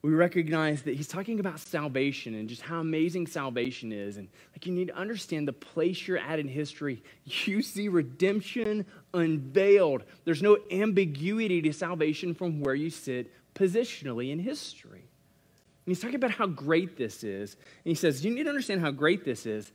we 0.03 0.13
recognize 0.13 0.83
that 0.83 0.95
he's 0.95 1.09
talking 1.09 1.41
about 1.41 1.59
salvation 1.59 2.35
and 2.35 2.49
just 2.49 2.63
how 2.63 2.79
amazing 2.79 3.27
salvation 3.27 3.91
is. 3.91 4.19
And 4.19 4.29
like 4.53 4.65
you 4.65 4.73
need 4.73 4.89
to 4.89 4.97
understand 4.97 5.49
the 5.49 5.53
place 5.53 6.07
you're 6.07 6.19
at 6.19 6.39
in 6.39 6.49
history. 6.49 7.03
You 7.25 7.61
see 7.63 7.89
redemption 7.89 8.87
unveiled. 9.13 10.05
There's 10.25 10.43
no 10.43 10.59
ambiguity 10.71 11.61
to 11.63 11.73
salvation 11.73 12.35
from 12.35 12.61
where 12.61 12.75
you 12.75 12.91
sit 12.91 13.33
positionally 13.55 14.31
in 14.31 14.39
history. 14.39 15.01
And 15.01 15.93
he's 15.93 16.01
talking 16.01 16.17
about 16.17 16.33
how 16.33 16.47
great 16.47 16.97
this 16.97 17.25
is. 17.25 17.55
And 17.55 17.91
he 17.91 17.95
says, 17.95 18.25
You 18.25 18.33
need 18.33 18.45
to 18.45 18.49
understand 18.49 18.81
how 18.81 18.93
great 18.93 19.25
this 19.25 19.45
is 19.45 19.73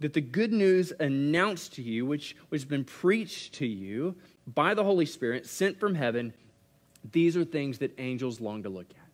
that 0.00 0.12
the 0.12 0.20
good 0.20 0.52
news 0.52 0.92
announced 0.98 1.74
to 1.74 1.82
you, 1.82 2.06
which 2.06 2.36
has 2.52 2.64
been 2.64 2.84
preached 2.84 3.54
to 3.54 3.66
you 3.66 4.16
by 4.46 4.74
the 4.74 4.84
Holy 4.84 5.06
Spirit, 5.06 5.46
sent 5.46 5.78
from 5.78 5.94
heaven, 5.94 6.32
these 7.12 7.36
are 7.36 7.44
things 7.44 7.78
that 7.78 7.94
angels 7.98 8.40
long 8.40 8.62
to 8.64 8.68
look 8.68 8.90
at. 8.90 9.08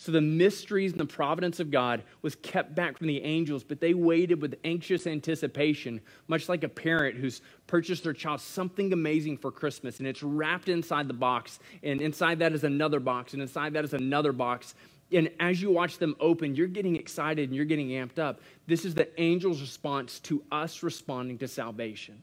So 0.00 0.12
the 0.12 0.22
mysteries 0.22 0.92
and 0.92 1.00
the 1.00 1.04
providence 1.04 1.60
of 1.60 1.70
God 1.70 2.04
was 2.22 2.34
kept 2.34 2.74
back 2.74 2.96
from 2.96 3.06
the 3.06 3.22
angels, 3.22 3.62
but 3.62 3.80
they 3.80 3.92
waited 3.92 4.40
with 4.40 4.58
anxious 4.64 5.06
anticipation, 5.06 6.00
much 6.26 6.48
like 6.48 6.64
a 6.64 6.70
parent 6.70 7.18
who's 7.18 7.42
purchased 7.66 8.04
their 8.04 8.14
child 8.14 8.40
something 8.40 8.94
amazing 8.94 9.36
for 9.36 9.52
Christmas, 9.52 9.98
and 9.98 10.08
it's 10.08 10.22
wrapped 10.22 10.70
inside 10.70 11.06
the 11.06 11.12
box, 11.12 11.58
and 11.82 12.00
inside 12.00 12.38
that 12.38 12.54
is 12.54 12.64
another 12.64 12.98
box, 12.98 13.34
and 13.34 13.42
inside 13.42 13.74
that 13.74 13.84
is 13.84 13.92
another 13.92 14.32
box. 14.32 14.74
And 15.12 15.30
as 15.38 15.60
you 15.60 15.70
watch 15.70 15.98
them 15.98 16.16
open, 16.18 16.54
you're 16.54 16.66
getting 16.66 16.96
excited 16.96 17.50
and 17.50 17.54
you're 17.54 17.66
getting 17.66 17.88
amped 17.88 18.18
up. 18.18 18.40
This 18.66 18.86
is 18.86 18.94
the 18.94 19.18
angel's 19.20 19.60
response 19.60 20.18
to 20.20 20.42
us 20.50 20.82
responding 20.82 21.36
to 21.38 21.48
salvation. 21.48 22.22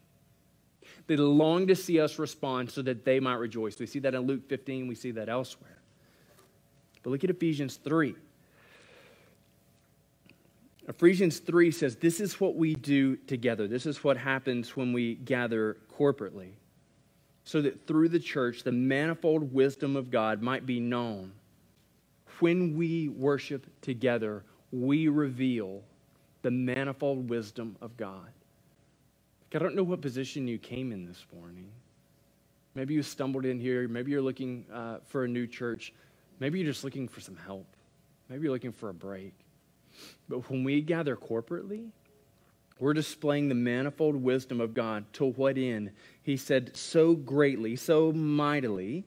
They 1.07 1.15
long 1.15 1.67
to 1.67 1.75
see 1.75 1.99
us 1.99 2.19
respond 2.19 2.69
so 2.69 2.81
that 2.81 3.05
they 3.05 3.19
might 3.19 3.35
rejoice. 3.35 3.79
We 3.79 3.85
see 3.85 3.99
that 3.99 4.13
in 4.13 4.21
Luke 4.21 4.47
15, 4.47 4.87
we 4.87 4.95
see 4.95 5.11
that 5.11 5.29
elsewhere. 5.29 5.77
But 7.01 7.11
look 7.11 7.23
at 7.23 7.29
Ephesians 7.29 7.77
3. 7.77 8.13
Ephesians 10.89 11.39
3 11.39 11.71
says, 11.71 11.95
This 11.95 12.19
is 12.19 12.39
what 12.39 12.55
we 12.55 12.75
do 12.75 13.15
together. 13.15 13.67
This 13.67 13.85
is 13.85 14.03
what 14.03 14.17
happens 14.17 14.75
when 14.75 14.93
we 14.93 15.15
gather 15.15 15.77
corporately, 15.97 16.51
so 17.43 17.61
that 17.61 17.87
through 17.87 18.09
the 18.09 18.19
church, 18.19 18.63
the 18.63 18.71
manifold 18.71 19.53
wisdom 19.53 19.95
of 19.95 20.11
God 20.11 20.41
might 20.41 20.65
be 20.65 20.79
known 20.79 21.31
when 22.39 22.75
we 22.75 23.09
worship 23.09 23.65
together, 23.81 24.43
we 24.71 25.07
reveal 25.07 25.81
the 26.41 26.51
manifold 26.51 27.29
wisdom 27.29 27.75
of 27.81 27.97
God. 27.97 28.31
I 29.53 29.59
don't 29.59 29.75
know 29.75 29.83
what 29.83 30.01
position 30.01 30.47
you 30.47 30.57
came 30.57 30.91
in 30.91 31.05
this 31.05 31.25
morning. 31.33 31.69
Maybe 32.75 32.93
you 32.93 33.01
stumbled 33.01 33.45
in 33.45 33.59
here. 33.59 33.87
Maybe 33.87 34.11
you're 34.11 34.21
looking 34.21 34.65
uh, 34.71 34.97
for 35.07 35.23
a 35.23 35.27
new 35.27 35.47
church. 35.47 35.93
Maybe 36.39 36.59
you're 36.59 36.71
just 36.71 36.83
looking 36.83 37.07
for 37.07 37.21
some 37.21 37.37
help. 37.37 37.65
Maybe 38.29 38.43
you're 38.43 38.51
looking 38.51 38.73
for 38.73 38.89
a 38.89 38.93
break. 38.93 39.33
But 40.27 40.49
when 40.49 40.63
we 40.63 40.81
gather 40.81 41.15
corporately, 41.15 41.89
we're 42.79 42.93
displaying 42.93 43.49
the 43.49 43.55
manifold 43.55 44.15
wisdom 44.15 44.61
of 44.61 44.73
God. 44.73 45.05
To 45.13 45.31
what 45.31 45.57
end? 45.57 45.91
He 46.21 46.37
said, 46.37 46.75
so 46.75 47.15
greatly, 47.15 47.75
so 47.75 48.11
mightily 48.11 49.05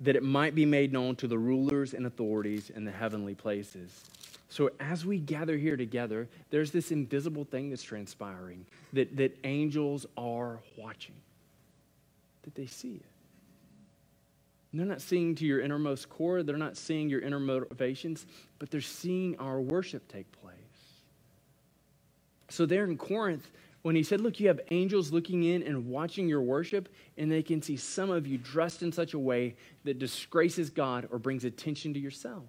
that 0.00 0.16
it 0.16 0.22
might 0.22 0.54
be 0.54 0.64
made 0.64 0.92
known 0.92 1.16
to 1.16 1.26
the 1.26 1.38
rulers 1.38 1.94
and 1.94 2.06
authorities 2.06 2.70
in 2.70 2.84
the 2.84 2.90
heavenly 2.90 3.34
places. 3.34 4.04
So, 4.52 4.70
as 4.80 5.06
we 5.06 5.18
gather 5.18 5.56
here 5.56 5.78
together, 5.78 6.28
there's 6.50 6.70
this 6.70 6.92
invisible 6.92 7.44
thing 7.44 7.70
that's 7.70 7.82
transpiring 7.82 8.66
that, 8.92 9.16
that 9.16 9.34
angels 9.44 10.04
are 10.18 10.60
watching, 10.76 11.14
that 12.42 12.54
they 12.54 12.66
see 12.66 12.96
it. 12.96 13.06
they're 14.74 14.84
not 14.84 15.00
seeing 15.00 15.34
to 15.36 15.46
your 15.46 15.62
innermost 15.62 16.10
core, 16.10 16.42
they're 16.42 16.58
not 16.58 16.76
seeing 16.76 17.08
your 17.08 17.22
inner 17.22 17.40
motivations, 17.40 18.26
but 18.58 18.70
they're 18.70 18.82
seeing 18.82 19.38
our 19.38 19.58
worship 19.58 20.06
take 20.06 20.30
place. 20.32 20.52
So, 22.50 22.66
there 22.66 22.84
in 22.84 22.98
Corinth, 22.98 23.50
when 23.80 23.96
he 23.96 24.02
said, 24.02 24.20
Look, 24.20 24.38
you 24.38 24.48
have 24.48 24.60
angels 24.70 25.12
looking 25.12 25.44
in 25.44 25.62
and 25.62 25.86
watching 25.86 26.28
your 26.28 26.42
worship, 26.42 26.90
and 27.16 27.32
they 27.32 27.42
can 27.42 27.62
see 27.62 27.78
some 27.78 28.10
of 28.10 28.26
you 28.26 28.36
dressed 28.36 28.82
in 28.82 28.92
such 28.92 29.14
a 29.14 29.18
way 29.18 29.56
that 29.84 29.98
disgraces 29.98 30.68
God 30.68 31.08
or 31.10 31.18
brings 31.18 31.46
attention 31.46 31.94
to 31.94 31.98
yourself. 31.98 32.44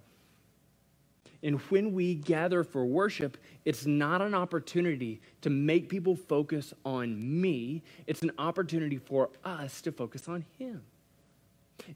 And 1.44 1.60
when 1.70 1.94
we 1.94 2.16
gather 2.16 2.64
for 2.64 2.86
worship, 2.86 3.38
it's 3.66 3.86
not 3.86 4.22
an 4.22 4.34
opportunity 4.34 5.22
to 5.42 5.50
make 5.50 5.90
people 5.90 6.16
focus 6.16 6.74
on 6.86 7.42
me, 7.42 7.84
it's 8.08 8.22
an 8.22 8.32
opportunity 8.38 8.98
for 8.98 9.30
us 9.44 9.82
to 9.82 9.92
focus 9.92 10.28
on 10.28 10.46
Him 10.58 10.84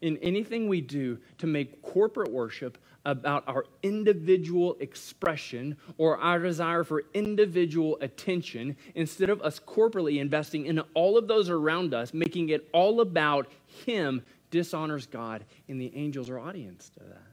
in 0.02 0.18
anything 0.18 0.68
we 0.68 0.82
do 0.82 1.18
to 1.38 1.48
make 1.48 1.82
corporate 1.82 2.32
worship 2.32 2.78
about 3.06 3.44
our 3.48 3.66
individual 3.84 4.76
expression 4.80 5.78
or 5.98 6.18
our 6.18 6.40
desire 6.40 6.84
for 6.84 7.04
individual 7.14 7.98
attention 8.02 8.76
instead 8.96 9.30
of 9.30 9.42
us 9.42 9.60
corporately 9.60 10.20
investing 10.20 10.66
in 10.66 10.80
all 10.94 11.18
of 11.18 11.28
those 11.28 11.50
around 11.50 11.94
us, 11.94 12.14
making 12.14 12.50
it 12.50 12.68
all 12.74 13.00
about 13.02 13.48
Him, 13.86 14.22
dishonors 14.52 15.06
God, 15.06 15.46
and 15.70 15.80
the 15.80 15.92
angels 15.96 16.30
are 16.30 16.40
audience 16.40 16.90
to 16.90 17.00
that. 17.06 17.27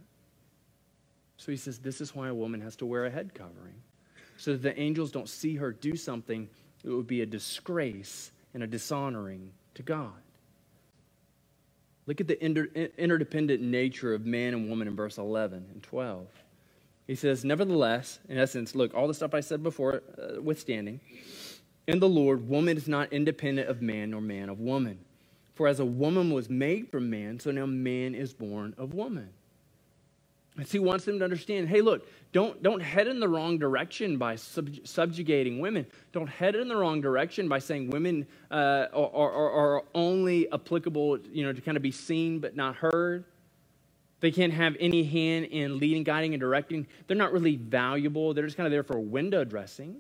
So 1.44 1.52
he 1.52 1.58
says, 1.58 1.78
This 1.78 2.00
is 2.00 2.14
why 2.14 2.28
a 2.28 2.34
woman 2.34 2.62
has 2.62 2.74
to 2.76 2.86
wear 2.86 3.04
a 3.04 3.10
head 3.10 3.34
covering, 3.34 3.74
so 4.38 4.52
that 4.52 4.62
the 4.62 4.80
angels 4.80 5.12
don't 5.12 5.28
see 5.28 5.56
her 5.56 5.72
do 5.72 5.94
something 5.94 6.48
that 6.82 6.90
would 6.90 7.06
be 7.06 7.20
a 7.20 7.26
disgrace 7.26 8.32
and 8.54 8.62
a 8.62 8.66
dishonoring 8.66 9.52
to 9.74 9.82
God. 9.82 10.14
Look 12.06 12.22
at 12.22 12.28
the 12.28 12.42
inter- 12.42 12.70
interdependent 12.96 13.60
nature 13.60 14.14
of 14.14 14.24
man 14.24 14.54
and 14.54 14.70
woman 14.70 14.88
in 14.88 14.96
verse 14.96 15.18
11 15.18 15.66
and 15.70 15.82
12. 15.82 16.26
He 17.06 17.14
says, 17.14 17.44
Nevertheless, 17.44 18.20
in 18.30 18.38
essence, 18.38 18.74
look, 18.74 18.94
all 18.94 19.06
the 19.06 19.12
stuff 19.12 19.34
I 19.34 19.40
said 19.40 19.62
before, 19.62 20.02
uh, 20.16 20.40
withstanding, 20.40 20.98
in 21.86 21.98
the 21.98 22.08
Lord, 22.08 22.48
woman 22.48 22.78
is 22.78 22.88
not 22.88 23.12
independent 23.12 23.68
of 23.68 23.82
man 23.82 24.12
nor 24.12 24.22
man 24.22 24.48
of 24.48 24.60
woman. 24.60 24.98
For 25.52 25.68
as 25.68 25.78
a 25.78 25.84
woman 25.84 26.30
was 26.30 26.48
made 26.48 26.90
from 26.90 27.10
man, 27.10 27.38
so 27.38 27.50
now 27.50 27.66
man 27.66 28.14
is 28.14 28.32
born 28.32 28.74
of 28.78 28.94
woman. 28.94 29.28
And 30.56 30.66
so 30.66 30.72
he 30.72 30.78
wants 30.78 31.04
them 31.04 31.18
to 31.18 31.24
understand 31.24 31.68
hey, 31.68 31.80
look, 31.80 32.06
don't, 32.32 32.62
don't 32.62 32.80
head 32.80 33.08
in 33.08 33.20
the 33.20 33.28
wrong 33.28 33.58
direction 33.58 34.18
by 34.18 34.36
sub- 34.36 34.86
subjugating 34.86 35.58
women. 35.58 35.86
Don't 36.12 36.28
head 36.28 36.54
in 36.54 36.68
the 36.68 36.76
wrong 36.76 37.00
direction 37.00 37.48
by 37.48 37.58
saying 37.58 37.90
women 37.90 38.26
uh, 38.50 38.86
are, 38.92 39.32
are, 39.32 39.50
are 39.50 39.84
only 39.94 40.50
applicable 40.52 41.18
you 41.32 41.44
know, 41.44 41.52
to 41.52 41.60
kind 41.60 41.76
of 41.76 41.82
be 41.82 41.90
seen 41.90 42.38
but 42.38 42.54
not 42.54 42.76
heard. 42.76 43.24
They 44.20 44.30
can't 44.30 44.52
have 44.52 44.76
any 44.80 45.04
hand 45.04 45.46
in 45.46 45.78
leading, 45.78 46.02
guiding, 46.02 46.32
and 46.32 46.40
directing. 46.40 46.86
They're 47.06 47.16
not 47.16 47.32
really 47.32 47.56
valuable. 47.56 48.32
They're 48.32 48.46
just 48.46 48.56
kind 48.56 48.66
of 48.66 48.70
there 48.70 48.82
for 48.82 48.98
window 48.98 49.44
dressing. 49.44 49.96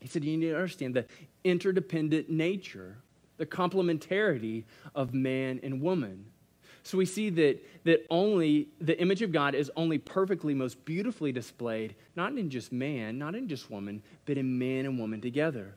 He 0.00 0.08
said, 0.08 0.24
You 0.24 0.36
need 0.36 0.50
to 0.50 0.56
understand 0.56 0.94
the 0.94 1.06
interdependent 1.44 2.28
nature, 2.28 2.98
the 3.38 3.46
complementarity 3.46 4.64
of 4.94 5.14
man 5.14 5.60
and 5.62 5.80
woman. 5.80 6.26
So 6.82 6.98
we 6.98 7.06
see 7.06 7.30
that, 7.30 7.84
that 7.84 8.06
only 8.10 8.68
the 8.80 8.98
image 9.00 9.22
of 9.22 9.32
God 9.32 9.54
is 9.54 9.70
only 9.76 9.98
perfectly, 9.98 10.54
most 10.54 10.84
beautifully 10.84 11.32
displayed, 11.32 11.94
not 12.16 12.36
in 12.36 12.50
just 12.50 12.72
man, 12.72 13.18
not 13.18 13.34
in 13.34 13.48
just 13.48 13.70
woman, 13.70 14.02
but 14.26 14.38
in 14.38 14.58
man 14.58 14.86
and 14.86 14.98
woman 14.98 15.20
together. 15.20 15.74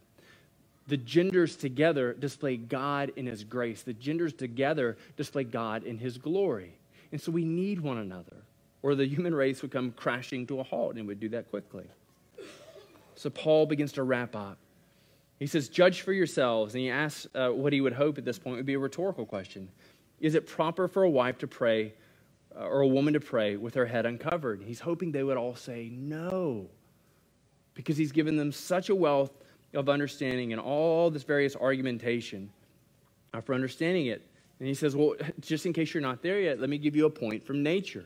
The 0.88 0.98
genders 0.98 1.56
together 1.56 2.14
display 2.14 2.58
God 2.58 3.12
in 3.16 3.26
his 3.26 3.44
grace. 3.44 3.84
The 3.84 3.94
genders 3.94 4.34
together 4.34 4.98
display 5.18 5.44
God 5.44 5.84
in 5.84 5.98
his 5.98 6.18
glory. 6.18 6.74
And 7.12 7.22
so 7.22 7.32
we 7.32 7.46
need 7.46 7.80
one 7.80 7.98
another, 7.98 8.38
or 8.82 8.96
the 8.96 9.06
human 9.06 9.36
race 9.36 9.62
would 9.62 9.72
come 9.72 9.92
crashing 9.92 10.48
to 10.48 10.60
a 10.60 10.64
halt 10.64 10.96
and 10.96 11.08
would 11.08 11.20
do 11.20 11.30
that 11.30 11.50
quickly. 11.50 11.86
So 13.16 13.30
Paul 13.30 13.66
begins 13.66 13.94
to 13.94 14.04
wrap 14.04 14.36
up. 14.36 14.58
He 15.40 15.48
says, 15.48 15.70
Judge 15.70 16.02
for 16.02 16.14
yourselves. 16.14 16.74
And 16.74 16.82
he 16.82 16.90
asks 16.90 17.28
uh, 17.36 17.50
what 17.50 17.74
he 17.74 17.82
would 17.82 17.94
hope 17.94 18.18
at 18.18 18.26
this 18.26 18.40
point 18.40 18.58
would 18.58 18.66
be 18.66 18.74
a 18.74 18.80
rhetorical 18.80 19.26
question 19.26 19.70
is 20.24 20.36
it 20.36 20.48
proper 20.48 20.88
for 20.88 21.04
a 21.04 21.10
wife 21.10 21.38
to 21.40 21.48
pray 21.48 21.94
uh, 22.56 22.64
or 22.64 22.80
a 22.80 22.88
woman 22.88 23.14
to 23.14 23.20
pray 23.20 23.58
with 23.58 23.74
her 23.74 23.86
head 23.86 24.06
uncovered? 24.06 24.64
He's 24.66 24.80
hoping 24.80 25.12
they 25.12 25.22
would 25.22 25.36
all 25.36 25.54
say 25.54 25.90
no 25.92 26.70
because 27.74 27.98
he's 27.98 28.14
given 28.14 28.38
them 28.38 28.54
such 28.54 28.88
a 28.88 28.96
wealth 28.96 29.32
of 29.74 29.90
understanding 29.90 30.54
and 30.54 30.62
all 30.62 31.12
this 31.12 31.24
various 31.24 31.58
argumentation 31.58 32.50
uh, 33.34 33.42
for 33.42 33.54
understanding 33.54 34.06
it. 34.06 34.26
And 34.60 34.68
he 34.68 34.74
says, 34.74 34.96
Well, 34.96 35.16
just 35.42 35.66
in 35.66 35.74
case 35.74 35.94
you're 35.94 36.02
not 36.02 36.24
there 36.24 36.40
yet, 36.40 36.58
let 36.58 36.70
me 36.70 36.78
give 36.78 36.96
you 36.96 37.06
a 37.06 37.10
point 37.10 37.46
from 37.46 37.62
nature. 37.62 38.06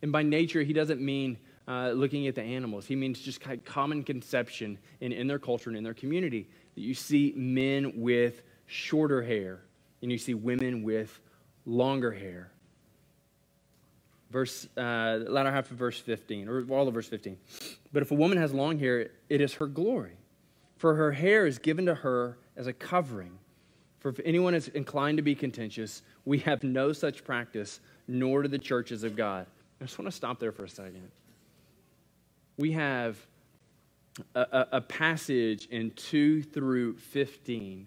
And 0.00 0.10
by 0.10 0.22
nature, 0.22 0.62
he 0.62 0.72
doesn't 0.72 1.02
mean 1.02 1.36
uh, 1.68 1.90
looking 1.90 2.26
at 2.28 2.34
the 2.34 2.42
animals, 2.42 2.86
he 2.86 2.96
means 2.96 3.20
just 3.20 3.42
kind 3.42 3.58
of 3.58 3.64
common 3.66 4.02
conception 4.02 4.78
in, 5.00 5.12
in 5.12 5.26
their 5.26 5.38
culture 5.38 5.68
and 5.68 5.76
in 5.76 5.84
their 5.84 5.94
community. 5.94 6.48
That 6.74 6.80
you 6.80 6.94
see 6.94 7.34
men 7.36 7.92
with 7.94 8.42
shorter 8.66 9.22
hair, 9.22 9.60
and 10.00 10.10
you 10.10 10.16
see 10.16 10.32
women 10.32 10.82
with 10.82 11.20
longer 11.64 12.12
hair. 12.12 12.50
Verse, 14.30 14.66
uh, 14.76 15.20
latter 15.28 15.50
half 15.50 15.70
of 15.70 15.76
verse 15.76 15.98
15, 15.98 16.48
or 16.48 16.64
all 16.70 16.88
of 16.88 16.94
verse 16.94 17.08
15. 17.08 17.36
But 17.92 18.02
if 18.02 18.10
a 18.10 18.14
woman 18.14 18.38
has 18.38 18.54
long 18.54 18.78
hair, 18.78 19.10
it 19.28 19.40
is 19.40 19.54
her 19.54 19.66
glory. 19.66 20.16
For 20.78 20.94
her 20.94 21.12
hair 21.12 21.46
is 21.46 21.58
given 21.58 21.86
to 21.86 21.94
her 21.94 22.38
as 22.56 22.66
a 22.66 22.72
covering. 22.72 23.38
For 24.00 24.08
if 24.08 24.18
anyone 24.24 24.54
is 24.54 24.68
inclined 24.68 25.18
to 25.18 25.22
be 25.22 25.34
contentious, 25.34 26.02
we 26.24 26.38
have 26.40 26.64
no 26.64 26.92
such 26.92 27.24
practice, 27.24 27.80
nor 28.08 28.42
do 28.42 28.48
the 28.48 28.58
churches 28.58 29.04
of 29.04 29.14
God. 29.14 29.46
I 29.80 29.84
just 29.84 29.98
want 29.98 30.10
to 30.10 30.16
stop 30.16 30.40
there 30.40 30.50
for 30.50 30.64
a 30.64 30.68
second. 30.68 31.10
We 32.56 32.72
have 32.72 33.18
a, 34.34 34.40
a, 34.40 34.68
a 34.72 34.80
passage 34.80 35.66
in 35.66 35.90
2 35.92 36.42
through 36.42 36.96
15 36.96 37.86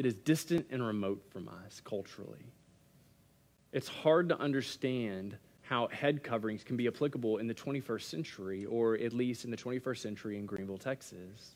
it 0.00 0.06
is 0.06 0.14
distant 0.14 0.66
and 0.70 0.82
remote 0.82 1.22
from 1.28 1.46
us 1.46 1.82
culturally. 1.84 2.46
It's 3.70 3.86
hard 3.86 4.30
to 4.30 4.40
understand 4.40 5.36
how 5.60 5.88
head 5.88 6.24
coverings 6.24 6.64
can 6.64 6.78
be 6.78 6.86
applicable 6.86 7.36
in 7.36 7.46
the 7.46 7.52
21st 7.52 8.04
century, 8.04 8.64
or 8.64 8.94
at 8.94 9.12
least 9.12 9.44
in 9.44 9.50
the 9.50 9.58
21st 9.58 9.98
century 9.98 10.38
in 10.38 10.46
Greenville, 10.46 10.78
Texas. 10.78 11.54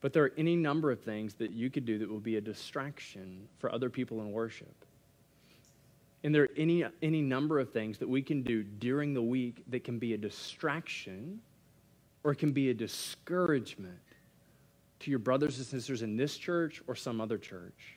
But 0.00 0.12
there 0.12 0.24
are 0.24 0.32
any 0.36 0.56
number 0.56 0.90
of 0.90 0.98
things 0.98 1.34
that 1.34 1.52
you 1.52 1.70
could 1.70 1.84
do 1.84 1.96
that 1.96 2.10
will 2.10 2.18
be 2.18 2.38
a 2.38 2.40
distraction 2.40 3.46
for 3.60 3.72
other 3.72 3.88
people 3.88 4.20
in 4.22 4.32
worship. 4.32 4.84
And 6.24 6.34
there 6.34 6.42
are 6.42 6.50
any, 6.56 6.84
any 7.02 7.22
number 7.22 7.60
of 7.60 7.72
things 7.72 7.98
that 7.98 8.08
we 8.08 8.20
can 8.20 8.42
do 8.42 8.64
during 8.64 9.14
the 9.14 9.22
week 9.22 9.62
that 9.68 9.84
can 9.84 10.00
be 10.00 10.14
a 10.14 10.18
distraction 10.18 11.38
or 12.24 12.34
can 12.34 12.50
be 12.50 12.70
a 12.70 12.74
discouragement 12.74 14.00
to 15.00 15.10
your 15.10 15.18
brothers 15.18 15.58
and 15.58 15.66
sisters 15.66 16.02
in 16.02 16.16
this 16.16 16.36
church 16.36 16.82
or 16.86 16.94
some 16.94 17.20
other 17.20 17.38
church. 17.38 17.96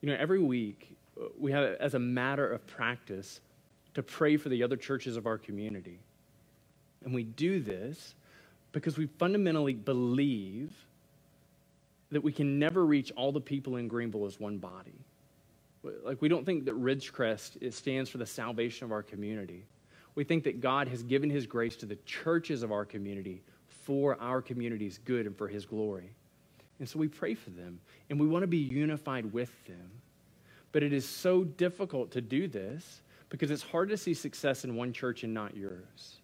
You 0.00 0.10
know, 0.10 0.16
every 0.18 0.40
week 0.40 0.96
uh, 1.20 1.26
we 1.38 1.52
have, 1.52 1.76
as 1.80 1.94
a 1.94 1.98
matter 1.98 2.50
of 2.50 2.66
practice, 2.66 3.40
to 3.94 4.02
pray 4.02 4.36
for 4.36 4.48
the 4.48 4.62
other 4.62 4.76
churches 4.76 5.16
of 5.16 5.26
our 5.26 5.38
community. 5.38 5.98
And 7.04 7.14
we 7.14 7.24
do 7.24 7.60
this 7.60 8.14
because 8.72 8.96
we 8.96 9.06
fundamentally 9.06 9.74
believe 9.74 10.72
that 12.10 12.22
we 12.22 12.32
can 12.32 12.58
never 12.58 12.84
reach 12.84 13.12
all 13.16 13.32
the 13.32 13.40
people 13.40 13.76
in 13.76 13.88
Greenville 13.88 14.26
as 14.26 14.38
one 14.38 14.58
body. 14.58 14.94
Like, 16.04 16.22
we 16.22 16.28
don't 16.28 16.46
think 16.46 16.64
that 16.66 16.80
Ridgecrest 16.80 17.72
stands 17.72 18.08
for 18.08 18.18
the 18.18 18.26
salvation 18.26 18.84
of 18.84 18.92
our 18.92 19.02
community. 19.02 19.64
We 20.14 20.24
think 20.24 20.44
that 20.44 20.60
God 20.60 20.88
has 20.88 21.02
given 21.02 21.28
his 21.30 21.46
grace 21.46 21.74
to 21.76 21.86
the 21.86 21.96
churches 22.04 22.62
of 22.62 22.70
our 22.70 22.84
community 22.84 23.42
for 23.82 24.20
our 24.20 24.40
community's 24.40 24.98
good 24.98 25.26
and 25.26 25.36
for 25.36 25.48
his 25.48 25.66
glory. 25.66 26.10
And 26.78 26.88
so 26.88 26.98
we 26.98 27.08
pray 27.08 27.34
for 27.34 27.50
them 27.50 27.80
and 28.10 28.18
we 28.18 28.26
want 28.26 28.42
to 28.42 28.48
be 28.48 28.58
unified 28.58 29.32
with 29.32 29.52
them. 29.66 29.90
But 30.72 30.82
it 30.82 30.92
is 30.92 31.06
so 31.06 31.44
difficult 31.44 32.10
to 32.12 32.20
do 32.20 32.48
this 32.48 33.02
because 33.28 33.50
it's 33.50 33.62
hard 33.62 33.88
to 33.90 33.96
see 33.96 34.14
success 34.14 34.64
in 34.64 34.74
one 34.74 34.92
church 34.92 35.22
and 35.22 35.32
not 35.32 35.56
yours. 35.56 36.20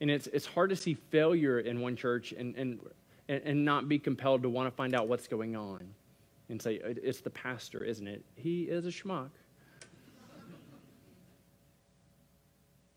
And 0.00 0.10
it's, 0.10 0.26
it's 0.28 0.46
hard 0.46 0.70
to 0.70 0.76
see 0.76 0.94
failure 0.94 1.60
in 1.60 1.80
one 1.80 1.94
church 1.94 2.32
and, 2.32 2.54
and, 2.56 2.80
and 3.28 3.64
not 3.64 3.88
be 3.88 3.98
compelled 3.98 4.42
to 4.42 4.48
want 4.48 4.66
to 4.66 4.74
find 4.74 4.94
out 4.94 5.08
what's 5.08 5.28
going 5.28 5.56
on 5.56 5.86
and 6.48 6.60
say, 6.60 6.80
it's 6.82 7.20
the 7.20 7.30
pastor, 7.30 7.84
isn't 7.84 8.06
it? 8.06 8.24
He 8.34 8.64
is 8.64 8.86
a 8.86 8.90
schmuck. 8.90 9.30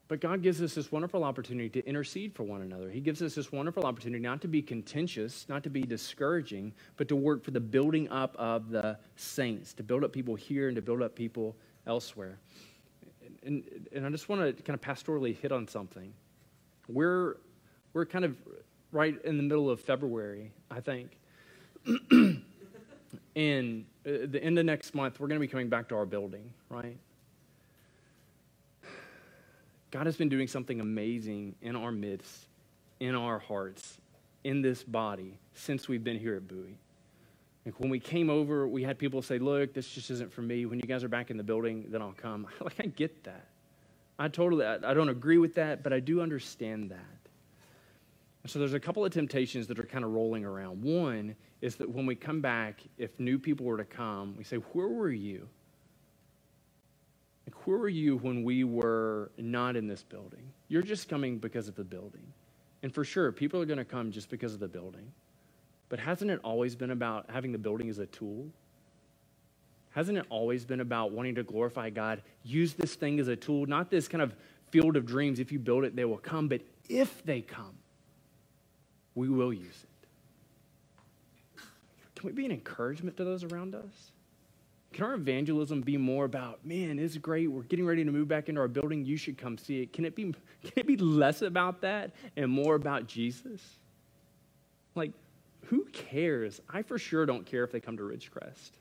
But 0.08 0.22
God 0.22 0.43
gives 0.43 0.62
us 0.62 0.76
this 0.76 0.91
wonderful 0.91 1.24
opportunity 1.24 1.70
to 1.70 1.88
intercede 1.88 2.36
for 2.36 2.43
one 2.43 2.62
another. 2.62 2.89
He 2.89 2.99
gives 2.99 3.22
us 3.22 3.34
this 3.34 3.51
wonderful 3.51 3.86
opportunity 3.86 4.22
not 4.22 4.39
to 4.41 4.47
be 4.47 4.62
contentious, 4.62 5.47
not 5.49 5.64
to 5.64 5.70
be 5.70 5.82
discouraging, 5.82 6.74
but 6.95 7.08
to 7.08 7.16
work 7.16 7.43
for 7.43 7.51
the 7.51 7.60
building 7.60 8.08
up 8.10 8.36
of 8.38 8.70
the 8.70 8.97
saints, 9.16 9.74
to 9.74 9.84
build 9.84 10.03
up 10.03 10.14
people 10.14 10.36
here 10.36 10.68
and 10.68 10.76
to 10.76 10.82
build 10.82 11.01
up 11.01 11.16
people 11.16 11.56
elsewhere. 11.88 12.38
And, 13.43 13.64
and 13.93 14.06
I 14.06 14.10
just 14.10 14.30
want 14.30 14.41
to 14.58 14.64
kind 14.64 14.80
of 14.80 14.82
pastorally 14.82 15.36
hit 15.36 15.51
on 15.51 15.68
something. 15.68 16.14
We're, 16.88 17.38
we're 17.93 18.06
kind 18.06 18.26
of 18.26 18.38
right 18.91 19.20
in 19.26 19.38
the 19.38 19.43
middle 19.43 19.72
of 19.72 19.82
February, 19.82 20.51
I 20.70 20.82
think. 20.82 21.18
And 23.36 23.86
uh, 24.06 24.28
the 24.30 24.41
end 24.41 24.58
of 24.60 24.66
next 24.66 24.95
month, 24.95 25.20
we're 25.20 25.28
going 25.28 25.39
to 25.39 25.45
be 25.45 25.51
coming 25.51 25.70
back 25.70 25.89
to 25.89 25.95
our 25.95 26.06
building, 26.06 26.49
right? 26.70 26.97
God 29.96 30.08
has 30.08 30.18
been 30.18 30.28
doing 30.28 30.50
something 30.50 30.82
amazing 30.82 31.56
in 31.62 31.78
our 31.78 31.89
midst, 31.89 32.48
in 33.00 33.16
our 33.16 33.39
hearts, 33.39 33.98
in 34.43 34.62
this 34.62 34.84
body 34.84 35.39
since 35.54 35.88
we've 35.88 36.04
been 36.04 36.20
here 36.20 36.36
at 36.36 36.50
Bowie. 36.50 36.78
Like 37.66 37.80
when 37.80 37.89
we 37.89 38.02
came 38.02 38.30
over, 38.30 38.68
we 38.68 38.84
had 38.84 39.00
people 39.00 39.22
say, 39.22 39.39
Look, 39.39 39.74
this 39.74 39.88
just 39.88 40.12
isn't 40.12 40.34
for 40.34 40.41
me. 40.41 40.66
When 40.66 40.80
you 40.80 40.86
guys 40.86 41.06
are 41.06 41.08
back 41.08 41.32
in 41.32 41.38
the 41.38 41.46
building, 41.46 41.86
then 41.88 42.02
I'll 42.02 42.12
come. 42.12 42.46
Like, 42.60 42.82
I 42.82 42.88
get 42.88 43.24
that. 43.24 43.48
I 44.20 44.28
totally, 44.28 44.66
I 44.66 44.93
don't 44.93 45.08
agree 45.08 45.38
with 45.38 45.56
that, 45.56 45.82
but 45.82 45.93
I 45.93 46.02
do 46.02 46.20
understand 46.20 46.91
that. 46.91 47.30
And 48.43 48.52
so 48.52 48.60
there's 48.60 48.74
a 48.74 48.82
couple 48.82 49.06
of 49.06 49.14
temptations 49.14 49.66
that 49.68 49.80
are 49.80 49.84
kind 49.84 50.04
of 50.04 50.12
rolling 50.12 50.43
around. 50.43 50.84
One 50.84 51.38
is 51.62 51.78
that 51.78 51.89
when 51.89 52.06
we 52.06 52.16
come 52.16 52.41
back, 52.41 52.82
if 52.98 53.18
new 53.18 53.39
people 53.39 53.66
were 53.66 53.78
to 53.78 53.86
come, 53.86 54.36
we 54.38 54.43
say, 54.43 54.58
Where 54.58 54.89
were 54.89 55.10
you? 55.10 55.48
Like, 57.48 57.68
where 57.68 57.78
were 57.78 57.89
you 57.89 58.18
when 58.18 58.43
we 58.43 58.64
were 58.64 59.32
not 59.38 59.76
in 59.76 59.88
this 59.88 60.04
building? 60.04 60.52
You're 60.68 60.82
just 60.82 61.08
coming 61.08 61.38
because 61.38 61.68
of 61.68 61.76
the 61.76 61.84
building. 61.84 62.26
And 62.82 62.93
for 62.93 63.04
sure, 63.04 63.32
people 63.32 63.62
are 63.62 63.66
going 63.66 63.78
to 63.78 63.86
come 63.86 64.12
just 64.12 64.30
because 64.30 64.54
of 64.54 64.60
the 64.60 64.68
building. 64.68 65.12
But 65.89 66.00
hasn't 66.00 66.32
it 66.32 66.39
always 66.43 66.76
been 66.76 66.91
about 66.91 67.30
having 67.30 67.52
the 67.52 67.58
building 67.58 67.89
as 67.89 68.00
a 68.00 68.08
tool? 68.08 68.48
Hasn't 69.91 70.18
it 70.18 70.26
always 70.30 70.66
been 70.66 70.82
about 70.82 71.12
wanting 71.12 71.36
to 71.36 71.43
glorify 71.43 71.89
God? 71.89 72.22
Use 72.43 72.74
this 72.74 72.96
thing 72.96 73.20
as 73.20 73.28
a 73.28 73.36
tool, 73.36 73.66
not 73.66 73.89
this 73.89 74.08
kind 74.08 74.22
of 74.22 74.36
field 74.72 74.98
of 74.98 75.06
dreams. 75.06 75.39
If 75.39 75.52
you 75.52 75.60
build 75.60 75.86
it, 75.86 75.96
they 75.96 76.06
will 76.06 76.18
come. 76.18 76.48
But 76.48 76.62
if 76.89 77.24
they 77.24 77.41
come, 77.41 77.76
we 79.14 79.30
will 79.30 79.54
use 79.54 79.84
it. 79.84 79.89
Can 82.16 82.28
we 82.28 82.34
be 82.34 82.46
an 82.46 82.52
encouragement 82.52 83.18
to 83.18 83.24
those 83.24 83.43
around 83.43 83.76
us? 83.76 84.12
Can 84.93 85.03
our 85.03 85.15
evangelism 85.15 85.81
be 85.81 85.97
more 85.97 86.23
about, 86.23 86.65
man, 86.65 86.99
it's 86.99 87.17
great. 87.17 87.51
We're 87.51 87.63
getting 87.63 87.86
ready 87.86 88.05
to 88.05 88.11
move 88.11 88.29
back 88.29 88.47
into 88.47 88.61
our 88.61 88.69
building. 88.69 89.05
You 89.05 89.17
should 89.17 89.38
come 89.38 89.57
see 89.57 89.81
it. 89.81 89.91
Can 89.91 90.05
it 90.05 90.15
be, 90.15 90.23
can 90.23 90.73
it 90.75 90.88
be 90.88 90.95
less 90.95 91.41
about 91.41 91.81
that 91.81 92.11
and 92.38 92.49
more 92.49 92.75
about 92.75 93.05
Jesus? 93.05 93.61
Like, 94.95 95.11
who 95.65 95.86
cares? 95.91 96.61
I 96.69 96.81
for 96.81 96.97
sure 96.97 97.25
don't 97.25 97.45
care 97.45 97.63
if 97.63 97.71
they 97.71 97.81
come 97.81 97.97
to 97.97 98.03
Ridgecrest. 98.03 98.71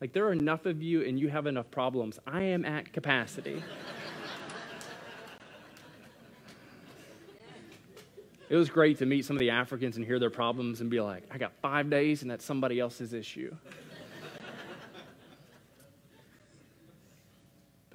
Like, 0.00 0.12
there 0.12 0.24
are 0.26 0.32
enough 0.32 0.66
of 0.66 0.82
you 0.82 1.04
and 1.04 1.18
you 1.18 1.28
have 1.28 1.46
enough 1.46 1.70
problems. 1.70 2.18
I 2.26 2.42
am 2.42 2.64
at 2.64 2.92
capacity. 2.92 3.62
it 8.48 8.56
was 8.56 8.68
great 8.68 8.98
to 8.98 9.06
meet 9.06 9.24
some 9.24 9.36
of 9.36 9.40
the 9.40 9.50
Africans 9.50 9.96
and 9.96 10.04
hear 10.04 10.18
their 10.18 10.30
problems 10.30 10.80
and 10.80 10.90
be 10.90 11.00
like, 11.00 11.24
I 11.30 11.38
got 11.38 11.52
five 11.62 11.88
days 11.88 12.22
and 12.22 12.30
that's 12.30 12.44
somebody 12.44 12.80
else's 12.80 13.12
issue. 13.12 13.54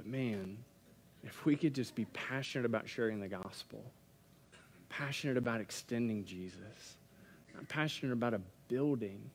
Man, 0.08 0.58
if 1.24 1.46
we 1.46 1.56
could 1.56 1.74
just 1.74 1.96
be 1.96 2.06
passionate 2.06 2.66
about 2.66 2.88
sharing 2.88 3.20
the 3.20 3.28
gospel, 3.28 3.84
passionate 4.90 5.38
about 5.38 5.62
extending 5.62 6.24
Jesus, 6.26 6.98
not 7.54 7.68
passionate 7.68 8.14
about 8.14 8.34
a 8.34 8.42
building, 8.68 9.30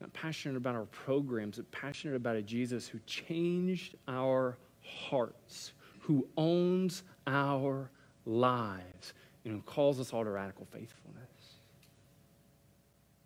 not 0.00 0.12
passionate 0.12 0.56
about 0.56 0.74
our 0.74 0.84
programs, 0.86 1.56
but 1.56 1.70
passionate 1.70 2.16
about 2.16 2.36
a 2.36 2.42
Jesus 2.42 2.86
who 2.86 2.98
changed 3.06 3.94
our 4.08 4.58
hearts, 4.82 5.72
who 6.00 6.26
owns 6.36 7.02
our 7.26 7.90
lives, 8.26 9.14
and 9.44 9.54
who 9.54 9.62
calls 9.62 9.98
us 10.00 10.12
all 10.12 10.24
to 10.24 10.30
radical 10.30 10.66
faithfulness. 10.66 11.22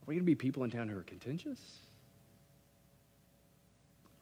Are 0.02 0.06
we 0.06 0.14
going 0.14 0.24
to 0.24 0.26
be 0.26 0.34
people 0.34 0.64
in 0.64 0.70
town 0.70 0.88
who 0.88 0.96
are 0.96 1.02
contentious? 1.02 1.60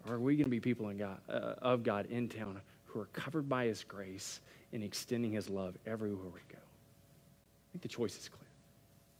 Are 0.09 0.19
we 0.19 0.37
going 0.37 0.45
to 0.45 0.51
be 0.51 0.61
people 0.61 0.89
in 0.89 0.97
God, 0.97 1.19
uh, 1.29 1.55
of 1.61 1.83
God 1.83 2.07
in 2.07 2.29
town 2.29 2.61
who 2.87 3.01
are 3.01 3.07
covered 3.07 3.49
by 3.49 3.67
His 3.67 3.85
grace 3.85 4.41
and 4.73 4.83
extending 4.83 5.33
His 5.33 5.51
love 5.51 5.77
everywhere 5.87 6.25
we 6.25 6.41
go? 6.51 6.59
I 6.59 7.67
think 7.73 7.83
the 7.83 7.89
choice 7.89 8.17
is 8.19 8.29
clear. 8.29 8.38